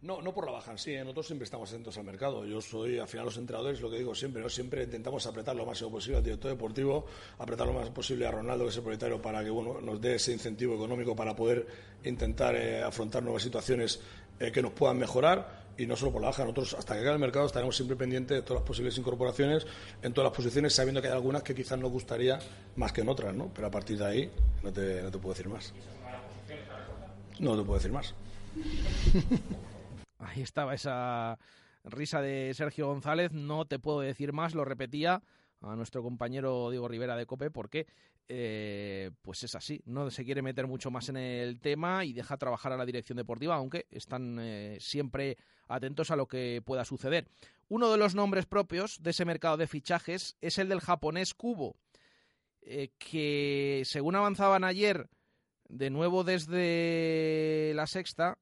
No, 0.02 0.20
no 0.20 0.34
por 0.34 0.44
la 0.44 0.52
baja 0.52 0.76
sí, 0.76 0.92
¿eh? 0.92 1.00
nosotros 1.00 1.28
siempre 1.28 1.44
estamos 1.44 1.70
atentos 1.70 1.96
al 1.96 2.04
mercado. 2.04 2.44
Yo 2.44 2.60
soy, 2.60 2.98
al 2.98 3.08
final, 3.08 3.24
los 3.24 3.38
entrenadores, 3.38 3.80
lo 3.80 3.90
que 3.90 3.96
digo 3.96 4.14
siempre, 4.14 4.42
¿no? 4.42 4.50
siempre 4.50 4.82
intentamos 4.82 5.26
apretar 5.26 5.56
lo 5.56 5.64
máximo 5.64 5.90
posible 5.90 6.18
al 6.18 6.24
director 6.24 6.50
deportivo, 6.50 7.06
apretar 7.38 7.66
lo 7.66 7.72
más 7.72 7.88
posible 7.88 8.26
a 8.26 8.30
Ronaldo, 8.30 8.64
que 8.64 8.70
es 8.70 8.76
el 8.76 8.82
propietario, 8.82 9.22
para 9.22 9.42
que 9.42 9.48
bueno, 9.48 9.80
nos 9.80 9.98
dé 10.02 10.16
ese 10.16 10.32
incentivo 10.34 10.74
económico 10.74 11.16
para 11.16 11.34
poder 11.34 11.66
intentar 12.04 12.54
afrontar 12.82 13.22
nuevas 13.22 13.42
situaciones 13.42 14.02
que 14.52 14.60
nos 14.60 14.72
puedan 14.72 14.98
mejorar 14.98 15.63
y 15.76 15.87
no 15.87 15.96
solo 15.96 16.12
por 16.12 16.20
la 16.20 16.28
baja. 16.28 16.42
Nosotros, 16.42 16.74
hasta 16.74 16.94
que 16.94 17.00
caiga 17.00 17.12
el 17.12 17.18
mercado, 17.18 17.46
estaremos 17.46 17.76
siempre 17.76 17.96
pendientes 17.96 18.37
de 18.37 18.42
todas 18.42 18.60
las 18.60 18.66
posibles 18.66 18.96
incorporaciones 18.98 19.66
en 20.02 20.12
todas 20.12 20.30
las 20.30 20.37
posiciones, 20.37 20.74
sabiendo 20.74 21.00
que 21.00 21.08
hay 21.08 21.14
algunas 21.14 21.42
que 21.42 21.54
quizás 21.54 21.78
nos 21.78 21.90
gustaría 21.90 22.38
más 22.76 22.92
que 22.92 23.00
en 23.00 23.08
otras, 23.08 23.34
¿no? 23.34 23.50
Pero 23.54 23.66
a 23.66 23.70
partir 23.70 23.98
de 23.98 24.06
ahí 24.06 24.30
no 24.62 24.72
te, 24.72 25.02
no 25.02 25.10
te 25.10 25.18
puedo 25.18 25.34
decir 25.34 25.48
más. 25.48 25.72
No 27.40 27.56
te 27.56 27.62
puedo 27.62 27.75
decir 27.75 27.92
más. 27.92 28.14
Ahí 30.18 30.42
estaba 30.42 30.75
esa 30.75 31.38
risa 31.85 32.22
de 32.22 32.54
Sergio 32.54 32.87
González. 32.87 33.33
No 33.33 33.66
te 33.66 33.79
puedo 33.79 34.00
decir 34.00 34.33
más, 34.33 34.54
lo 34.54 34.64
repetía 34.64 35.22
a 35.60 35.77
nuestro 35.77 36.02
compañero 36.02 36.70
Diego 36.70 36.88
Rivera 36.88 37.16
de 37.16 37.27
Cope, 37.27 37.50
porque 37.50 37.87
eh, 38.29 39.10
pues 39.22 39.44
es 39.44 39.54
así, 39.54 39.83
no 39.85 40.10
se 40.10 40.25
quiere 40.25 40.40
meter 40.40 40.66
mucho 40.66 40.90
más 40.90 41.08
en 41.08 41.16
el 41.16 41.60
tema 41.60 42.04
y 42.04 42.12
deja 42.12 42.37
trabajar 42.37 42.72
a 42.72 42.77
la 42.77 42.87
dirección 42.87 43.16
deportiva, 43.16 43.56
aunque 43.56 43.87
están 43.90 44.38
eh, 44.40 44.79
siempre 44.81 45.37
atentos 45.69 46.10
a 46.10 46.17
lo 46.17 46.27
que 46.27 46.62
pueda 46.65 46.85
suceder. 46.85 47.29
Uno 47.69 47.90
de 47.90 47.98
los 47.98 48.15
nombres 48.15 48.46
propios 48.46 49.02
de 49.02 49.10
ese 49.10 49.25
mercado 49.25 49.56
de 49.56 49.67
fichajes 49.67 50.37
es 50.40 50.58
el 50.58 50.69
del 50.69 50.81
japonés 50.81 51.35
Kubo, 51.35 51.77
eh, 52.62 52.90
que 52.98 53.83
según 53.85 54.17
avanzaban 54.17 54.65
ayer, 54.65 55.08
de 55.69 55.90
nuevo 55.90 56.25
desde 56.25 57.73
la 57.75 57.87
sexta, 57.87 58.38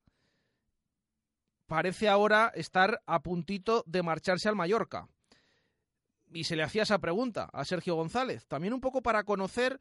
parece 1.66 2.08
ahora 2.08 2.52
estar 2.54 3.02
a 3.06 3.22
puntito 3.22 3.84
de 3.86 4.02
marcharse 4.02 4.48
al 4.48 4.56
Mallorca. 4.56 5.08
Y 6.32 6.44
se 6.44 6.56
le 6.56 6.62
hacía 6.62 6.82
esa 6.82 6.98
pregunta 6.98 7.48
a 7.52 7.64
Sergio 7.64 7.94
González, 7.94 8.46
también 8.46 8.74
un 8.74 8.80
poco 8.80 9.02
para 9.02 9.24
conocer 9.24 9.80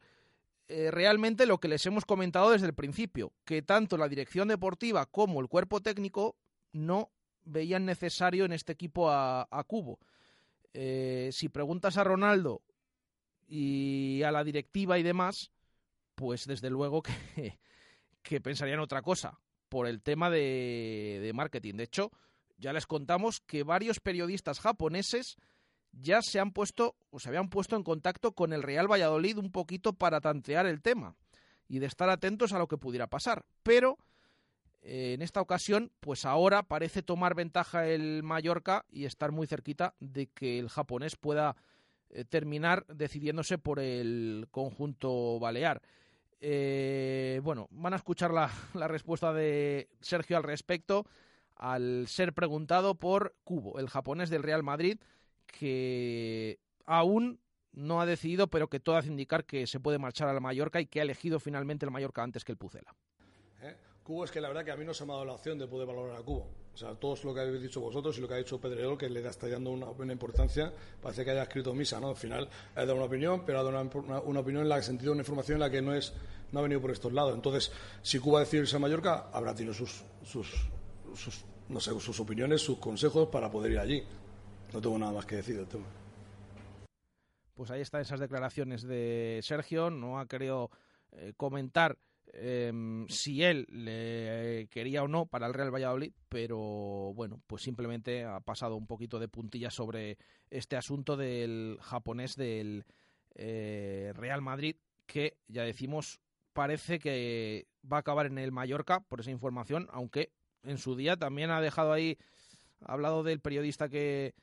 eh, 0.68 0.90
realmente 0.90 1.46
lo 1.46 1.58
que 1.58 1.68
les 1.68 1.84
hemos 1.86 2.04
comentado 2.04 2.50
desde 2.50 2.66
el 2.66 2.74
principio, 2.74 3.32
que 3.44 3.62
tanto 3.62 3.96
la 3.96 4.08
dirección 4.08 4.48
deportiva 4.48 5.06
como 5.06 5.40
el 5.40 5.48
cuerpo 5.48 5.80
técnico 5.80 6.36
no 6.72 7.10
veían 7.44 7.84
necesario 7.84 8.44
en 8.44 8.52
este 8.52 8.72
equipo 8.72 9.10
a, 9.10 9.64
Cubo. 9.66 9.98
Eh, 10.74 11.30
si 11.32 11.48
preguntas 11.48 11.96
a 11.96 12.04
Ronaldo 12.04 12.62
y 13.46 14.22
a 14.22 14.30
la 14.30 14.44
directiva 14.44 14.98
y 14.98 15.02
demás, 15.02 15.50
pues 16.14 16.46
desde 16.46 16.70
luego 16.70 17.02
que, 17.02 17.58
que 18.22 18.40
pensarían 18.40 18.80
otra 18.80 19.02
cosa 19.02 19.38
por 19.68 19.86
el 19.86 20.02
tema 20.02 20.30
de, 20.30 21.18
de 21.22 21.32
marketing. 21.32 21.74
De 21.74 21.84
hecho, 21.84 22.10
ya 22.58 22.72
les 22.72 22.86
contamos 22.86 23.40
que 23.40 23.62
varios 23.62 24.00
periodistas 24.00 24.60
japoneses 24.60 25.36
ya 25.92 26.22
se 26.22 26.40
han 26.40 26.52
puesto 26.52 26.96
o 27.10 27.18
se 27.18 27.28
habían 27.28 27.48
puesto 27.48 27.76
en 27.76 27.82
contacto 27.82 28.32
con 28.32 28.52
el 28.52 28.62
Real 28.62 28.90
Valladolid 28.90 29.38
un 29.38 29.52
poquito 29.52 29.92
para 29.92 30.20
tantear 30.20 30.66
el 30.66 30.80
tema 30.80 31.16
y 31.68 31.78
de 31.78 31.86
estar 31.86 32.08
atentos 32.08 32.52
a 32.52 32.58
lo 32.58 32.68
que 32.68 32.78
pudiera 32.78 33.06
pasar. 33.06 33.44
Pero 33.62 33.98
en 34.82 35.22
esta 35.22 35.40
ocasión, 35.40 35.92
pues 36.00 36.24
ahora 36.24 36.64
parece 36.64 37.02
tomar 37.02 37.34
ventaja 37.34 37.86
el 37.86 38.22
Mallorca 38.22 38.84
y 38.90 39.04
estar 39.04 39.30
muy 39.30 39.46
cerquita 39.46 39.94
de 40.00 40.26
que 40.26 40.58
el 40.58 40.68
japonés 40.68 41.16
pueda 41.16 41.56
eh, 42.10 42.24
terminar 42.24 42.84
decidiéndose 42.88 43.58
por 43.58 43.78
el 43.78 44.48
conjunto 44.50 45.38
balear. 45.38 45.80
Eh, 46.40 47.40
bueno, 47.44 47.68
van 47.70 47.92
a 47.92 47.96
escuchar 47.96 48.32
la, 48.74 48.88
respuesta 48.88 49.32
de 49.32 49.88
Sergio 50.00 50.36
al 50.36 50.42
respecto 50.42 51.06
al 51.54 52.08
ser 52.08 52.32
preguntado 52.32 52.96
por 52.96 53.36
Cubo, 53.44 53.78
el 53.78 53.88
japonés 53.88 54.30
del 54.30 54.42
Real 54.42 54.64
Madrid, 54.64 54.98
que 55.46 56.58
aún 56.86 57.38
no 57.72 58.00
ha 58.00 58.06
decidido, 58.06 58.48
pero 58.48 58.68
que 58.68 58.80
todo 58.80 58.96
hace 58.96 59.08
indicar 59.08 59.44
que 59.44 59.68
se 59.68 59.78
puede 59.78 59.98
marchar 59.98 60.28
al 60.28 60.40
Mallorca 60.40 60.80
y 60.80 60.86
que 60.86 60.98
ha 60.98 61.04
elegido 61.04 61.38
finalmente 61.38 61.86
el 61.86 61.92
Mallorca 61.92 62.24
antes 62.24 62.44
que 62.44 62.50
el 62.50 62.58
Pucela. 62.58 62.96
Cubo 64.02 64.24
es 64.24 64.30
que 64.30 64.40
la 64.40 64.48
verdad 64.48 64.64
que 64.64 64.72
a 64.72 64.76
mí 64.76 64.84
no 64.84 64.92
se 64.92 65.04
me 65.04 65.12
ha 65.12 65.14
dado 65.14 65.26
la 65.26 65.34
opción 65.34 65.58
de 65.58 65.66
poder 65.66 65.86
valorar 65.86 66.16
a 66.16 66.22
Cubo. 66.22 66.48
O 66.74 66.76
sea, 66.76 66.94
todo 66.94 67.16
lo 67.22 67.34
que 67.34 67.40
habéis 67.40 67.62
dicho 67.62 67.80
vosotros 67.80 68.16
y 68.18 68.20
lo 68.20 68.28
que 68.28 68.34
ha 68.34 68.38
dicho 68.38 68.60
Pedrero, 68.60 68.96
que 68.96 69.08
le 69.08 69.26
está 69.26 69.46
dando 69.46 69.70
una, 69.70 69.86
buena 69.86 70.12
importancia, 70.12 70.72
parece 71.00 71.24
que 71.24 71.30
haya 71.30 71.42
escrito 71.42 71.74
misa, 71.74 72.00
¿no? 72.00 72.08
Al 72.08 72.16
final 72.16 72.48
ha 72.74 72.80
dado 72.80 72.96
una 72.96 73.04
opinión, 73.04 73.44
pero 73.44 73.60
ha 73.60 73.62
dado 73.62 73.90
una, 74.24 74.40
opinión 74.40 74.62
en 74.62 74.68
la 74.68 74.76
que 74.76 74.82
sentido 74.82 75.12
una 75.12 75.20
información 75.20 75.56
en 75.56 75.60
la 75.60 75.70
que 75.70 75.82
no 75.82 75.94
es 75.94 76.12
no 76.50 76.58
ha 76.58 76.62
venido 76.62 76.80
por 76.80 76.90
estos 76.90 77.12
lados. 77.12 77.34
Entonces, 77.34 77.70
si 78.02 78.18
Cuba 78.18 78.40
decide 78.40 78.62
irse 78.62 78.76
a 78.76 78.78
Mallorca, 78.78 79.28
habrá 79.32 79.54
tenido 79.54 79.74
sus, 79.74 80.02
sus, 80.24 80.68
sus, 81.14 81.44
no 81.68 81.80
sé, 81.80 81.98
sus 82.00 82.18
opiniones, 82.20 82.60
sus 82.60 82.78
consejos 82.78 83.28
para 83.28 83.50
poder 83.50 83.72
ir 83.72 83.78
allí. 83.78 84.02
No 84.72 84.80
tengo 84.80 84.98
nada 84.98 85.12
más 85.12 85.26
que 85.26 85.36
decir 85.36 85.56
del 85.56 85.66
tema. 85.66 85.86
Pues 87.54 87.70
ahí 87.70 87.82
están 87.82 88.00
esas 88.00 88.20
declaraciones 88.20 88.82
de 88.82 89.40
Sergio. 89.42 89.90
No 89.90 90.18
ha 90.18 90.26
querido 90.26 90.70
eh, 91.12 91.32
comentar 91.36 91.98
em, 92.32 93.06
si 93.08 93.42
él 93.42 93.66
le 93.70 94.68
quería 94.70 95.02
o 95.02 95.08
no 95.08 95.26
para 95.26 95.46
el 95.46 95.54
Real 95.54 95.74
Valladolid, 95.74 96.12
pero 96.28 97.12
bueno, 97.14 97.40
pues 97.46 97.62
simplemente 97.62 98.24
ha 98.24 98.40
pasado 98.40 98.76
un 98.76 98.86
poquito 98.86 99.18
de 99.18 99.28
puntilla 99.28 99.70
sobre 99.70 100.18
este 100.50 100.76
asunto 100.76 101.16
del 101.16 101.78
japonés 101.80 102.36
del 102.36 102.84
eh, 103.34 104.12
Real 104.14 104.42
Madrid, 104.42 104.76
que 105.06 105.36
ya 105.48 105.62
decimos 105.62 106.20
parece 106.52 106.98
que 106.98 107.66
va 107.90 107.98
a 107.98 108.00
acabar 108.00 108.26
en 108.26 108.38
el 108.38 108.52
Mallorca 108.52 109.00
por 109.00 109.20
esa 109.20 109.30
información, 109.30 109.88
aunque 109.92 110.32
en 110.62 110.78
su 110.78 110.96
día 110.96 111.16
también 111.16 111.50
ha 111.50 111.60
dejado 111.60 111.92
ahí, 111.92 112.18
ha 112.80 112.92
hablado 112.92 113.22
del 113.22 113.40
periodista 113.40 113.88
que 113.88 114.26
eh, 114.26 114.34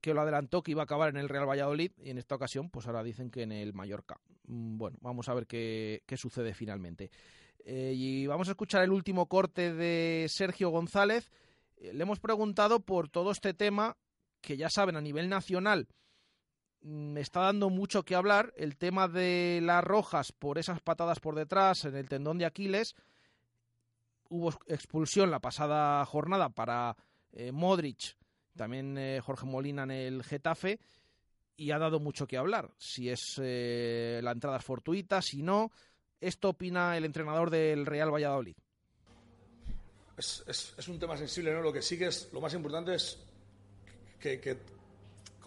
que 0.00 0.14
lo 0.14 0.20
adelantó 0.22 0.62
que 0.62 0.72
iba 0.72 0.82
a 0.82 0.84
acabar 0.84 1.08
en 1.10 1.16
el 1.16 1.28
Real 1.28 1.48
Valladolid 1.48 1.92
y 1.98 2.10
en 2.10 2.18
esta 2.18 2.34
ocasión 2.34 2.70
pues 2.70 2.86
ahora 2.86 3.02
dicen 3.02 3.30
que 3.30 3.42
en 3.42 3.52
el 3.52 3.74
Mallorca. 3.74 4.20
Mm, 4.48 4.78
bueno, 4.78 4.98
vamos 5.00 5.28
a 5.28 5.34
ver 5.34 5.46
qué, 5.46 6.02
sucede 6.16 6.54
finalmente. 6.54 7.10
Eh, 7.64 7.92
y 7.94 8.26
vamos 8.26 8.48
a 8.48 8.52
escuchar 8.52 8.82
el 8.82 8.90
último 8.90 9.26
corte 9.26 9.72
de 9.72 10.26
Sergio 10.28 10.70
González. 10.70 11.30
Eh, 11.76 11.92
le 11.92 12.02
hemos 12.02 12.18
preguntado 12.18 12.80
por 12.80 13.08
todo 13.08 13.30
este 13.30 13.54
tema 13.54 13.96
que 14.40 14.56
ya 14.56 14.70
saben 14.70 14.96
a 14.96 15.00
nivel 15.00 15.28
nacional 15.28 15.88
me 16.80 17.14
mm, 17.14 17.18
está 17.18 17.40
dando 17.40 17.70
mucho 17.70 18.04
que 18.04 18.14
hablar, 18.14 18.52
el 18.56 18.76
tema 18.76 19.08
de 19.08 19.58
las 19.62 19.82
rojas 19.82 20.30
por 20.30 20.58
esas 20.58 20.80
patadas 20.80 21.18
por 21.18 21.34
detrás 21.34 21.84
en 21.84 21.96
el 21.96 22.08
tendón 22.08 22.38
de 22.38 22.46
Aquiles. 22.46 22.94
Hubo 24.30 24.52
expulsión 24.66 25.30
la 25.30 25.40
pasada 25.40 26.04
jornada 26.04 26.50
para 26.50 26.96
Modric 27.52 28.17
también 28.58 28.98
eh, 28.98 29.20
Jorge 29.24 29.46
Molina 29.46 29.84
en 29.84 29.90
el 29.90 30.22
Getafe, 30.22 30.78
y 31.56 31.70
ha 31.70 31.78
dado 31.78 31.98
mucho 31.98 32.26
que 32.26 32.36
hablar. 32.36 32.70
Si 32.76 33.08
es 33.08 33.40
eh, 33.42 34.20
la 34.22 34.32
entrada 34.32 34.60
fortuita, 34.60 35.22
si 35.22 35.42
no. 35.42 35.72
Esto 36.20 36.50
opina 36.50 36.96
el 36.96 37.04
entrenador 37.06 37.48
del 37.48 37.86
Real 37.86 38.12
Valladolid. 38.12 38.56
Es, 40.18 40.88
un 40.88 40.98
tema 40.98 41.16
sensible, 41.16 41.54
¿no? 41.54 41.62
Lo 41.62 41.72
que 41.72 41.80
sí 41.80 41.96
que 41.96 42.08
es, 42.08 42.28
lo 42.32 42.40
más 42.40 42.52
importante 42.52 42.94
es 42.94 43.18
que 44.20 44.40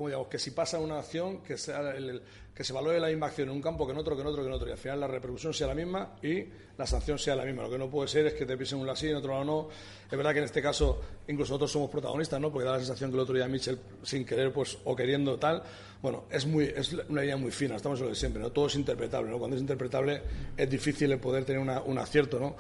como 0.02 0.10
digamos, 0.10 0.30
que 0.30 0.40
si 0.40 0.50
pasa 0.50 0.80
una 0.80 0.98
acción, 0.98 1.44
que, 1.44 1.60
sea 1.60 1.92
el, 1.92 2.24
que 2.56 2.64
se 2.64 2.74
valore 2.74 3.00
la 3.00 3.08
misma 3.08 3.28
acción 3.28 3.50
en 3.50 3.56
un 3.56 3.62
campo 3.62 3.86
que 3.86 3.92
en 3.92 4.00
otro, 4.00 4.16
que 4.16 4.22
en 4.24 4.28
otro, 4.28 4.42
que 4.42 4.48
en 4.48 4.54
otro, 4.56 4.68
y 4.68 4.72
al 4.72 4.78
final 4.80 5.00
la 5.00 5.08
repercusión 5.08 5.54
sea 5.54 5.68
la 5.68 5.76
misma 5.76 6.16
y 6.24 6.44
la 6.76 6.88
sanción 6.88 7.20
sea 7.20 7.36
la 7.36 7.46
misma. 7.46 7.62
Lo 7.62 7.70
que 7.70 7.78
no 7.78 7.88
puede 7.88 8.08
ser 8.08 8.26
es 8.26 8.34
que 8.34 8.48
te 8.48 8.58
pisen 8.58 8.80
un 8.80 8.88
lado 8.88 8.94
así, 8.94 9.10
en 9.10 9.18
otro 9.18 9.32
lado 9.32 9.46
no. 9.46 9.70
Es 10.10 10.18
verdad 10.18 10.32
que 10.32 10.40
en 10.40 10.46
este 10.46 10.60
caso 10.60 11.00
incluso 11.28 11.52
nosotros 11.54 11.72
somos 11.72 11.92
protagonistas, 11.92 12.42
¿no? 12.42 12.52
Porque 12.52 12.66
da 12.66 12.72
la 12.72 12.80
sensación 12.80 13.12
que 13.12 13.16
el 13.18 13.22
otro 13.22 13.36
día 13.36 13.48
Mitchell, 13.48 13.78
sin 14.02 14.26
querer, 14.26 14.52
pues, 14.52 14.76
o 14.86 14.96
queriendo 14.96 15.38
tal, 15.38 15.62
bueno, 16.02 16.24
es 16.32 16.48
muy, 16.48 16.66
es 16.66 16.92
una 16.94 17.22
línea 17.22 17.38
muy 17.38 17.52
fina, 17.52 17.76
estamos 17.76 18.00
en 18.00 18.06
lo 18.06 18.10
de 18.10 18.16
siempre, 18.16 18.42
¿no? 18.42 18.52
Todo 18.52 18.66
es 18.66 18.76
interpretable, 18.76 19.30
¿no? 19.30 19.38
Cuando 19.38 19.56
es 19.56 19.62
interpretable 19.62 20.24
es 20.58 20.68
difícil 20.68 21.12
el 21.12 21.20
poder 21.20 21.46
tener 21.46 21.62
un 21.62 21.98
acierto, 22.00 22.40
¿no? 22.40 22.56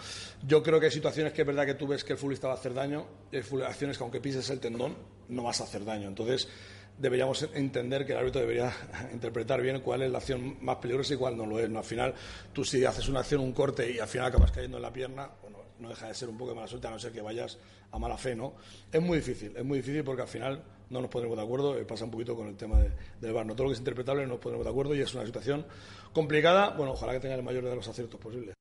Yo 0.45 0.61
creo 0.61 0.79
que 0.79 0.85
hay 0.85 0.91
situaciones 0.91 1.33
que 1.33 1.41
es 1.41 1.47
verdad 1.47 1.65
que 1.65 1.73
tú 1.73 1.87
ves 1.87 2.03
que 2.03 2.13
el 2.13 2.19
futbolista 2.19 2.47
va 2.47 2.53
a 2.53 2.57
hacer 2.57 2.75
daño, 2.75 3.07
y 3.31 3.37
hay 3.37 3.43
acciones 3.63 3.97
que 3.97 4.03
aunque 4.03 4.21
pises 4.21 4.47
el 4.51 4.59
tendón, 4.59 4.95
no 5.31 5.43
vas 5.43 5.59
a 5.61 5.63
hacer 5.63 5.83
daño. 5.83 6.07
Entonces, 6.07 6.47
deberíamos 7.01 7.49
entender 7.53 8.05
que 8.05 8.11
el 8.11 8.19
árbitro 8.19 8.41
debería 8.41 8.71
interpretar 9.13 9.61
bien 9.61 9.81
cuál 9.81 10.03
es 10.03 10.11
la 10.11 10.19
acción 10.19 10.57
más 10.61 10.77
peligrosa 10.77 11.15
y 11.15 11.17
cuál 11.17 11.35
no 11.35 11.45
lo 11.45 11.59
es. 11.59 11.69
¿no? 11.69 11.79
Al 11.79 11.85
final, 11.85 12.13
tú 12.53 12.63
si 12.63 12.85
haces 12.85 13.09
una 13.09 13.21
acción, 13.21 13.41
un 13.41 13.53
corte 13.53 13.91
y 13.91 13.99
al 13.99 14.07
final 14.07 14.27
acabas 14.27 14.51
cayendo 14.51 14.77
en 14.77 14.83
la 14.83 14.93
pierna, 14.93 15.29
bueno, 15.41 15.57
no 15.79 15.89
deja 15.89 16.07
de 16.07 16.13
ser 16.13 16.29
un 16.29 16.37
poco 16.37 16.51
de 16.51 16.55
mala 16.55 16.67
suerte, 16.67 16.87
a 16.87 16.91
no 16.91 16.99
ser 16.99 17.11
que 17.11 17.21
vayas 17.21 17.57
a 17.91 17.97
mala 17.97 18.17
fe, 18.17 18.35
¿no? 18.35 18.53
Es 18.91 19.01
muy 19.01 19.17
difícil, 19.17 19.55
es 19.57 19.65
muy 19.65 19.79
difícil 19.79 20.03
porque 20.03 20.21
al 20.21 20.27
final 20.27 20.63
no 20.91 21.01
nos 21.01 21.09
ponemos 21.09 21.35
de 21.35 21.43
acuerdo, 21.43 21.77
eh, 21.77 21.85
pasa 21.85 22.05
un 22.05 22.11
poquito 22.11 22.35
con 22.35 22.47
el 22.47 22.55
tema 22.55 22.77
del 23.19 23.33
bar. 23.33 23.45
No 23.45 23.55
todo 23.55 23.63
lo 23.63 23.69
que 23.69 23.73
es 23.73 23.79
interpretable 23.79 24.23
no 24.23 24.33
nos 24.33 24.39
ponemos 24.39 24.63
de 24.63 24.69
acuerdo 24.69 24.93
y 24.93 25.01
es 25.01 25.13
una 25.13 25.25
situación 25.25 25.65
complicada. 26.13 26.69
Bueno, 26.71 26.91
ojalá 26.91 27.13
que 27.13 27.19
tenga 27.21 27.35
el 27.35 27.43
mayor 27.43 27.63
de 27.63 27.75
los 27.75 27.87
aciertos 27.87 28.19
posibles. 28.19 28.55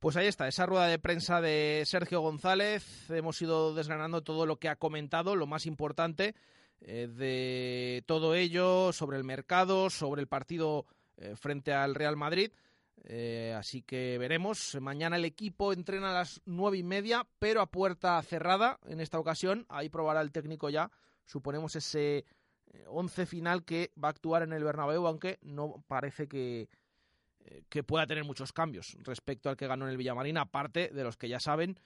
Pues 0.00 0.16
ahí 0.16 0.26
está, 0.26 0.48
esa 0.48 0.66
rueda 0.66 0.86
de 0.86 0.98
prensa 0.98 1.40
de 1.40 1.82
Sergio 1.86 2.20
González. 2.20 3.10
Hemos 3.10 3.40
ido 3.42 3.74
desgranando 3.74 4.22
todo 4.22 4.46
lo 4.46 4.56
que 4.56 4.68
ha 4.68 4.76
comentado, 4.76 5.36
lo 5.36 5.46
más 5.46 5.66
importante. 5.66 6.34
Eh, 6.82 7.08
de 7.08 8.02
todo 8.06 8.34
ello, 8.34 8.92
sobre 8.92 9.18
el 9.18 9.24
mercado, 9.24 9.90
sobre 9.90 10.22
el 10.22 10.28
partido 10.28 10.86
eh, 11.16 11.36
frente 11.36 11.72
al 11.72 11.94
Real 11.94 12.16
Madrid. 12.16 12.52
Eh, 13.04 13.54
así 13.56 13.82
que 13.82 14.18
veremos. 14.18 14.76
Mañana 14.80 15.16
el 15.16 15.24
equipo 15.24 15.72
entrena 15.72 16.10
a 16.10 16.14
las 16.14 16.40
nueve 16.44 16.78
y 16.78 16.82
media, 16.82 17.26
pero 17.38 17.60
a 17.60 17.70
puerta 17.70 18.20
cerrada 18.22 18.78
en 18.86 19.00
esta 19.00 19.18
ocasión. 19.18 19.66
Ahí 19.68 19.88
probará 19.88 20.20
el 20.20 20.32
técnico 20.32 20.70
ya. 20.70 20.90
Suponemos 21.24 21.76
ese 21.76 22.24
once 22.86 23.26
final 23.26 23.64
que 23.64 23.90
va 24.02 24.08
a 24.08 24.12
actuar 24.12 24.42
en 24.42 24.52
el 24.52 24.62
Bernabéu, 24.62 25.06
aunque 25.06 25.38
no 25.42 25.82
parece 25.88 26.28
que, 26.28 26.68
que 27.68 27.82
pueda 27.82 28.06
tener 28.06 28.24
muchos 28.24 28.52
cambios 28.52 28.96
respecto 29.00 29.48
al 29.48 29.56
que 29.56 29.66
ganó 29.66 29.86
en 29.86 29.90
el 29.90 29.96
Villamarín, 29.96 30.38
aparte 30.38 30.88
de 30.88 31.02
los 31.02 31.16
que 31.16 31.28
ya 31.28 31.40
saben, 31.40 31.80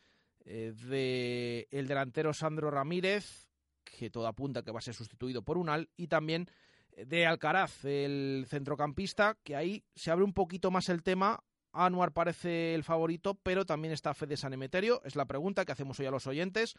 de 0.44 1.68
el 1.70 1.86
delantero 1.86 2.34
Sandro 2.34 2.70
Ramírez, 2.70 3.48
que 3.96 4.10
todo 4.10 4.26
apunta 4.26 4.62
que 4.62 4.72
va 4.72 4.78
a 4.78 4.82
ser 4.82 4.94
sustituido 4.94 5.42
por 5.42 5.58
Unal, 5.58 5.90
y 5.96 6.08
también 6.08 6.48
eh, 6.92 7.04
de 7.04 7.26
Alcaraz, 7.26 7.84
el 7.84 8.46
centrocampista, 8.48 9.36
que 9.42 9.56
ahí 9.56 9.84
se 9.94 10.10
abre 10.10 10.24
un 10.24 10.32
poquito 10.32 10.70
más 10.70 10.88
el 10.88 11.02
tema. 11.02 11.44
Anuar 11.72 12.12
parece 12.12 12.74
el 12.74 12.84
favorito, 12.84 13.34
pero 13.34 13.66
también 13.66 13.92
está 13.92 14.14
Fede 14.14 14.36
San 14.36 14.52
Emeterio. 14.52 15.02
Es 15.04 15.16
la 15.16 15.24
pregunta 15.24 15.64
que 15.64 15.72
hacemos 15.72 15.98
hoy 15.98 16.06
a 16.06 16.12
los 16.12 16.28
oyentes. 16.28 16.76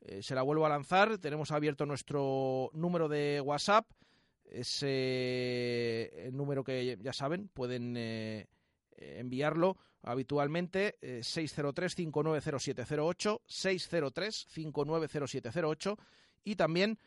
Eh, 0.00 0.22
se 0.22 0.36
la 0.36 0.42
vuelvo 0.42 0.64
a 0.64 0.68
lanzar. 0.68 1.18
Tenemos 1.18 1.50
abierto 1.50 1.86
nuestro 1.86 2.70
número 2.72 3.08
de 3.08 3.40
WhatsApp. 3.40 3.90
Ese 4.44 6.26
el 6.26 6.36
número 6.36 6.62
que 6.62 6.96
ya 7.02 7.12
saben, 7.12 7.48
pueden 7.48 7.96
eh, 7.96 8.46
enviarlo 8.96 9.76
habitualmente. 10.02 10.98
603-590708. 11.02 13.40
603-590708 13.48 15.98
y 16.44 16.56
también 16.56 16.98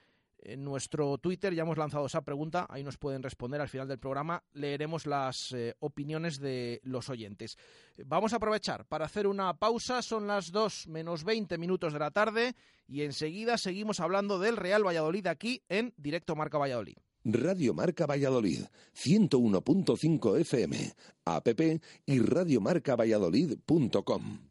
en 0.44 0.64
nuestro 0.64 1.18
Twitter 1.18 1.54
ya 1.54 1.64
hemos 1.64 1.78
lanzado 1.78 2.06
esa 2.06 2.22
pregunta, 2.22 2.66
ahí 2.70 2.84
nos 2.84 2.98
pueden 2.98 3.24
responder 3.24 3.60
al 3.62 3.70
final 3.70 3.88
del 3.88 4.00
programa, 4.00 4.44
leeremos 4.54 5.06
las 5.06 5.54
eh, 5.54 5.76
opiniones 5.80 6.40
de 6.40 6.82
los 6.84 7.10
oyentes. 7.10 7.58
Vamos 8.06 8.34
a 8.34 8.38
aprovechar 8.38 8.86
para 8.86 9.06
hacer 9.06 9.28
una 9.28 9.54
pausa, 9.54 10.02
son 10.02 10.26
las 10.28 10.52
2 10.52 10.88
menos 10.88 11.24
20 11.24 11.58
minutos 11.58 11.94
de 11.94 12.00
la 12.00 12.12
tarde 12.12 12.56
y 12.88 13.04
enseguida 13.04 13.58
seguimos 13.58 14.00
hablando 14.00 14.40
del 14.40 14.58
Real 14.58 14.86
Valladolid 14.86 15.28
aquí 15.28 15.62
en 15.70 15.94
Directo 15.98 16.36
Marca 16.36 16.58
Valladolid. 16.58 16.98
Radio 17.24 17.76
Marca 17.76 18.08
Valladolid, 18.08 18.64
101.5 18.96 20.40
FM, 20.40 20.92
app 21.26 21.48
y 22.08 22.20
radiomarcavalladolid.com. 22.20 24.51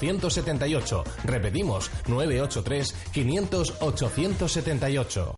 878. 0.00 1.04
Repetimos, 1.24 1.90
983 2.08 2.94
500 3.12 3.76
878. 3.80 5.34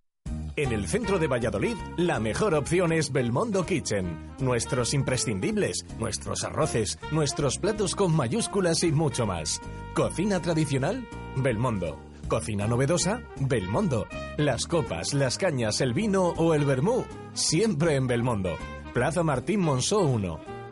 En 0.55 0.71
el 0.71 0.87
centro 0.87 1.17
de 1.17 1.25
Valladolid, 1.25 1.75
la 1.97 2.19
mejor 2.19 2.53
opción 2.53 2.91
es 2.91 3.11
Belmondo 3.11 3.65
Kitchen. 3.65 4.35
Nuestros 4.39 4.93
imprescindibles, 4.93 5.83
nuestros 5.97 6.43
arroces, 6.43 6.99
nuestros 7.11 7.57
platos 7.57 7.95
con 7.95 8.15
mayúsculas 8.15 8.83
y 8.83 8.91
mucho 8.91 9.25
más. 9.25 9.59
Cocina 9.95 10.41
tradicional, 10.41 11.07
Belmondo. 11.37 11.99
Cocina 12.27 12.67
novedosa, 12.67 13.21
Belmondo. 13.39 14.05
Las 14.37 14.67
copas, 14.67 15.15
las 15.15 15.39
cañas, 15.39 15.81
el 15.81 15.93
vino 15.93 16.29
o 16.37 16.53
el 16.53 16.65
vermú, 16.65 17.03
siempre 17.33 17.95
en 17.95 18.05
Belmondo. 18.05 18.55
Plaza 18.93 19.23
Martín 19.23 19.59
Monzó 19.59 20.01
1, 20.01 20.39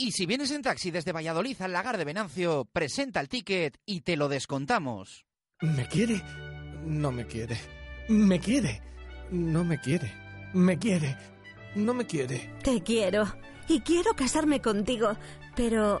Y 0.00 0.12
si 0.12 0.26
vienes 0.26 0.52
en 0.52 0.62
taxi 0.62 0.92
desde 0.92 1.10
Valladolid 1.10 1.60
al 1.60 1.72
lagar 1.72 1.98
de 1.98 2.04
Venancio, 2.04 2.68
presenta 2.72 3.18
el 3.18 3.28
ticket 3.28 3.78
y 3.84 4.02
te 4.02 4.16
lo 4.16 4.28
descontamos. 4.28 5.26
¿Me 5.60 5.88
quiere? 5.88 6.22
No 6.86 7.10
me 7.10 7.26
quiere. 7.26 7.58
¿Me 8.08 8.38
quiere? 8.38 8.80
No 9.32 9.64
me 9.64 9.80
quiere. 9.80 10.14
¿Me 10.54 10.78
quiere? 10.78 11.16
No 11.74 11.94
me 11.94 12.06
quiere. 12.06 12.48
Te 12.62 12.80
quiero. 12.80 13.24
Y 13.66 13.80
quiero 13.80 14.14
casarme 14.14 14.62
contigo, 14.62 15.16
pero 15.56 16.00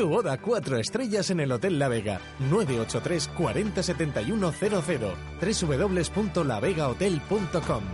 Tu 0.00 0.08
boda 0.08 0.38
cuatro 0.38 0.78
estrellas 0.78 1.28
en 1.28 1.40
el 1.40 1.52
Hotel 1.52 1.78
La 1.78 1.88
Vega. 1.88 2.22
983 2.38 3.28
40 3.36 3.82
71 3.82 4.50
00. 4.50 5.14
www.lavegahotel.com. 5.42 7.84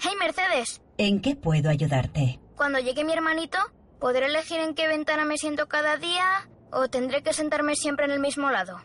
Hey 0.00 0.12
Mercedes, 0.18 0.80
¿En 0.96 1.20
qué 1.20 1.36
puedo 1.36 1.68
ayudarte? 1.68 2.40
cuando 2.56 2.78
llegue 2.78 3.04
mi 3.04 3.12
hermanito, 3.12 3.58
¿podré 4.00 4.24
elegir 4.24 4.60
en 4.60 4.74
qué 4.74 4.88
ventana 4.88 5.26
me 5.26 5.36
siento 5.36 5.68
cada 5.68 5.98
día 5.98 6.48
o 6.70 6.88
tendré 6.88 7.22
que 7.22 7.34
sentarme 7.34 7.76
siempre 7.76 8.06
en 8.06 8.12
el 8.12 8.20
mismo 8.20 8.50
lado? 8.50 8.80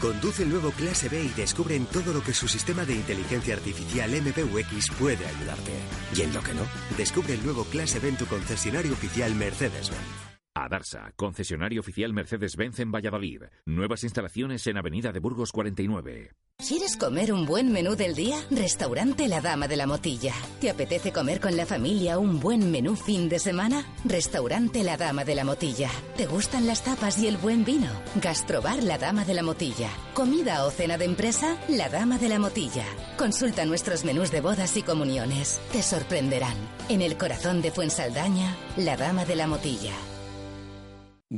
Conduce 0.00 0.42
el 0.42 0.50
nuevo 0.50 0.72
Clase 0.72 1.08
B 1.08 1.22
y 1.22 1.28
descubre 1.28 1.76
en 1.76 1.86
todo 1.86 2.12
lo 2.12 2.24
que 2.24 2.34
su 2.34 2.48
sistema 2.48 2.84
de 2.84 2.94
inteligencia 2.94 3.54
artificial 3.54 4.10
MPUX 4.10 4.90
puede 4.98 5.24
ayudarte. 5.24 5.74
Y 6.16 6.22
en 6.22 6.34
lo 6.34 6.42
que 6.42 6.54
no, 6.54 6.62
descubre 6.98 7.34
el 7.34 7.44
nuevo 7.44 7.62
Clase 7.66 8.00
B 8.00 8.08
en 8.08 8.16
tu 8.16 8.26
concesionario 8.26 8.94
oficial 8.94 9.32
Mercedes-Benz. 9.36 10.33
Adarsa, 10.56 11.12
concesionario 11.16 11.80
oficial 11.80 12.12
Mercedes-Benz 12.12 12.78
en 12.78 12.92
Valladolid. 12.92 13.42
Nuevas 13.66 14.04
instalaciones 14.04 14.64
en 14.68 14.76
Avenida 14.78 15.10
de 15.10 15.18
Burgos 15.18 15.50
49. 15.50 16.30
¿Quieres 16.56 16.96
comer 16.96 17.32
un 17.32 17.44
buen 17.44 17.72
menú 17.72 17.96
del 17.96 18.14
día? 18.14 18.36
Restaurante 18.52 19.26
La 19.26 19.40
Dama 19.40 19.66
de 19.66 19.76
la 19.76 19.88
Motilla. 19.88 20.32
¿Te 20.60 20.70
apetece 20.70 21.10
comer 21.10 21.40
con 21.40 21.56
la 21.56 21.66
familia 21.66 22.18
un 22.18 22.38
buen 22.38 22.70
menú 22.70 22.94
fin 22.94 23.28
de 23.28 23.40
semana? 23.40 23.84
Restaurante 24.04 24.84
La 24.84 24.96
Dama 24.96 25.24
de 25.24 25.34
la 25.34 25.42
Motilla. 25.42 25.90
¿Te 26.16 26.26
gustan 26.26 26.68
las 26.68 26.84
tapas 26.84 27.18
y 27.18 27.26
el 27.26 27.36
buen 27.36 27.64
vino? 27.64 27.90
Gastrobar 28.22 28.80
La 28.84 28.96
Dama 28.96 29.24
de 29.24 29.34
la 29.34 29.42
Motilla. 29.42 29.90
¿Comida 30.14 30.64
o 30.64 30.70
cena 30.70 30.96
de 30.96 31.06
empresa? 31.06 31.58
La 31.68 31.88
Dama 31.88 32.18
de 32.18 32.28
la 32.28 32.38
Motilla. 32.38 32.84
Consulta 33.18 33.64
nuestros 33.66 34.04
menús 34.04 34.30
de 34.30 34.40
bodas 34.40 34.76
y 34.76 34.82
comuniones. 34.82 35.60
Te 35.72 35.82
sorprenderán. 35.82 36.56
En 36.88 37.02
el 37.02 37.18
corazón 37.18 37.60
de 37.60 37.72
Fuensaldaña, 37.72 38.56
La 38.76 38.96
Dama 38.96 39.24
de 39.24 39.34
la 39.34 39.48
Motilla. 39.48 39.92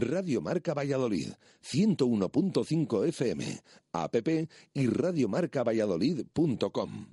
Radio 0.01 0.43
Marca 0.43 0.75
Valladolid, 0.75 1.33
101.5 1.63 3.07
FM, 3.09 3.61
app 3.93 4.15
y 4.75 4.87
radiomarcavalladolid.com. 4.89 7.07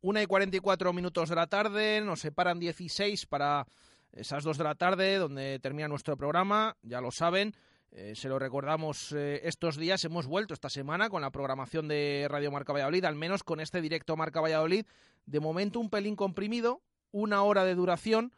Una 0.00 0.22
y 0.22 0.26
44 0.26 0.92
minutos 0.92 1.28
de 1.28 1.34
la 1.34 1.46
tarde, 1.46 2.00
nos 2.00 2.20
separan 2.20 2.58
16 2.58 3.26
para 3.26 3.66
esas 4.12 4.44
2 4.44 4.56
de 4.56 4.64
la 4.64 4.74
tarde, 4.74 5.16
donde 5.16 5.58
termina 5.58 5.88
nuestro 5.88 6.16
programa, 6.16 6.76
ya 6.82 7.00
lo 7.00 7.10
saben. 7.10 7.54
eh, 7.90 8.14
se 8.14 8.28
lo 8.28 8.38
recordamos 8.38 9.12
eh, 9.12 9.40
estos 9.44 9.76
días, 9.76 10.04
hemos 10.04 10.26
vuelto 10.26 10.54
esta 10.54 10.70
semana 10.70 11.10
con 11.10 11.22
la 11.22 11.30
programación 11.30 11.88
de 11.88 12.26
Radio 12.28 12.50
Marca 12.50 12.72
Valladolid, 12.72 13.04
al 13.04 13.16
menos 13.16 13.42
con 13.42 13.60
este 13.60 13.82
directo 13.82 14.16
Marca 14.16 14.40
Valladolid. 14.40 14.86
De 15.26 15.40
momento 15.40 15.80
un 15.80 15.90
pelín 15.90 16.16
comprimido, 16.16 16.82
una 17.10 17.42
hora 17.42 17.64
de 17.64 17.74
duración, 17.74 18.32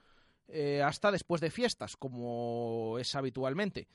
eh, 0.48 0.82
hasta 0.82 1.10
después 1.10 1.40
de 1.40 1.50
fiestas, 1.50 1.96
como 1.96 2.98
es 2.98 3.14
habitualmente 3.14 3.88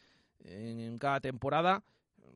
en, 0.43 0.97
cada 0.99 1.19
temporada. 1.19 1.83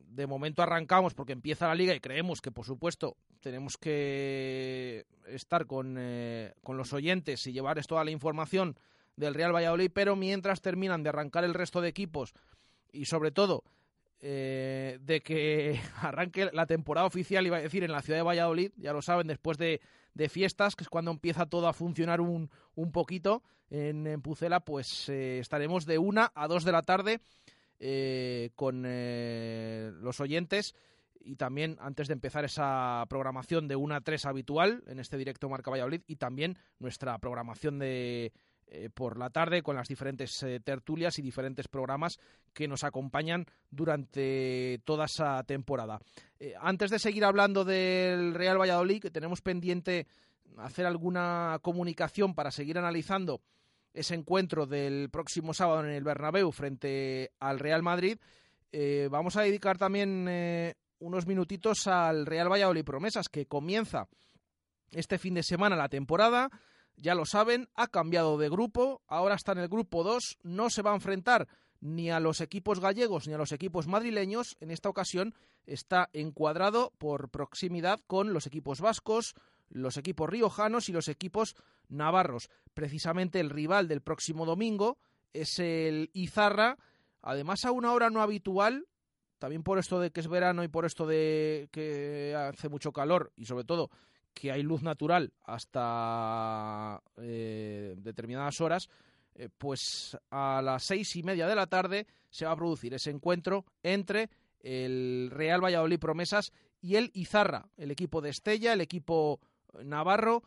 De 0.08 0.26
momento 0.26 0.62
arrancamos 0.62 1.14
porque 1.14 1.32
empieza 1.32 1.68
la 1.68 1.74
liga 1.74 1.94
y 1.94 2.00
creemos 2.00 2.40
que, 2.40 2.50
por 2.50 2.64
supuesto, 2.64 3.16
tenemos 3.40 3.76
que 3.76 5.06
estar 5.26 5.66
con, 5.66 5.96
eh, 5.98 6.54
con 6.62 6.76
los 6.76 6.92
oyentes 6.92 7.46
y 7.46 7.52
llevarles 7.52 7.86
toda 7.86 8.04
la 8.04 8.10
información 8.10 8.76
del 9.16 9.34
Real 9.34 9.54
Valladolid, 9.54 9.90
pero 9.94 10.16
mientras 10.16 10.60
terminan 10.60 11.02
de 11.02 11.10
arrancar 11.10 11.44
el 11.44 11.54
resto 11.54 11.80
de 11.80 11.88
equipos 11.88 12.34
y 12.92 13.04
sobre 13.04 13.30
todo 13.30 13.62
eh, 14.20 14.98
de 15.00 15.20
que 15.20 15.80
arranque 16.02 16.50
la 16.52 16.66
temporada 16.66 17.06
oficial, 17.06 17.46
iba 17.46 17.56
a 17.56 17.60
decir, 17.60 17.84
en 17.84 17.92
la 17.92 18.02
ciudad 18.02 18.18
de 18.18 18.24
Valladolid, 18.24 18.72
ya 18.76 18.92
lo 18.92 19.00
saben, 19.00 19.28
después 19.28 19.58
de, 19.58 19.80
de 20.14 20.28
fiestas, 20.28 20.76
que 20.76 20.84
es 20.84 20.88
cuando 20.88 21.10
empieza 21.10 21.46
todo 21.46 21.68
a 21.68 21.72
funcionar 21.72 22.20
un, 22.20 22.50
un 22.74 22.92
poquito. 22.92 23.42
En, 23.70 24.22
Pucela, 24.22 24.60
pues 24.60 25.08
eh, 25.08 25.38
estaremos 25.38 25.84
de 25.84 25.98
una 25.98 26.32
a 26.34 26.48
dos 26.48 26.64
de 26.64 26.72
la 26.72 26.82
tarde 26.82 27.20
eh, 27.78 28.50
con 28.54 28.84
eh, 28.86 29.90
los 30.00 30.20
oyentes. 30.20 30.74
Y 31.20 31.36
también 31.36 31.76
antes 31.80 32.08
de 32.08 32.14
empezar 32.14 32.44
esa 32.44 33.04
programación 33.08 33.68
de 33.68 33.76
una 33.76 33.96
a 33.96 34.00
tres 34.00 34.24
habitual 34.24 34.82
en 34.86 34.98
este 34.98 35.18
directo 35.18 35.48
Marca 35.48 35.70
Valladolid 35.70 36.02
y 36.06 36.16
también 36.16 36.56
nuestra 36.78 37.18
programación 37.18 37.78
de 37.78 38.32
por 38.94 39.18
la 39.18 39.30
tarde 39.30 39.62
con 39.62 39.76
las 39.76 39.88
diferentes 39.88 40.44
tertulias 40.62 41.18
y 41.18 41.22
diferentes 41.22 41.68
programas 41.68 42.18
que 42.52 42.68
nos 42.68 42.84
acompañan 42.84 43.46
durante 43.70 44.80
toda 44.84 45.06
esa 45.06 45.42
temporada. 45.44 45.98
antes 46.60 46.90
de 46.90 46.98
seguir 46.98 47.24
hablando 47.24 47.64
del 47.64 48.34
Real 48.34 48.60
Valladolid, 48.60 49.00
que 49.00 49.10
tenemos 49.10 49.40
pendiente 49.40 50.06
hacer 50.58 50.86
alguna 50.86 51.58
comunicación 51.62 52.34
para 52.34 52.50
seguir 52.50 52.78
analizando 52.78 53.40
ese 53.94 54.14
encuentro 54.14 54.66
del 54.66 55.10
próximo 55.10 55.54
sábado 55.54 55.84
en 55.84 55.90
el 55.90 56.04
Bernabéu 56.04 56.52
frente 56.52 57.32
al 57.40 57.58
Real 57.58 57.82
Madrid, 57.82 58.18
eh, 58.70 59.08
vamos 59.10 59.36
a 59.36 59.42
dedicar 59.42 59.78
también 59.78 60.26
eh, 60.28 60.74
unos 60.98 61.26
minutitos 61.26 61.86
al 61.86 62.26
Real 62.26 62.50
Valladolid 62.50 62.84
Promesas, 62.84 63.28
que 63.28 63.46
comienza 63.46 64.08
este 64.92 65.18
fin 65.18 65.34
de 65.34 65.42
semana 65.42 65.76
la 65.76 65.88
temporada. 65.88 66.50
Ya 67.00 67.14
lo 67.14 67.26
saben, 67.26 67.68
ha 67.74 67.86
cambiado 67.86 68.38
de 68.38 68.48
grupo, 68.48 69.02
ahora 69.06 69.36
está 69.36 69.52
en 69.52 69.58
el 69.58 69.68
grupo 69.68 70.02
2, 70.02 70.38
no 70.42 70.68
se 70.68 70.82
va 70.82 70.90
a 70.90 70.96
enfrentar 70.96 71.46
ni 71.80 72.10
a 72.10 72.18
los 72.18 72.40
equipos 72.40 72.80
gallegos 72.80 73.28
ni 73.28 73.34
a 73.34 73.38
los 73.38 73.52
equipos 73.52 73.86
madrileños. 73.86 74.56
En 74.58 74.72
esta 74.72 74.88
ocasión 74.88 75.32
está 75.64 76.10
encuadrado 76.12 76.92
por 76.98 77.30
proximidad 77.30 78.00
con 78.08 78.32
los 78.32 78.48
equipos 78.48 78.80
vascos, 78.80 79.34
los 79.68 79.96
equipos 79.96 80.28
riojanos 80.28 80.88
y 80.88 80.92
los 80.92 81.06
equipos 81.06 81.54
navarros. 81.88 82.50
Precisamente 82.74 83.38
el 83.38 83.50
rival 83.50 83.86
del 83.86 84.00
próximo 84.00 84.44
domingo 84.44 84.98
es 85.32 85.60
el 85.60 86.10
Izarra, 86.14 86.78
además 87.22 87.64
a 87.64 87.70
una 87.70 87.92
hora 87.92 88.10
no 88.10 88.22
habitual, 88.22 88.86
también 89.38 89.62
por 89.62 89.78
esto 89.78 90.00
de 90.00 90.10
que 90.10 90.18
es 90.18 90.26
verano 90.26 90.64
y 90.64 90.68
por 90.68 90.84
esto 90.84 91.06
de 91.06 91.68
que 91.70 92.34
hace 92.34 92.68
mucho 92.68 92.90
calor 92.90 93.32
y 93.36 93.44
sobre 93.44 93.62
todo 93.62 93.88
que 94.38 94.52
hay 94.52 94.62
luz 94.62 94.82
natural 94.82 95.32
hasta 95.42 97.02
eh, 97.16 97.96
determinadas 97.98 98.60
horas, 98.60 98.88
eh, 99.34 99.48
pues 99.58 100.16
a 100.30 100.62
las 100.62 100.84
seis 100.84 101.16
y 101.16 101.24
media 101.24 101.48
de 101.48 101.56
la 101.56 101.66
tarde 101.66 102.06
se 102.30 102.46
va 102.46 102.52
a 102.52 102.56
producir 102.56 102.94
ese 102.94 103.10
encuentro 103.10 103.64
entre 103.82 104.30
el 104.60 105.30
Real 105.32 105.62
Valladolid 105.62 105.98
Promesas 105.98 106.52
y 106.80 106.94
el 106.94 107.10
Izarra, 107.14 107.68
el 107.76 107.90
equipo 107.90 108.20
de 108.20 108.30
Estella, 108.30 108.72
el 108.72 108.80
equipo 108.80 109.40
Navarro, 109.82 110.44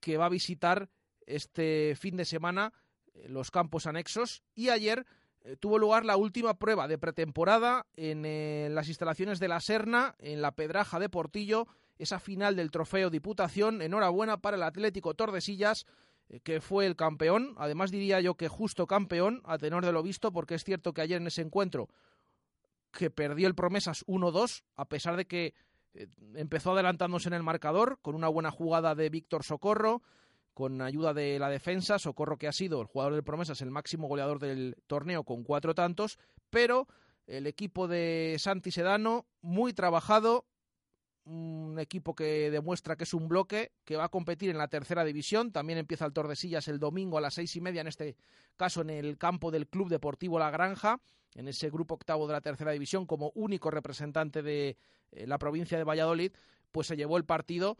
que 0.00 0.16
va 0.16 0.26
a 0.26 0.30
visitar 0.30 0.88
este 1.26 1.94
fin 1.94 2.16
de 2.16 2.24
semana 2.24 2.72
eh, 3.12 3.28
los 3.28 3.50
campos 3.50 3.86
anexos. 3.86 4.42
Y 4.54 4.70
ayer 4.70 5.04
tuvo 5.60 5.78
lugar 5.78 6.04
la 6.04 6.16
última 6.16 6.54
prueba 6.54 6.88
de 6.88 6.98
pretemporada 6.98 7.86
en 7.94 8.74
las 8.74 8.88
instalaciones 8.88 9.38
de 9.38 9.46
la 9.46 9.60
Serna, 9.60 10.16
en 10.18 10.42
la 10.42 10.50
Pedraja 10.50 10.98
de 10.98 11.08
Portillo, 11.08 11.68
esa 11.98 12.18
final 12.18 12.56
del 12.56 12.70
trofeo 12.70 13.10
Diputación. 13.10 13.82
Enhorabuena 13.82 14.38
para 14.38 14.56
el 14.56 14.62
Atlético 14.62 15.14
Tordesillas, 15.14 15.86
que 16.42 16.60
fue 16.60 16.86
el 16.86 16.96
campeón. 16.96 17.54
Además 17.56 17.90
diría 17.90 18.20
yo 18.20 18.36
que 18.36 18.48
justo 18.48 18.86
campeón, 18.86 19.42
a 19.44 19.58
tenor 19.58 19.84
de 19.84 19.92
lo 19.92 20.02
visto, 20.02 20.32
porque 20.32 20.54
es 20.54 20.64
cierto 20.64 20.92
que 20.92 21.02
ayer 21.02 21.20
en 21.20 21.26
ese 21.26 21.42
encuentro 21.42 21.88
que 22.92 23.10
perdió 23.10 23.46
el 23.46 23.54
Promesas 23.54 24.04
1-2, 24.06 24.62
a 24.74 24.88
pesar 24.88 25.16
de 25.16 25.26
que 25.26 25.54
eh, 25.94 26.08
empezó 26.34 26.72
adelantándose 26.72 27.28
en 27.28 27.34
el 27.34 27.42
marcador 27.42 27.98
con 28.02 28.14
una 28.14 28.28
buena 28.28 28.50
jugada 28.50 28.94
de 28.94 29.10
Víctor 29.10 29.44
Socorro, 29.44 30.02
con 30.54 30.80
ayuda 30.80 31.12
de 31.12 31.38
la 31.38 31.50
defensa, 31.50 31.98
Socorro 31.98 32.38
que 32.38 32.48
ha 32.48 32.52
sido 32.52 32.80
el 32.80 32.86
jugador 32.86 33.14
de 33.14 33.22
promesas, 33.22 33.60
el 33.60 33.70
máximo 33.70 34.08
goleador 34.08 34.38
del 34.38 34.76
torneo 34.86 35.24
con 35.24 35.44
cuatro 35.44 35.74
tantos, 35.74 36.18
pero 36.48 36.88
el 37.26 37.46
equipo 37.46 37.88
de 37.88 38.36
Santi 38.38 38.70
Sedano, 38.70 39.26
muy 39.42 39.74
trabajado, 39.74 40.46
un 41.26 41.78
equipo 41.80 42.14
que 42.14 42.50
demuestra 42.50 42.96
que 42.96 43.04
es 43.04 43.12
un 43.12 43.28
bloque, 43.28 43.72
que 43.84 43.96
va 43.96 44.04
a 44.04 44.08
competir 44.08 44.50
en 44.50 44.58
la 44.58 44.68
tercera 44.68 45.04
división, 45.04 45.52
también 45.52 45.78
empieza 45.78 46.06
el 46.06 46.12
Tordesillas 46.12 46.68
el 46.68 46.78
domingo 46.78 47.18
a 47.18 47.20
las 47.20 47.34
seis 47.34 47.54
y 47.56 47.60
media, 47.60 47.80
en 47.80 47.88
este 47.88 48.16
caso 48.56 48.80
en 48.80 48.90
el 48.90 49.18
campo 49.18 49.50
del 49.50 49.66
Club 49.66 49.88
Deportivo 49.88 50.38
La 50.38 50.50
Granja, 50.50 51.00
en 51.34 51.48
ese 51.48 51.68
grupo 51.68 51.94
octavo 51.94 52.26
de 52.26 52.32
la 52.32 52.40
tercera 52.40 52.70
división 52.70 53.06
como 53.06 53.32
único 53.34 53.70
representante 53.70 54.42
de 54.42 54.76
eh, 55.12 55.26
la 55.26 55.38
provincia 55.38 55.76
de 55.76 55.84
Valladolid, 55.84 56.32
pues 56.70 56.86
se 56.86 56.96
llevó 56.96 57.16
el 57.16 57.24
partido 57.24 57.76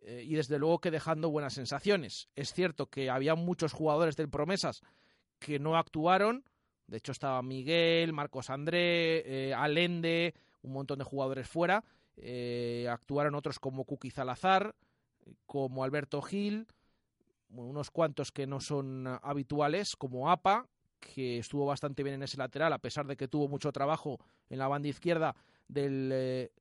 eh, 0.00 0.24
y 0.26 0.34
desde 0.34 0.58
luego 0.58 0.80
que 0.80 0.90
dejando 0.90 1.30
buenas 1.30 1.54
sensaciones. 1.54 2.28
Es 2.34 2.52
cierto 2.52 2.86
que 2.86 3.10
había 3.10 3.36
muchos 3.36 3.72
jugadores 3.72 4.16
del 4.16 4.28
Promesas 4.28 4.82
que 5.38 5.58
no 5.58 5.76
actuaron, 5.76 6.44
de 6.88 6.96
hecho 6.96 7.12
estaba 7.12 7.42
Miguel, 7.42 8.12
Marcos 8.12 8.50
André, 8.50 9.50
eh, 9.50 9.54
Alende, 9.54 10.34
un 10.62 10.72
montón 10.72 10.98
de 10.98 11.04
jugadores 11.04 11.48
fuera, 11.48 11.84
actuaron 12.90 13.34
otros 13.34 13.58
como 13.58 13.84
Kuki 13.84 14.10
Salazar, 14.10 14.74
como 15.46 15.84
Alberto 15.84 16.22
Gil, 16.22 16.66
unos 17.50 17.90
cuantos 17.90 18.32
que 18.32 18.46
no 18.46 18.60
son 18.60 19.06
habituales, 19.22 19.96
como 19.96 20.30
APA, 20.30 20.66
que 20.98 21.38
estuvo 21.38 21.66
bastante 21.66 22.02
bien 22.02 22.16
en 22.16 22.22
ese 22.22 22.36
lateral, 22.36 22.72
a 22.72 22.78
pesar 22.78 23.06
de 23.06 23.16
que 23.16 23.28
tuvo 23.28 23.48
mucho 23.48 23.72
trabajo 23.72 24.18
en 24.48 24.58
la 24.58 24.68
banda 24.68 24.88
izquierda 24.88 25.34
del 25.68 26.10
eh, 26.12 26.52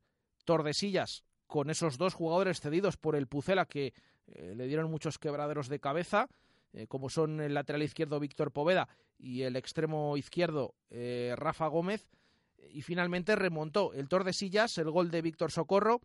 Tordesillas, 0.46 1.24
con 1.48 1.70
esos 1.70 1.98
dos 1.98 2.14
jugadores 2.14 2.60
cedidos 2.60 2.98
por 2.98 3.16
el 3.16 3.28
Pucela 3.28 3.66
que 3.66 3.94
eh, 4.28 4.54
le 4.56 4.68
dieron 4.68 4.92
muchos 4.92 5.18
quebraderos 5.18 5.70
de 5.70 5.80
cabeza, 5.80 6.30
eh, 6.74 6.88
como 6.88 7.10
son 7.10 7.42
el 7.42 7.54
lateral 7.54 7.84
izquierdo 7.84 8.20
Víctor 8.20 8.52
Poveda 8.52 8.88
y 9.18 9.44
el 9.44 9.56
extremo 9.56 10.16
izquierdo 10.18 10.76
Rafa 11.36 11.68
Gómez, 11.68 12.08
y 12.72 12.82
finalmente 12.82 13.36
remontó 13.36 13.94
el 13.94 14.08
Tordesillas, 14.08 14.78
el 14.78 14.92
gol 14.92 15.12
de 15.12 15.22
Víctor 15.22 15.52
Socorro, 15.52 16.02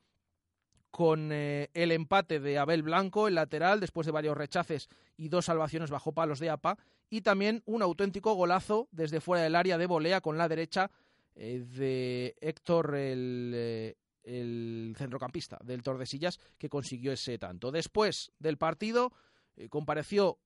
con 0.90 1.32
el 1.32 1.90
empate 1.90 2.38
de 2.38 2.58
Abel 2.58 2.82
Blanco, 2.82 3.26
el 3.26 3.36
lateral, 3.36 3.80
después 3.80 4.04
de 4.04 4.12
varios 4.12 4.36
rechaces 4.36 4.90
y 5.16 5.28
dos 5.28 5.46
salvaciones 5.46 5.90
bajo 5.90 6.12
palos 6.12 6.38
de 6.38 6.50
APA, 6.50 6.76
y 7.08 7.22
también 7.22 7.62
un 7.66 7.82
auténtico 7.82 8.34
golazo 8.34 8.88
desde 8.90 9.20
fuera 9.20 9.42
del 9.42 9.54
área 9.54 9.78
de 9.78 9.86
volea 9.86 10.20
con 10.20 10.38
la 10.38 10.48
derecha 10.48 10.90
eh, 11.34 11.64
de 11.76 12.34
Héctor, 12.40 12.94
eh, 12.96 13.94
el, 14.22 14.94
centrocampista 14.96 15.58
del 15.62 15.82
Tordesillas, 15.82 16.38
que 16.58 16.68
consiguió 16.68 17.12
ese 17.12 17.38
tanto. 17.38 17.70
Después 17.70 18.32
del 18.38 18.58
partido 18.58 19.12
eh, 19.56 19.68
compareció 19.68 20.38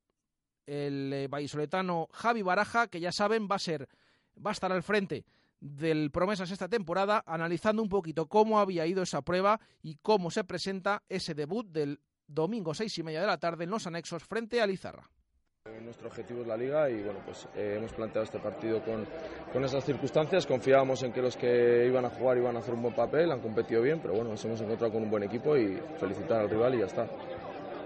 el 0.67 1.29
vallisoletano 1.29 2.09
Javi 2.13 2.43
Baraja, 2.43 2.89
que 2.89 3.01
ya 3.01 3.13
saben 3.13 3.47
va 3.51 3.57
a 3.57 3.61
ser, 3.61 3.89
va 4.45 4.51
a 4.51 4.53
estar 4.53 4.73
al 4.73 4.83
frente 4.83 5.25
del 5.61 6.11
Promesas 6.11 6.51
esta 6.51 6.69
temporada, 6.69 7.23
analizando 7.27 7.83
un 7.83 7.89
poquito 7.89 8.27
cómo 8.27 8.61
había 8.61 8.87
ido 8.87 9.03
esa 9.03 9.23
prueba 9.23 9.61
y 9.83 9.97
cómo 9.97 10.31
se 10.31 10.45
presenta 10.45 11.03
ese 11.09 11.35
debut 11.35 11.67
del 11.67 12.01
domingo 12.27 12.75
seis 12.75 12.97
y 12.99 13.03
media 13.03 13.21
de 13.21 13.27
la 13.27 13.39
tarde 13.39 13.65
en 13.65 13.71
los 13.71 13.87
anexos 13.87 14.25
frente 14.25 14.61
a 14.61 14.67
Lizarra. 14.67 15.11
Nuestro 15.83 16.09
objetivo 16.09 16.43
es 16.43 16.47
la 16.47 16.57
liga 16.57 16.89
y 16.91 17.03
bueno, 17.03 17.19
pues 17.25 17.49
eh, 17.57 17.75
hemos 17.79 17.93
planteado 17.93 18.25
este 18.25 18.39
partido 18.39 18.85
con, 18.85 19.05
con 19.53 19.65
esas 19.65 19.85
circunstancias. 19.85 20.47
Confiábamos 20.47 21.03
en 21.03 21.13
que 21.13 21.21
los 21.21 21.37
que 21.37 21.87
iban 21.87 22.05
a 22.05 22.11
jugar 22.11 22.37
iban 22.37 22.57
a 22.57 22.61
hacer 22.61 22.75
un 22.75 22.83
buen 22.83 22.95
papel, 22.95 23.33
han 23.33 23.41
competido 23.41 23.83
bien, 23.83 23.99
pero 24.01 24.15
bueno, 24.15 24.31
nos 24.31 24.45
hemos 24.45 24.61
encontrado 24.61 24.93
con 24.93 25.03
un 25.03 25.11
buen 25.11 25.25
equipo 25.25 25.57
y 25.57 25.77
felicitar 25.99 26.43
al 26.43 26.51
rival 26.51 26.75
y 26.77 26.79
ya 26.79 26.87
está. 26.87 27.09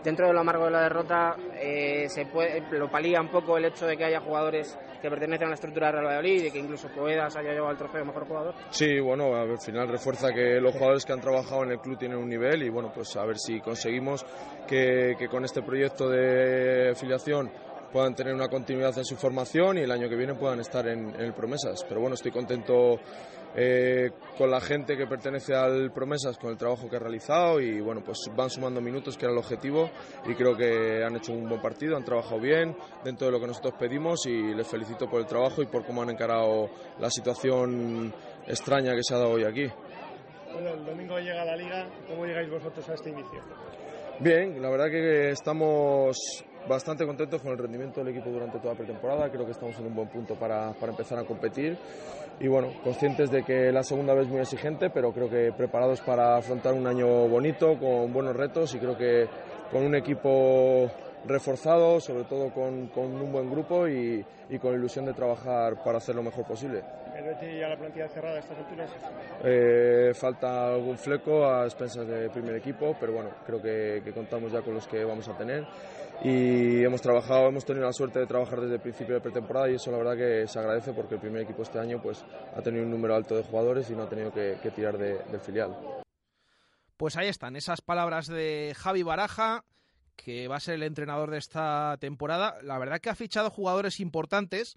Dentro 0.03 0.27
de 0.27 0.33
lo 0.33 0.41
amargo 0.41 0.65
de 0.65 0.71
la 0.71 0.83
derrota, 0.83 1.37
eh, 1.61 2.07
se 2.09 2.25
puede, 2.27 2.63
lo 2.71 2.91
palía 2.91 3.21
un 3.21 3.29
poco 3.29 3.59
el 3.59 3.67
hecho 3.67 3.87
de 3.87 3.97
que 3.97 4.05
haya 4.05 4.21
jugadores 4.21 4.79
que 5.01 5.09
pertenecen 5.09 5.47
a 5.47 5.51
la 5.51 5.55
estructura 5.55 5.87
de 5.87 5.93
Real 5.93 6.07
Valladolid 6.07 6.45
y 6.45 6.51
que 6.51 6.59
incluso 6.59 6.89
Poedas 6.89 7.37
haya 7.37 7.53
llevado 7.53 7.73
el 7.73 7.79
trofeo 7.79 8.05
mejor 8.05 8.27
jugador. 8.27 8.55
Sí, 8.71 8.99
bueno, 9.01 9.35
al 9.35 9.59
final 9.59 9.89
refuerza 9.89 10.33
que 10.33 10.61
los 10.61 10.73
jugadores 10.73 11.05
que 11.05 11.13
han 11.13 11.21
trabajado 11.21 11.65
en 11.65 11.73
el 11.73 11.81
club 11.81 11.99
tienen 11.99 12.19
un 12.19 12.29
nivel 12.29 12.63
y 12.63 12.71
bueno, 12.71 12.91
pues 12.95 13.17
a 13.17 13.25
ver 13.25 13.39
si 13.39 13.61
conseguimos 13.61 14.25
que, 14.67 15.15
que 15.19 15.29
con 15.29 15.45
este 15.45 15.63
proyecto 15.63 16.09
de 16.09 16.91
afiliación 16.91 17.51
puedan 17.93 18.15
tener 18.15 18.35
una 18.35 18.49
continuidad 18.49 18.97
en 18.97 19.05
su 19.05 19.17
formación 19.17 19.79
y 19.79 19.83
el 19.83 19.91
año 19.91 20.09
que 20.09 20.17
viene 20.17 20.35
puedan 20.35 20.61
estar 20.61 20.87
en, 20.87 21.15
el 21.21 21.33
Promesas. 21.33 21.85
Pero 21.89 22.01
bueno, 22.01 22.15
estoy 22.15 22.31
contento 22.31 22.99
eh, 23.55 24.11
con 24.39 24.51
la 24.51 24.61
gente 24.61 24.97
que 24.97 25.07
pertenece 25.07 25.55
al 25.55 25.91
Promesas, 25.93 26.39
con 26.39 26.51
el 26.51 26.57
trabajo 26.57 26.89
que 26.89 26.97
ha 26.97 27.01
realizado 27.01 27.61
y 27.61 27.81
bueno, 27.81 28.03
pues 28.05 28.31
van 28.37 28.51
sumando 28.51 28.81
minutos, 28.81 29.17
que 29.17 29.25
era 29.25 29.33
el 29.33 29.39
objetivo, 29.39 29.91
y 30.27 30.35
creo 30.35 30.57
que 30.57 31.03
han 31.05 31.17
hecho 31.17 31.33
un 31.33 31.49
buen 31.49 31.61
partido, 31.61 31.97
han 31.97 32.05
trabajado 32.05 32.41
bien 32.41 32.77
dentro 33.05 33.27
de 33.27 33.33
lo 33.33 33.41
que 33.41 33.47
nosotros 33.49 33.75
pedimos 33.79 34.25
y 34.27 34.55
les 34.55 34.67
felicito 34.67 35.09
por 35.09 35.21
el 35.21 35.27
trabajo 35.27 35.63
y 35.63 35.67
por 35.67 35.85
cómo 35.85 36.03
han 36.03 36.11
encarado 36.11 36.71
la 36.99 37.11
situación 37.11 38.15
extraña 38.47 38.95
que 38.95 39.03
se 39.03 39.15
ha 39.15 39.19
dado 39.19 39.33
hoy 39.33 39.45
aquí. 39.45 39.67
Bueno, 40.53 40.71
el 40.71 40.85
domingo 40.85 41.19
llega 41.19 41.45
la 41.45 41.57
liga, 41.57 41.89
¿cómo 42.09 42.27
llegáis 42.27 42.51
vosotros 42.51 42.89
a 42.89 42.95
este 42.95 43.11
inicio? 43.11 43.41
Bien, 44.19 44.61
la 44.61 44.69
verdad 44.69 44.91
que 44.91 45.31
estamos 45.31 46.45
bastante 46.69 47.07
contentos 47.07 47.41
con 47.41 47.53
el 47.53 47.59
rendimiento 47.59 48.01
del 48.01 48.15
equipo 48.15 48.31
durante 48.31 48.59
toda 48.59 48.75
la 48.75 48.79
pretemporada. 48.79 49.31
Creo 49.31 49.45
que 49.45 49.53
estamos 49.53 49.79
en 49.79 49.87
un 49.87 49.95
buen 49.95 50.09
punto 50.09 50.35
para, 50.35 50.73
para, 50.73 50.93
empezar 50.93 51.19
a 51.19 51.25
competir. 51.25 51.77
Y 52.39 52.49
bueno, 52.49 52.73
conscientes 52.83 53.31
de 53.31 53.43
que 53.43 53.71
la 53.73 53.83
segunda 53.83 54.15
vez 54.15 54.25
es 54.25 54.31
muy 54.31 54.41
exigente, 54.41 54.91
pero 54.91 55.13
creo 55.13 55.29
que 55.29 55.53
preparados 55.53 56.01
para 56.01 56.37
afrontar 56.37 56.75
un 56.75 56.87
año 56.87 57.07
bonito, 57.29 57.79
con 57.79 58.13
buenos 58.13 58.37
retos 58.37 58.75
y 58.75 58.79
creo 58.79 58.97
que 58.97 59.27
con 59.71 59.83
un 59.85 59.95
equipo 59.95 60.91
reforzado, 61.27 62.01
sobre 62.01 62.25
todo 62.25 62.51
con, 62.51 62.89
con 62.89 63.05
un 63.21 63.33
buen 63.33 63.51
grupo 63.51 63.87
y, 63.87 64.25
y, 64.49 64.59
con 64.59 64.75
ilusión 64.75 65.05
de 65.05 65.13
trabajar 65.13 65.83
para 65.85 65.99
hacer 65.99 66.15
lo 66.15 66.23
mejor 66.23 66.47
posible. 66.47 66.83
¿El 67.15 67.25
Betis 67.25 67.61
ya 67.61 67.69
la 67.69 67.77
plantilla 67.77 68.09
cerrada 68.09 68.37
a 68.37 68.39
estas 68.39 68.59
alturas? 68.59 68.91
Eh, 69.45 70.13
falta 70.15 70.73
algún 70.75 70.97
fleco 70.97 71.45
a 71.45 71.65
expensas 71.65 72.07
del 72.07 72.31
primer 72.31 72.57
equipo, 72.57 72.97
pero 72.99 73.13
bueno, 73.13 73.31
creo 73.45 73.61
que, 73.61 74.01
que, 74.03 74.13
contamos 74.13 74.53
ya 74.53 74.63
con 74.63 74.75
los 74.75 74.87
que 74.87 75.05
vamos 75.05 75.29
a 75.29 75.37
tener 75.37 75.67
y 76.23 76.85
hemos 76.85 77.01
trabajado, 77.01 77.49
hemos 77.49 77.65
tenido 77.65 77.87
la 77.87 77.93
suerte 77.93 78.19
de 78.19 78.27
trabajar 78.27 78.61
desde 78.61 78.75
el 78.75 78.81
principio 78.81 79.15
de 79.15 79.21
pretemporada 79.21 79.71
y 79.71 79.77
eso 79.77 79.91
la 79.91 79.99
verdad 79.99 80.17
que 80.17 80.47
se 80.47 80.59
agradece 80.59 80.93
porque 80.93 81.15
el 81.15 81.21
primer 81.21 81.43
equipo 81.43 81.63
este 81.63 81.79
año 81.79 82.01
pues 82.03 82.25
ha 82.55 82.61
tenido 82.61 82.85
un 82.85 82.91
número 82.91 83.15
alto 83.15 83.35
de 83.37 83.43
jugadores 83.43 83.89
y 83.91 83.95
no 83.95 84.03
ha 84.03 84.09
tenido 84.09 84.33
que, 84.33 84.57
tirar 84.75 84.99
de, 84.99 85.19
del 85.25 85.41
filial. 85.41 85.75
Pues 86.97 87.17
ahí 87.17 87.29
están 87.29 87.57
esas 87.57 87.81
palabras 87.81 88.27
de 88.27 88.75
Javi 88.77 89.03
Baraja 89.03 89.65
que 90.15 90.49
va 90.49 90.57
a 90.57 90.61
ser 90.61 90.75
el 90.75 90.83
entrenador 90.83 91.31
de 91.31 91.39
esta 91.39 91.97
temporada. 91.99 92.59
La 92.63 92.79
verdad 92.79 93.01
que 93.01 93.09
ha 93.09 93.15
fichado 93.15 93.49
jugadores 93.49 94.01
importantes 94.01 94.77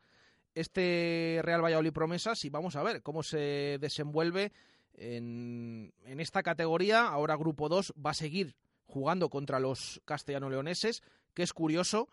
este 0.56 1.42
Real 1.44 1.64
Valladolid 1.64 1.92
Promesas 1.92 2.46
y 2.46 2.50
vamos 2.50 2.78
a 2.78 2.84
ver 2.84 3.02
cómo 3.02 3.24
se 3.24 3.78
desenvuelve 3.82 4.54
en, 4.94 5.94
en 6.06 6.20
esta 6.22 6.44
categoría. 6.44 7.08
Ahora 7.08 7.36
Grupo 7.36 7.68
2 7.68 7.94
va 8.04 8.12
a 8.12 8.14
seguir 8.14 8.56
jugando 8.86 9.30
contra 9.30 9.60
los 9.60 10.02
castellano-leoneses, 10.06 11.04
que 11.34 11.44
es 11.44 11.54
curioso. 11.54 12.10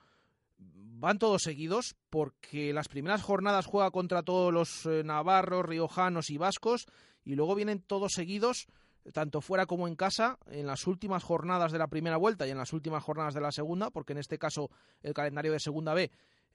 Van 0.58 1.18
todos 1.18 1.42
seguidos 1.42 1.96
porque 2.10 2.72
las 2.72 2.88
primeras 2.88 3.22
jornadas 3.22 3.66
juega 3.66 3.90
contra 3.90 4.22
todos 4.22 4.52
los 4.52 4.84
eh, 4.86 5.02
navarros, 5.04 5.64
riojanos 5.64 6.30
y 6.30 6.36
vascos 6.36 6.86
y 7.24 7.34
luego 7.34 7.54
vienen 7.54 7.80
todos 7.80 8.12
seguidos 8.12 8.66
tanto 9.14 9.40
fuera 9.40 9.64
como 9.64 9.88
en 9.88 9.96
casa, 9.96 10.38
en 10.50 10.66
las 10.66 10.86
últimas 10.86 11.24
jornadas 11.24 11.72
de 11.72 11.78
la 11.78 11.88
primera 11.88 12.18
vuelta 12.18 12.46
y 12.46 12.50
en 12.50 12.58
las 12.58 12.74
últimas 12.74 13.02
jornadas 13.02 13.32
de 13.32 13.40
la 13.40 13.50
segunda, 13.50 13.90
porque 13.90 14.12
en 14.12 14.18
este 14.18 14.38
caso 14.38 14.70
el 15.02 15.14
calendario 15.14 15.52
de 15.52 15.58
segunda 15.58 15.94
B 15.94 16.10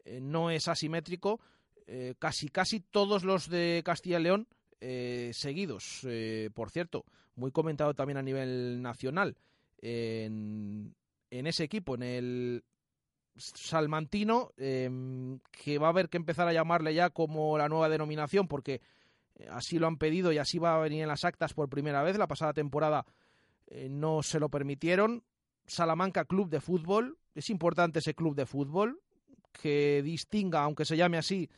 eh, 0.06 0.20
no 0.22 0.52
es 0.52 0.68
asimétrico, 0.68 1.40
eh, 1.88 2.14
casi 2.20 2.50
casi 2.50 2.82
todos 2.82 3.24
los 3.24 3.50
de 3.50 3.82
Castilla 3.84 4.20
y 4.20 4.24
León 4.24 4.48
seguidos. 5.32 6.06
Por 6.54 6.70
cierto, 6.70 7.06
muy 7.36 7.50
comentado 7.50 7.96
también 7.96 8.18
a 8.18 8.22
nivel 8.22 8.84
nacional 8.84 9.36
en 11.40 11.48
ese 11.48 11.64
equipo, 11.64 11.96
en 11.96 12.04
el 12.04 12.64
salmantino, 13.36 14.52
em, 14.58 15.40
que 15.52 15.78
va 15.78 15.88
a 15.88 15.90
haber 15.90 16.10
que 16.10 16.18
empezar 16.18 16.48
a 16.48 16.54
llamarle 16.54 16.94
ya 16.94 17.10
como 17.10 17.58
la 17.58 17.68
nueva 17.68 17.90
denominación, 17.90 18.48
porque 18.48 18.82
así 19.50 19.80
lo 19.80 19.88
han 19.88 19.98
pedido 19.98 20.32
y 20.32 20.38
así 20.38 20.58
va 20.58 20.76
a 20.76 20.80
venir 20.80 21.04
en 21.04 21.10
las 21.10 21.26
actas 21.26 21.54
por 21.54 21.70
primera 21.70 22.04
vez. 22.04 22.18
La 22.18 22.28
pasada 22.28 22.54
temporada 22.54 23.06
eh, 23.68 23.90
no 23.90 24.24
se 24.24 24.40
lo 24.40 24.50
permitieron. 24.50 25.24
Salamanca 25.68 26.26
Club 26.26 26.50
de 26.50 26.62
Fútbol. 26.62 27.18
Es 27.34 27.50
importante 27.50 28.00
ese 28.00 28.14
club 28.14 28.36
de 28.36 28.46
fútbol 28.46 29.02
que 29.52 30.02
distinga, 30.04 30.62
aunque 30.62 30.86
se 30.86 30.96
llame 30.96 31.18
así, 31.18 31.50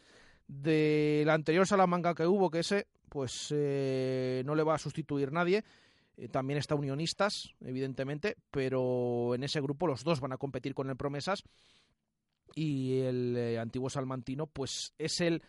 del 0.47 1.29
anterior 1.29 1.67
Salamanca 1.67 2.15
que 2.15 2.25
hubo, 2.25 2.49
que 2.49 2.59
ese 2.59 2.87
pues 3.09 3.53
eh, 3.55 4.41
no 4.45 4.55
le 4.55 4.63
va 4.63 4.75
a 4.75 4.79
sustituir 4.79 5.31
nadie. 5.31 5.63
Eh, 6.17 6.27
también 6.27 6.57
está 6.57 6.75
Unionistas, 6.75 7.53
evidentemente, 7.61 8.37
pero 8.49 9.35
en 9.35 9.43
ese 9.43 9.61
grupo 9.61 9.85
los 9.85 10.03
dos 10.03 10.19
van 10.19 10.33
a 10.33 10.37
competir 10.37 10.73
con 10.73 10.89
el 10.89 10.97
Promesas 10.97 11.43
y 12.55 12.99
el 13.01 13.37
eh, 13.37 13.59
antiguo 13.59 13.89
Salmantino 13.89 14.47
pues 14.47 14.93
es 14.97 15.21
el 15.21 15.43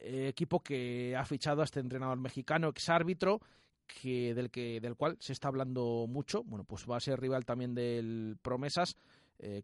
eh, 0.00 0.26
equipo 0.28 0.60
que 0.60 1.14
ha 1.16 1.24
fichado 1.24 1.60
a 1.60 1.64
este 1.64 1.78
entrenador 1.78 2.18
mexicano, 2.18 2.68
exárbitro, 2.68 3.40
que 3.86 4.34
del 4.34 4.50
que 4.50 4.80
del 4.80 4.96
cual 4.96 5.16
se 5.20 5.32
está 5.32 5.48
hablando 5.48 6.06
mucho. 6.08 6.42
Bueno, 6.42 6.64
pues 6.64 6.84
va 6.90 6.96
a 6.96 7.00
ser 7.00 7.20
rival 7.20 7.46
también 7.46 7.74
del 7.74 8.36
Promesas, 8.42 8.96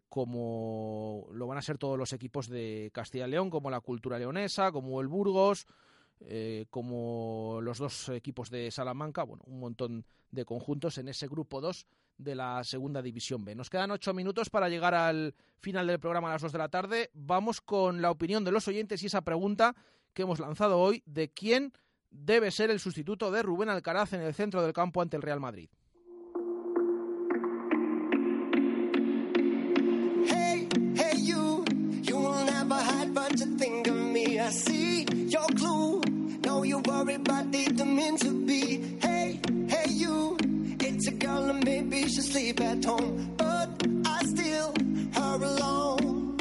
como 0.07 1.27
lo 1.33 1.47
van 1.47 1.57
a 1.57 1.61
ser 1.61 1.77
todos 1.77 1.97
los 1.99 2.13
equipos 2.13 2.47
de 2.47 2.89
Castilla 2.93 3.27
y 3.27 3.31
León, 3.31 3.49
como 3.49 3.69
la 3.69 3.81
Cultura 3.81 4.17
Leonesa, 4.17 4.71
como 4.71 5.01
el 5.01 5.09
Burgos, 5.09 5.67
eh, 6.21 6.65
como 6.69 7.59
los 7.61 7.77
dos 7.77 8.09
equipos 8.09 8.49
de 8.49 8.71
Salamanca, 8.71 9.23
bueno, 9.23 9.43
un 9.47 9.59
montón 9.59 10.05
de 10.31 10.45
conjuntos 10.45 10.97
en 10.97 11.07
ese 11.07 11.27
grupo 11.27 11.61
2 11.61 11.85
de 12.17 12.35
la 12.35 12.63
segunda 12.63 13.01
división 13.01 13.43
B. 13.43 13.55
Nos 13.55 13.69
quedan 13.69 13.91
ocho 13.91 14.13
minutos 14.13 14.49
para 14.49 14.69
llegar 14.69 14.93
al 14.93 15.35
final 15.59 15.87
del 15.87 15.99
programa 15.99 16.29
a 16.29 16.33
las 16.33 16.41
dos 16.41 16.51
de 16.51 16.57
la 16.57 16.69
tarde. 16.69 17.09
Vamos 17.13 17.61
con 17.61 18.01
la 18.01 18.11
opinión 18.11 18.43
de 18.43 18.51
los 18.51 18.67
oyentes 18.67 19.03
y 19.03 19.07
esa 19.07 19.21
pregunta 19.21 19.75
que 20.13 20.21
hemos 20.21 20.39
lanzado 20.39 20.79
hoy 20.79 21.03
de 21.05 21.29
quién 21.29 21.73
debe 22.09 22.51
ser 22.51 22.71
el 22.71 22.79
sustituto 22.79 23.31
de 23.31 23.43
Rubén 23.43 23.69
Alcaraz 23.69 24.13
en 24.13 24.21
el 24.21 24.33
centro 24.33 24.61
del 24.61 24.73
campo 24.73 25.01
ante 25.01 25.17
el 25.17 25.21
Real 25.21 25.39
Madrid. 25.39 25.69
Sleep 42.45 42.61
at 42.61 42.85
home, 42.85 43.33
but 43.37 43.69
I 44.05 44.23
still 44.25 44.71
her 45.13 45.35
alone. 45.51 46.37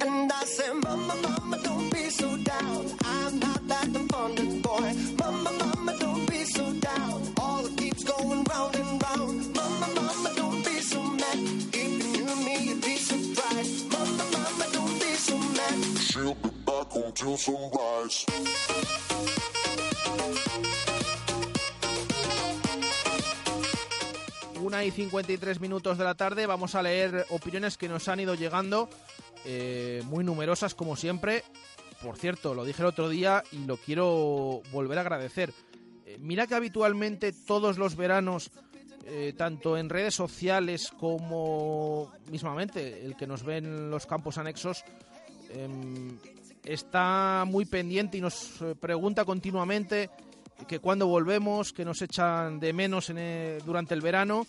And 0.00 0.32
I 0.32 0.44
say, 0.44 0.72
Mama, 0.72 1.14
Mama, 1.26 1.58
don't 1.62 1.92
be 1.92 2.08
so 2.08 2.36
down. 2.38 2.86
I'm 3.04 3.38
not 3.38 3.60
that 3.68 3.88
abundant 3.88 4.62
boy. 4.62 4.88
Mama, 5.18 5.52
Mama, 5.62 5.98
don't 5.98 6.24
be 6.30 6.44
so 6.44 6.72
down. 6.72 7.20
All 7.38 7.66
it 7.66 7.76
keeps 7.76 8.02
going 8.04 8.44
round 8.44 8.76
and 8.76 9.02
round. 9.02 9.54
Mama, 9.54 9.88
Mama, 9.94 10.30
don't 10.36 10.64
be 10.64 10.80
so 10.80 11.02
mad. 11.02 11.38
If 11.80 11.90
you 12.02 12.24
knew 12.24 12.36
me, 12.46 12.54
you'd 12.66 12.80
be 12.80 12.96
surprised. 12.96 13.92
Mama, 13.92 14.24
Mama, 14.32 14.66
don't 14.72 14.98
be 15.00 15.12
so 15.28 15.36
mad. 15.36 15.98
She'll 15.98 16.34
be 16.34 16.50
back 16.64 16.94
until 16.94 17.36
sunrise. 17.36 18.24
Y 24.84 24.90
53 24.90 25.60
minutos 25.60 25.96
de 25.96 26.04
la 26.04 26.14
tarde 26.16 26.46
vamos 26.46 26.74
a 26.74 26.82
leer 26.82 27.24
opiniones 27.30 27.76
que 27.76 27.88
nos 27.88 28.08
han 28.08 28.18
ido 28.20 28.34
llegando, 28.34 28.88
eh, 29.44 30.02
muy 30.06 30.24
numerosas 30.24 30.74
como 30.74 30.96
siempre. 30.96 31.44
Por 32.02 32.16
cierto, 32.16 32.52
lo 32.52 32.64
dije 32.64 32.82
el 32.82 32.88
otro 32.88 33.08
día 33.08 33.44
y 33.52 33.58
lo 33.64 33.76
quiero 33.76 34.60
volver 34.72 34.98
a 34.98 35.02
agradecer. 35.02 35.52
Eh, 36.04 36.16
mira 36.20 36.46
que 36.48 36.56
habitualmente 36.56 37.32
todos 37.32 37.78
los 37.78 37.94
veranos, 37.94 38.50
eh, 39.06 39.32
tanto 39.36 39.76
en 39.78 39.88
redes 39.88 40.14
sociales 40.14 40.90
como 40.98 42.12
mismamente 42.30 43.04
el 43.04 43.16
que 43.16 43.26
nos 43.28 43.44
ve 43.44 43.58
en 43.58 43.88
los 43.90 44.06
campos 44.06 44.36
anexos, 44.38 44.84
em, 45.50 46.18
está 46.64 47.44
muy 47.46 47.66
pendiente 47.66 48.18
y 48.18 48.20
nos 48.20 48.58
pregunta 48.80 49.24
continuamente 49.24 50.10
que 50.68 50.78
cuándo 50.78 51.06
volvemos, 51.08 51.72
que 51.72 51.84
nos 51.84 52.02
echan 52.02 52.60
de 52.60 52.72
menos 52.72 53.10
en 53.10 53.18
el- 53.18 53.62
durante 53.64 53.94
el 53.94 54.00
verano, 54.00 54.46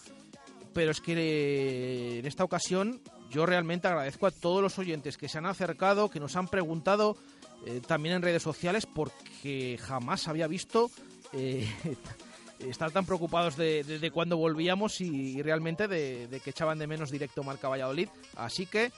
pero 0.73 0.91
es 0.91 1.01
que 1.01 1.13
eh, 1.15 2.19
en 2.19 2.25
esta 2.25 2.43
ocasión 2.43 3.01
yo 3.29 3.45
realmente 3.45 3.87
agradezco 3.87 4.27
a 4.27 4.31
todos 4.31 4.61
los 4.61 4.77
oyentes 4.79 5.17
que 5.17 5.27
se 5.29 5.37
han 5.37 5.45
acercado, 5.45 6.09
que 6.09 6.19
nos 6.19 6.35
han 6.35 6.47
preguntado 6.47 7.17
eh, 7.65 7.81
también 7.85 8.15
en 8.15 8.21
redes 8.21 8.43
sociales, 8.43 8.85
porque 8.85 9.77
jamás 9.81 10.27
había 10.27 10.47
visto 10.47 10.91
eh, 11.33 11.67
estar 12.59 12.91
tan 12.91 13.05
preocupados 13.05 13.55
de, 13.57 13.83
de- 13.83 13.99
de 13.99 14.11
cuándo 14.11 14.37
volvíamos 14.37 15.01
y, 15.01 15.41
realmente 15.41 15.87
de, 15.87 16.27
que 16.43 16.49
echaban 16.51 16.79
de 16.79 16.87
menos 16.87 17.11
directo 17.11 17.43
Marca 17.43 17.67
Valladolid. 17.69 18.09
Así 18.35 18.65
que, 18.65 18.91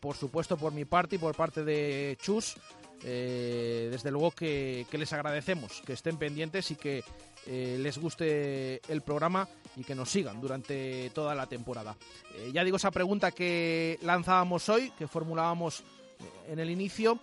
por 0.00 0.16
supuesto, 0.16 0.56
por 0.56 0.72
mi 0.72 0.84
parte 0.84 1.16
y 1.16 1.18
por 1.18 1.34
parte 1.34 1.64
de 1.64 2.16
Chus, 2.22 2.56
desde 3.02 4.10
luego 4.10 4.30
que 4.30 4.86
les 4.92 5.12
agradecemos 5.12 5.82
que 5.84 5.92
estén 5.92 6.16
pendientes 6.16 6.70
y 6.70 6.76
que 6.76 7.02
eh, 7.46 7.76
les 7.78 7.98
guste 7.98 8.80
el 8.88 9.02
programa 9.02 9.48
y 9.76 9.84
que 9.84 9.94
nos 9.94 10.10
sigan 10.10 10.40
durante 10.40 11.10
toda 11.10 11.34
la 11.34 11.46
temporada. 11.46 11.96
Eh, 12.34 12.50
ya 12.52 12.64
digo, 12.64 12.76
esa 12.76 12.90
pregunta 12.90 13.32
que 13.32 13.98
lanzábamos 14.02 14.68
hoy, 14.68 14.90
que 14.98 15.06
formulábamos 15.06 15.80
eh, 15.80 16.52
en 16.52 16.58
el 16.58 16.70
inicio, 16.70 17.18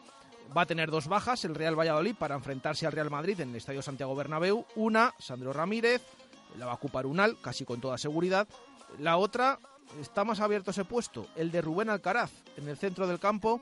va 0.55 0.63
a 0.63 0.65
tener 0.65 0.91
dos 0.91 1.07
bajas 1.07 1.45
el 1.45 1.55
Real 1.55 1.79
Valladolid 1.79 2.15
para 2.15 2.35
enfrentarse 2.35 2.85
al 2.85 2.91
Real 2.91 3.09
Madrid 3.09 3.39
en 3.39 3.49
el 3.49 3.55
Estadio 3.55 3.81
Santiago 3.81 4.15
Bernabéu. 4.15 4.65
Una, 4.75 5.13
Sandro 5.17 5.53
Ramírez, 5.53 6.01
la 6.57 6.65
va 6.65 6.73
a 6.73 6.75
ocupar 6.75 7.05
Unal, 7.05 7.37
casi 7.41 7.65
con 7.65 7.81
toda 7.81 7.97
seguridad. 7.97 8.47
La 8.99 9.17
otra, 9.17 9.59
está 9.99 10.23
más 10.23 10.39
abierto 10.39 10.71
ese 10.71 10.85
puesto, 10.85 11.27
el 11.35 11.51
de 11.51 11.61
Rubén 11.61 11.89
Alcaraz, 11.89 12.31
en 12.57 12.67
el 12.67 12.77
centro 12.77 13.07
del 13.07 13.19
campo. 13.19 13.61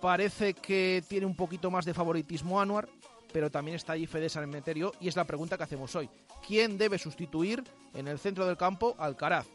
Parece 0.00 0.54
que 0.54 1.02
tiene 1.08 1.26
un 1.26 1.36
poquito 1.36 1.70
más 1.70 1.84
de 1.84 1.94
favoritismo 1.94 2.60
Anuar, 2.60 2.88
pero 3.32 3.50
también 3.50 3.76
está 3.76 3.94
ahí 3.94 4.06
Fede 4.06 4.28
San 4.28 4.44
Emeterio 4.44 4.92
y 5.00 5.08
es 5.08 5.16
la 5.16 5.24
pregunta 5.24 5.56
que 5.56 5.64
hacemos 5.64 5.94
hoy. 5.96 6.08
¿Quién 6.46 6.78
debe 6.78 6.98
sustituir 6.98 7.64
en 7.94 8.08
el 8.08 8.18
centro 8.18 8.46
del 8.46 8.56
campo 8.56 8.94
a 8.98 9.06
Alcaraz? 9.06 9.46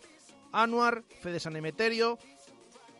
Anuar, 0.52 1.04
Fede 1.22 1.40
San 1.40 1.56
Emeterio, 1.56 2.18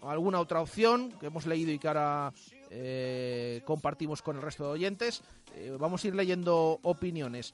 alguna 0.02 0.40
otra 0.40 0.62
opción 0.62 1.12
que 1.20 1.28
hemos 1.28 1.46
leído 1.46 1.72
y 1.72 1.80
que 1.80 1.88
ahora 1.88 2.34
eh, 2.70 3.62
compartimos 3.66 4.22
con 4.22 4.36
el 4.36 4.42
resto 4.42 4.66
de 4.66 4.72
oyentes. 4.72 5.22
Eh, 5.56 5.76
vamos 5.80 6.04
a 6.04 6.08
ir 6.08 6.16
leyendo 6.16 6.80
opiniones. 6.84 7.54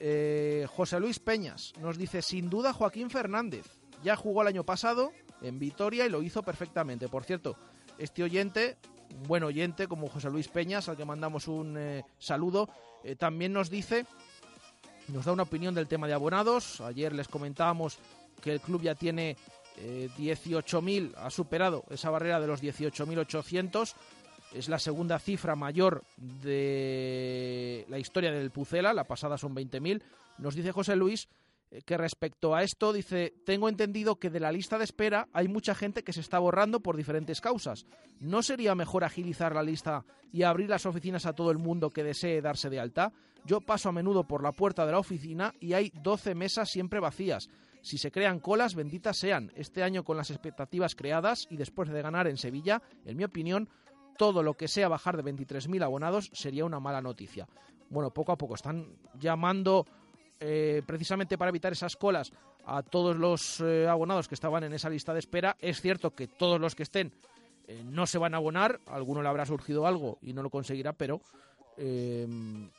Eh, 0.00 0.66
José 0.70 1.00
Luis 1.00 1.18
Peñas 1.18 1.72
nos 1.80 1.98
dice, 1.98 2.22
sin 2.22 2.50
duda 2.50 2.72
Joaquín 2.72 3.10
Fernández. 3.10 3.66
Ya 4.02 4.16
jugó 4.16 4.42
el 4.42 4.48
año 4.48 4.64
pasado 4.64 5.12
en 5.42 5.58
Vitoria 5.58 6.06
y 6.06 6.10
lo 6.10 6.22
hizo 6.22 6.42
perfectamente. 6.42 7.08
Por 7.08 7.24
cierto, 7.24 7.56
este 7.98 8.22
oyente, 8.22 8.76
un 9.14 9.22
buen 9.24 9.42
oyente 9.42 9.88
como 9.88 10.08
José 10.08 10.30
Luis 10.30 10.48
Peñas, 10.48 10.88
al 10.88 10.96
que 10.96 11.04
mandamos 11.04 11.48
un 11.48 11.76
eh, 11.78 12.04
saludo, 12.18 12.68
eh, 13.04 13.16
también 13.16 13.52
nos 13.52 13.70
dice, 13.70 14.06
nos 15.08 15.24
da 15.24 15.32
una 15.32 15.44
opinión 15.44 15.74
del 15.74 15.88
tema 15.88 16.06
de 16.06 16.14
abonados. 16.14 16.80
Ayer 16.80 17.12
les 17.14 17.28
comentábamos 17.28 17.98
que 18.42 18.52
el 18.52 18.60
club 18.60 18.82
ya 18.82 18.94
tiene 18.94 19.36
18.000, 19.78 21.14
ha 21.16 21.30
superado 21.30 21.84
esa 21.90 22.10
barrera 22.10 22.40
de 22.40 22.48
los 22.48 22.60
18.800 22.60 23.94
es 24.52 24.68
la 24.68 24.78
segunda 24.78 25.18
cifra 25.18 25.54
mayor 25.56 26.04
de 26.16 27.84
la 27.88 27.98
historia 27.98 28.32
del 28.32 28.50
Pucela, 28.50 28.94
la 28.94 29.04
pasada 29.04 29.36
son 29.36 29.54
20.000. 29.54 30.02
Nos 30.38 30.54
dice 30.54 30.72
José 30.72 30.96
Luis 30.96 31.24
eh, 31.24 31.28
que 31.84 31.96
respecto 31.96 32.54
a 32.54 32.62
esto 32.62 32.92
dice, 32.92 33.34
tengo 33.44 33.68
entendido 33.68 34.16
que 34.16 34.30
de 34.30 34.40
la 34.40 34.52
lista 34.52 34.78
de 34.78 34.84
espera 34.84 35.28
hay 35.32 35.48
mucha 35.48 35.74
gente 35.74 36.02
que 36.02 36.12
se 36.12 36.20
está 36.20 36.38
borrando 36.38 36.80
por 36.80 36.96
diferentes 36.96 37.40
causas. 37.40 37.86
¿No 38.20 38.42
sería 38.42 38.74
mejor 38.74 39.04
agilizar 39.04 39.54
la 39.54 39.62
lista 39.62 40.04
y 40.32 40.42
abrir 40.42 40.70
las 40.70 40.86
oficinas 40.86 41.26
a 41.26 41.34
todo 41.34 41.50
el 41.50 41.58
mundo 41.58 41.90
que 41.90 42.04
desee 42.04 42.40
darse 42.40 42.70
de 42.70 42.80
alta? 42.80 43.12
Yo 43.44 43.60
paso 43.60 43.88
a 43.88 43.92
menudo 43.92 44.24
por 44.24 44.42
la 44.42 44.52
puerta 44.52 44.86
de 44.86 44.92
la 44.92 44.98
oficina 44.98 45.54
y 45.60 45.74
hay 45.74 45.92
12 46.02 46.34
mesas 46.34 46.70
siempre 46.70 47.00
vacías. 47.00 47.48
Si 47.82 47.98
se 47.98 48.10
crean 48.10 48.40
colas, 48.40 48.74
benditas 48.74 49.18
sean. 49.18 49.52
Este 49.54 49.82
año 49.82 50.04
con 50.04 50.16
las 50.16 50.30
expectativas 50.30 50.94
creadas 50.94 51.46
y 51.50 51.56
después 51.56 51.88
de 51.88 52.02
ganar 52.02 52.26
en 52.26 52.36
Sevilla, 52.36 52.82
en 53.04 53.16
mi 53.16 53.24
opinión, 53.24 53.68
todo 54.16 54.42
lo 54.42 54.54
que 54.54 54.68
sea 54.68 54.88
bajar 54.88 55.16
de 55.16 55.32
23.000 55.32 55.84
abonados 55.84 56.30
sería 56.32 56.64
una 56.64 56.80
mala 56.80 57.00
noticia. 57.00 57.46
Bueno, 57.88 58.10
poco 58.10 58.32
a 58.32 58.36
poco 58.36 58.54
están 58.54 58.96
llamando 59.14 59.86
eh, 60.40 60.82
precisamente 60.86 61.36
para 61.36 61.48
evitar 61.48 61.72
esas 61.72 61.96
colas 61.96 62.32
a 62.64 62.82
todos 62.82 63.16
los 63.16 63.60
eh, 63.60 63.88
abonados 63.88 64.28
que 64.28 64.36
estaban 64.36 64.62
en 64.62 64.72
esa 64.72 64.88
lista 64.88 65.12
de 65.12 65.18
espera. 65.18 65.56
Es 65.58 65.80
cierto 65.80 66.14
que 66.14 66.28
todos 66.28 66.60
los 66.60 66.76
que 66.76 66.84
estén 66.84 67.12
eh, 67.66 67.82
no 67.84 68.06
se 68.06 68.18
van 68.18 68.34
a 68.34 68.36
abonar, 68.36 68.78
alguno 68.86 69.20
le 69.20 69.28
habrá 69.28 69.46
surgido 69.46 69.86
algo 69.86 70.18
y 70.22 70.32
no 70.32 70.42
lo 70.42 70.50
conseguirá, 70.50 70.92
pero 70.92 71.20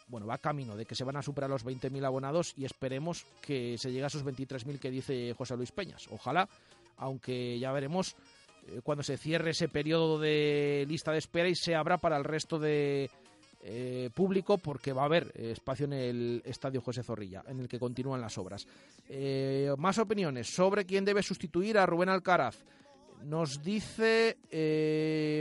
bueno, 0.10 0.28
va 0.28 0.38
camino 0.39 0.76
de 0.76 0.86
que 0.86 0.93
se 0.93 1.05
van 1.05 1.16
a 1.16 1.22
superar 1.22 1.49
los 1.49 1.66
20.000 1.66 2.05
abonados 2.05 2.53
y 2.57 2.66
esperemos 2.66 3.26
que 3.39 3.78
se 3.78 3.93
llegue 3.93 4.03
a 4.03 4.07
esos 4.07 4.26
23.000 4.26 4.78
que 4.78 4.91
dice 4.91 5.34
José 5.38 5.55
Luis 5.55 5.72
Peñas. 5.72 6.10
Ojalá, 6.12 6.49
aunque 6.97 7.57
ya 7.60 7.72
veremos 7.72 8.18
cuando 8.84 9.01
se 9.01 9.16
cierre 9.16 9.51
ese 9.51 9.70
periodo 9.70 10.20
de 10.20 10.86
lista 10.89 11.14
de 11.14 11.20
espera 11.20 11.47
y 11.47 11.55
se 11.55 11.76
abra 11.76 11.97
para 11.97 12.18
el 12.18 12.26
resto 12.26 12.60
de 12.60 13.10
eh, 13.62 14.10
público 14.14 14.57
porque 14.57 14.93
va 14.93 15.03
a 15.03 15.05
haber 15.05 15.32
espacio 15.36 15.86
en 15.86 15.93
el 15.93 16.41
Estadio 16.45 16.82
José 16.82 17.03
Zorrilla, 17.03 17.43
en 17.47 17.60
el 17.60 17.68
que 17.68 17.80
continúan 17.80 18.22
las 18.22 18.38
obras. 18.38 18.68
Eh, 19.07 19.74
más 19.78 19.97
opiniones 19.97 20.53
sobre 20.53 20.86
quién 20.86 21.05
debe 21.05 21.24
sustituir 21.24 21.78
a 21.78 21.86
Rubén 21.86 22.10
Alcaraz. 22.10 22.64
Nos 23.24 23.62
dice 23.62 24.38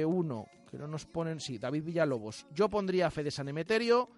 uno, 0.06 0.46
que 0.68 0.78
no 0.78 0.88
nos 0.88 1.06
ponen, 1.06 1.40
sí, 1.40 1.58
David 1.58 1.84
Villalobos. 1.84 2.46
Yo 2.52 2.68
pondría 2.68 3.06
a 3.06 3.10
Fede 3.10 3.30
San 3.30 3.48
Emeterio 3.48 4.08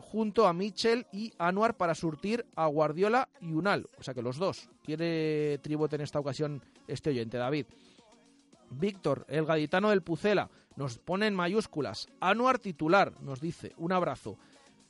junto 0.00 0.46
a 0.46 0.52
Michel 0.52 1.06
y 1.12 1.32
Anuar 1.38 1.76
para 1.76 1.94
surtir 1.94 2.46
a 2.56 2.66
Guardiola 2.66 3.28
y 3.40 3.52
Unal. 3.52 3.88
O 3.98 4.02
sea 4.02 4.14
que 4.14 4.22
los 4.22 4.38
dos. 4.38 4.68
Quiere 4.82 5.58
tributo 5.58 5.96
en 5.96 6.02
esta 6.02 6.20
ocasión 6.20 6.62
este 6.86 7.10
oyente, 7.10 7.36
David. 7.36 7.66
Víctor, 8.70 9.26
el 9.28 9.44
gaditano 9.44 9.90
del 9.90 10.02
Pucela, 10.02 10.48
nos 10.80 10.96
pone 10.96 11.26
en 11.26 11.34
mayúsculas. 11.34 12.08
Anuar 12.20 12.58
titular, 12.58 13.12
nos 13.20 13.38
dice. 13.38 13.74
Un 13.76 13.92
abrazo. 13.92 14.38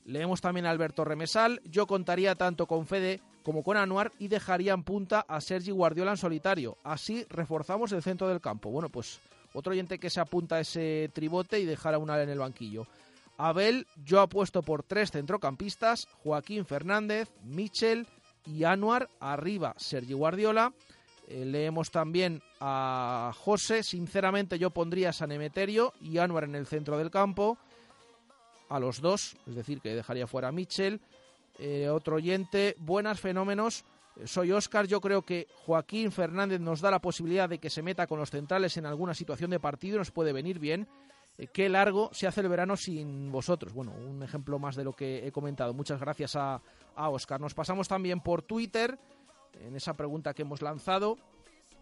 Leemos 0.04 0.40
también 0.40 0.64
a 0.66 0.70
Alberto 0.70 1.04
Remesal. 1.04 1.60
Yo 1.64 1.88
contaría 1.88 2.36
tanto 2.36 2.66
con 2.66 2.86
Fede 2.86 3.20
como 3.42 3.64
con 3.64 3.76
Anuar 3.76 4.12
y 4.20 4.28
dejaría 4.28 4.72
en 4.72 4.84
punta 4.84 5.24
a 5.26 5.40
Sergi 5.40 5.72
Guardiola 5.72 6.12
en 6.12 6.16
solitario. 6.16 6.78
Así 6.84 7.26
reforzamos 7.28 7.90
el 7.90 8.04
centro 8.04 8.28
del 8.28 8.40
campo. 8.40 8.70
Bueno, 8.70 8.88
pues 8.88 9.18
otro 9.52 9.72
oyente 9.72 9.98
que 9.98 10.10
se 10.10 10.20
apunta 10.20 10.54
a 10.54 10.60
ese 10.60 11.10
tribote 11.12 11.58
y 11.58 11.64
dejar 11.64 11.94
a 11.94 11.98
Unal 11.98 12.20
en 12.20 12.28
el 12.28 12.38
banquillo. 12.38 12.86
Abel, 13.36 13.88
yo 14.04 14.20
apuesto 14.20 14.62
por 14.62 14.84
tres 14.84 15.10
centrocampistas, 15.10 16.06
Joaquín 16.22 16.66
Fernández, 16.66 17.28
Michel 17.42 18.06
y 18.46 18.62
Anuar, 18.62 19.10
arriba 19.18 19.74
Sergi 19.76 20.12
Guardiola. 20.12 20.72
Eh, 21.30 21.44
leemos 21.44 21.92
también 21.92 22.42
a 22.58 23.32
José. 23.36 23.84
Sinceramente, 23.84 24.58
yo 24.58 24.70
pondría 24.70 25.10
a 25.10 25.12
San 25.12 25.30
Emeterio 25.30 25.94
y 26.00 26.18
Anuar 26.18 26.42
en 26.42 26.56
el 26.56 26.66
centro 26.66 26.98
del 26.98 27.08
campo. 27.08 27.56
A 28.68 28.80
los 28.80 29.00
dos, 29.00 29.36
es 29.46 29.54
decir, 29.54 29.80
que 29.80 29.94
dejaría 29.94 30.26
fuera 30.26 30.48
a 30.48 30.52
Mitchell. 30.52 31.00
Eh, 31.56 31.88
otro 31.88 32.16
oyente, 32.16 32.74
buenas 32.78 33.20
fenómenos. 33.20 33.84
Eh, 34.16 34.26
soy 34.26 34.50
Óscar, 34.50 34.88
yo 34.88 35.00
creo 35.00 35.22
que 35.22 35.46
Joaquín 35.66 36.10
Fernández 36.10 36.58
nos 36.60 36.80
da 36.80 36.90
la 36.90 37.00
posibilidad 37.00 37.48
de 37.48 37.58
que 37.58 37.70
se 37.70 37.82
meta 37.82 38.08
con 38.08 38.18
los 38.18 38.30
centrales 38.30 38.76
en 38.76 38.86
alguna 38.86 39.14
situación 39.14 39.50
de 39.50 39.60
partido, 39.60 39.98
nos 39.98 40.10
puede 40.10 40.32
venir 40.32 40.58
bien. 40.58 40.88
qué 41.52 41.68
largo 41.68 42.10
se 42.12 42.26
hace 42.26 42.40
el 42.40 42.48
verano 42.48 42.76
sin 42.76 43.30
vosotros. 43.30 43.72
Bueno, 43.72 43.92
un 43.92 44.22
ejemplo 44.24 44.58
más 44.58 44.74
de 44.74 44.82
lo 44.82 44.94
que 44.94 45.26
he 45.26 45.30
comentado. 45.30 45.74
Muchas 45.74 46.00
gracias 46.00 46.34
a, 46.34 46.60
a 46.96 47.08
Óscar. 47.08 47.40
Nos 47.40 47.54
pasamos 47.54 47.86
también 47.86 48.20
por 48.20 48.42
Twitter 48.42 48.98
en 49.60 49.76
esa 49.76 49.94
pregunta 49.94 50.34
que 50.34 50.42
hemos 50.42 50.62
lanzado. 50.62 51.16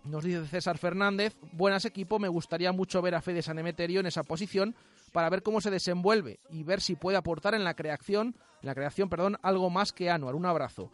Nos 0.04 0.24
dice 0.24 0.46
César 0.46 0.78
Fernández, 0.78 1.36
buenas 1.52 1.84
equipo, 1.84 2.18
me 2.18 2.28
gustaría 2.28 2.72
mucho 2.72 3.02
ver 3.02 3.14
a 3.14 3.20
Fede 3.20 3.42
San 3.42 3.58
Emeterio 3.58 4.00
en 4.00 4.06
esa 4.06 4.22
posición 4.22 4.74
para 5.12 5.28
ver 5.28 5.42
cómo 5.42 5.60
se 5.60 5.70
desenvuelve 5.70 6.38
y 6.50 6.62
ver 6.62 6.80
si 6.80 6.94
puede 6.94 7.18
aportar 7.18 7.54
en 7.54 7.64
la 7.64 7.74
creación, 7.74 8.36
en 8.62 8.66
la 8.66 8.74
creación, 8.74 9.08
perdón, 9.08 9.36
algo 9.42 9.70
más 9.70 9.92
que 9.92 10.10
Anuar. 10.10 10.34
Un 10.34 10.46
abrazo. 10.46 10.90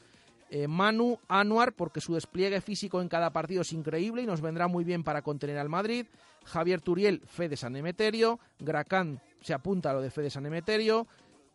Eh, 0.50 0.68
Manu 0.68 1.18
Anuar, 1.28 1.74
porque 1.74 2.00
su 2.00 2.14
despliegue 2.14 2.60
físico 2.60 3.00
en 3.00 3.08
cada 3.08 3.30
partido 3.30 3.62
es 3.62 3.72
increíble 3.72 4.22
y 4.22 4.26
nos 4.26 4.40
vendrá 4.40 4.68
muy 4.68 4.84
bien 4.84 5.02
para 5.02 5.22
contener 5.22 5.58
al 5.58 5.68
Madrid. 5.68 6.06
Javier 6.44 6.80
Turiel, 6.80 7.22
Fede 7.26 7.56
San 7.56 7.76
Emeterio. 7.76 8.38
Gracán 8.58 9.20
se 9.40 9.54
apunta 9.54 9.90
a 9.90 9.94
lo 9.94 10.00
de 10.00 10.10
Fede 10.10 10.30
San 10.30 10.46
Emeterio. 10.46 11.06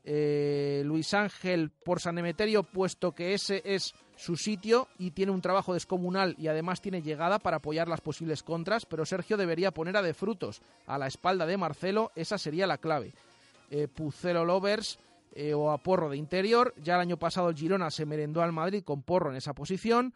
Eh, 0.03 0.81
Luis 0.85 1.13
Ángel 1.13 1.71
por 1.71 1.99
San 1.99 2.17
Emeterio, 2.17 2.63
puesto 2.63 3.11
que 3.11 3.33
ese 3.33 3.61
es 3.65 3.93
su 4.19 4.35
sitio 4.35 4.89
y 4.97 5.11
tiene 5.11 5.31
un 5.31 5.39
trabajo 5.39 5.73
descomunal 5.73 6.35
y 6.37 6.49
además 6.49 6.81
tiene 6.81 7.01
llegada 7.01 7.39
para 7.39 7.57
apoyar 7.57 7.87
las 7.87 8.01
posibles 8.01 8.43
contras, 8.43 8.85
pero 8.85 9.05
Sergio 9.05 9.37
debería 9.37 9.71
poner 9.71 9.95
a 9.95 10.01
de 10.01 10.13
frutos 10.13 10.61
a 10.87 10.97
la 10.97 11.07
espalda 11.07 11.45
de 11.45 11.55
Marcelo, 11.55 12.11
esa 12.15 12.37
sería 12.37 12.67
la 12.67 12.79
clave. 12.79 13.13
Eh, 13.71 13.87
Pucero 13.87 14.43
Lovers 14.43 14.99
eh, 15.33 15.53
o 15.53 15.71
a 15.71 15.77
Porro 15.77 16.09
de 16.09 16.17
interior, 16.17 16.73
ya 16.83 16.95
el 16.95 17.01
año 17.01 17.17
pasado 17.17 17.47
el 17.47 17.55
Girona 17.55 17.89
se 17.91 18.05
merendó 18.05 18.41
al 18.41 18.51
Madrid 18.51 18.83
con 18.83 19.03
Porro 19.03 19.29
en 19.29 19.37
esa 19.37 19.53
posición. 19.53 20.13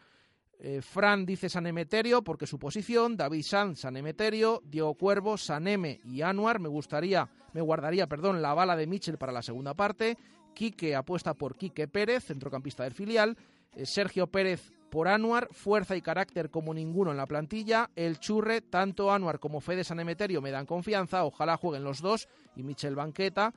Eh, 0.60 0.82
Fran 0.82 1.26
dice 1.26 1.48
San 1.48 1.66
Emeterio 1.66 2.24
porque 2.24 2.46
su 2.46 2.60
posición, 2.60 3.16
David 3.16 3.44
Sanz 3.44 3.80
San 3.80 3.96
Emeterio, 3.96 4.62
Diego 4.66 4.96
Cuervo, 4.96 5.38
Saneme 5.38 6.02
y 6.04 6.24
Anuar. 6.24 6.60
Me 6.60 6.68
gustaría, 6.68 7.30
me 7.54 7.62
guardaría, 7.62 8.08
perdón, 8.08 8.42
la 8.42 8.54
bala 8.54 8.76
de 8.76 8.86
Mitchell 8.86 9.18
para 9.18 9.32
la 9.32 9.42
segunda 9.42 9.74
parte. 9.74 10.18
Quique 10.54 10.94
apuesta 10.94 11.34
por 11.34 11.56
Quique 11.56 11.88
Pérez, 11.88 12.26
centrocampista 12.26 12.84
del 12.84 12.94
filial. 12.94 13.38
Eh, 13.76 13.86
Sergio 13.86 14.28
Pérez 14.28 14.72
por 14.90 15.08
Anuar, 15.08 15.50
fuerza 15.52 15.96
y 15.96 16.02
carácter 16.02 16.52
como 16.52 16.74
ninguno 16.74 17.10
en 17.10 17.18
la 17.18 17.26
plantilla. 17.26 17.90
El 17.96 18.20
Churre, 18.20 18.62
tanto 18.62 19.12
Anuar 19.12 19.40
como 19.40 19.60
Fede 19.60 19.84
San 19.84 20.00
Emeterio 20.00 20.42
me 20.42 20.52
dan 20.52 20.68
confianza. 20.68 21.24
Ojalá 21.24 21.58
jueguen 21.58 21.84
los 21.84 22.00
dos 22.00 22.28
y 22.56 22.62
Michel 22.62 22.96
Banqueta. 22.96 23.54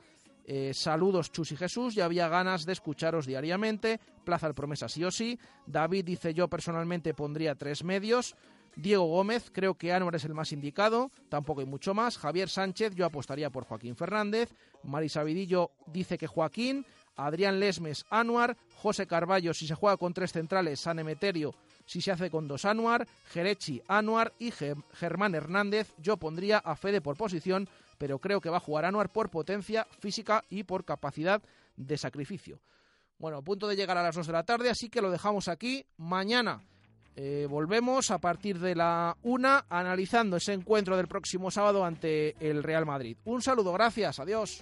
Eh, 0.49 0.73
saludos 0.73 1.31
Chus 1.31 1.51
y 1.51 1.57
Jesús, 1.57 1.93
ya 1.93 2.05
había 2.05 2.29
ganas 2.29 2.65
de 2.65 2.71
escucharos 2.71 3.25
diariamente. 3.25 3.99
Plaza 4.23 4.47
el 4.47 4.55
promesa 4.55 4.89
sí 4.89 5.03
o 5.03 5.11
sí. 5.11 5.37
David 5.65 6.05
dice 6.05 6.33
yo 6.33 6.47
personalmente 6.47 7.13
pondría 7.13 7.53
tres 7.53 7.83
medios. 7.83 8.35
Diego 8.77 9.05
Gómez, 9.05 9.51
creo 9.51 9.75
que 9.75 9.91
Anuar 9.91 10.15
es 10.15 10.25
el 10.25 10.33
más 10.33 10.51
indicado, 10.51 11.11
tampoco 11.29 11.61
hay 11.61 11.65
mucho 11.65 11.93
más. 11.93 12.17
Javier 12.17 12.47
Sánchez, 12.47 12.95
yo 12.95 13.05
apostaría 13.05 13.49
por 13.49 13.65
Joaquín 13.65 13.95
Fernández. 13.95 14.53
Marisa 14.83 15.23
Vidillo 15.23 15.71
dice 15.87 16.17
que 16.17 16.27
Joaquín. 16.27 16.85
Adrián 17.17 17.59
Lesmes, 17.59 18.05
Anuar. 18.09 18.55
José 18.75 19.07
Carballo, 19.07 19.53
si 19.53 19.67
se 19.67 19.75
juega 19.75 19.97
con 19.97 20.13
tres 20.13 20.31
centrales, 20.31 20.79
San 20.79 20.99
Emeterio, 20.99 21.55
si 21.85 21.99
se 21.99 22.11
hace 22.11 22.29
con 22.29 22.47
dos 22.47 22.63
Anuar. 22.63 23.07
Jerechi, 23.31 23.81
Anuar. 23.87 24.33
Y 24.39 24.51
Germán 24.93 25.35
Hernández, 25.35 25.93
yo 25.97 26.17
pondría 26.17 26.59
a 26.59 26.75
Fede 26.75 27.01
por 27.01 27.17
posición 27.17 27.67
pero 27.97 28.19
creo 28.19 28.41
que 28.41 28.49
va 28.49 28.57
a 28.57 28.61
jugar 28.61 28.85
Anuar 28.85 29.09
por 29.09 29.29
potencia 29.29 29.85
física 29.99 30.43
y 30.49 30.63
por 30.63 30.85
capacidad 30.85 31.41
de 31.75 31.97
sacrificio. 31.97 32.59
Bueno, 33.19 33.37
a 33.37 33.41
punto 33.41 33.67
de 33.67 33.75
llegar 33.75 33.97
a 33.97 34.03
las 34.03 34.15
2 34.15 34.27
de 34.27 34.33
la 34.33 34.43
tarde, 34.43 34.69
así 34.69 34.89
que 34.89 35.01
lo 35.01 35.09
dejamos 35.09 35.47
aquí. 35.47 35.83
Mañana 35.97 36.61
eh, 37.15 37.47
volvemos 37.49 38.11
a 38.11 38.19
partir 38.19 38.59
de 38.59 38.75
la 38.75 39.17
1 39.23 39.65
analizando 39.69 40.37
ese 40.37 40.53
encuentro 40.53 40.95
del 40.95 41.07
próximo 41.07 41.49
sábado 41.49 41.83
ante 41.83 42.35
el 42.39 42.61
Real 42.61 42.85
Madrid. 42.85 43.17
Un 43.25 43.41
saludo, 43.41 43.73
gracias, 43.73 44.19
adiós. 44.19 44.61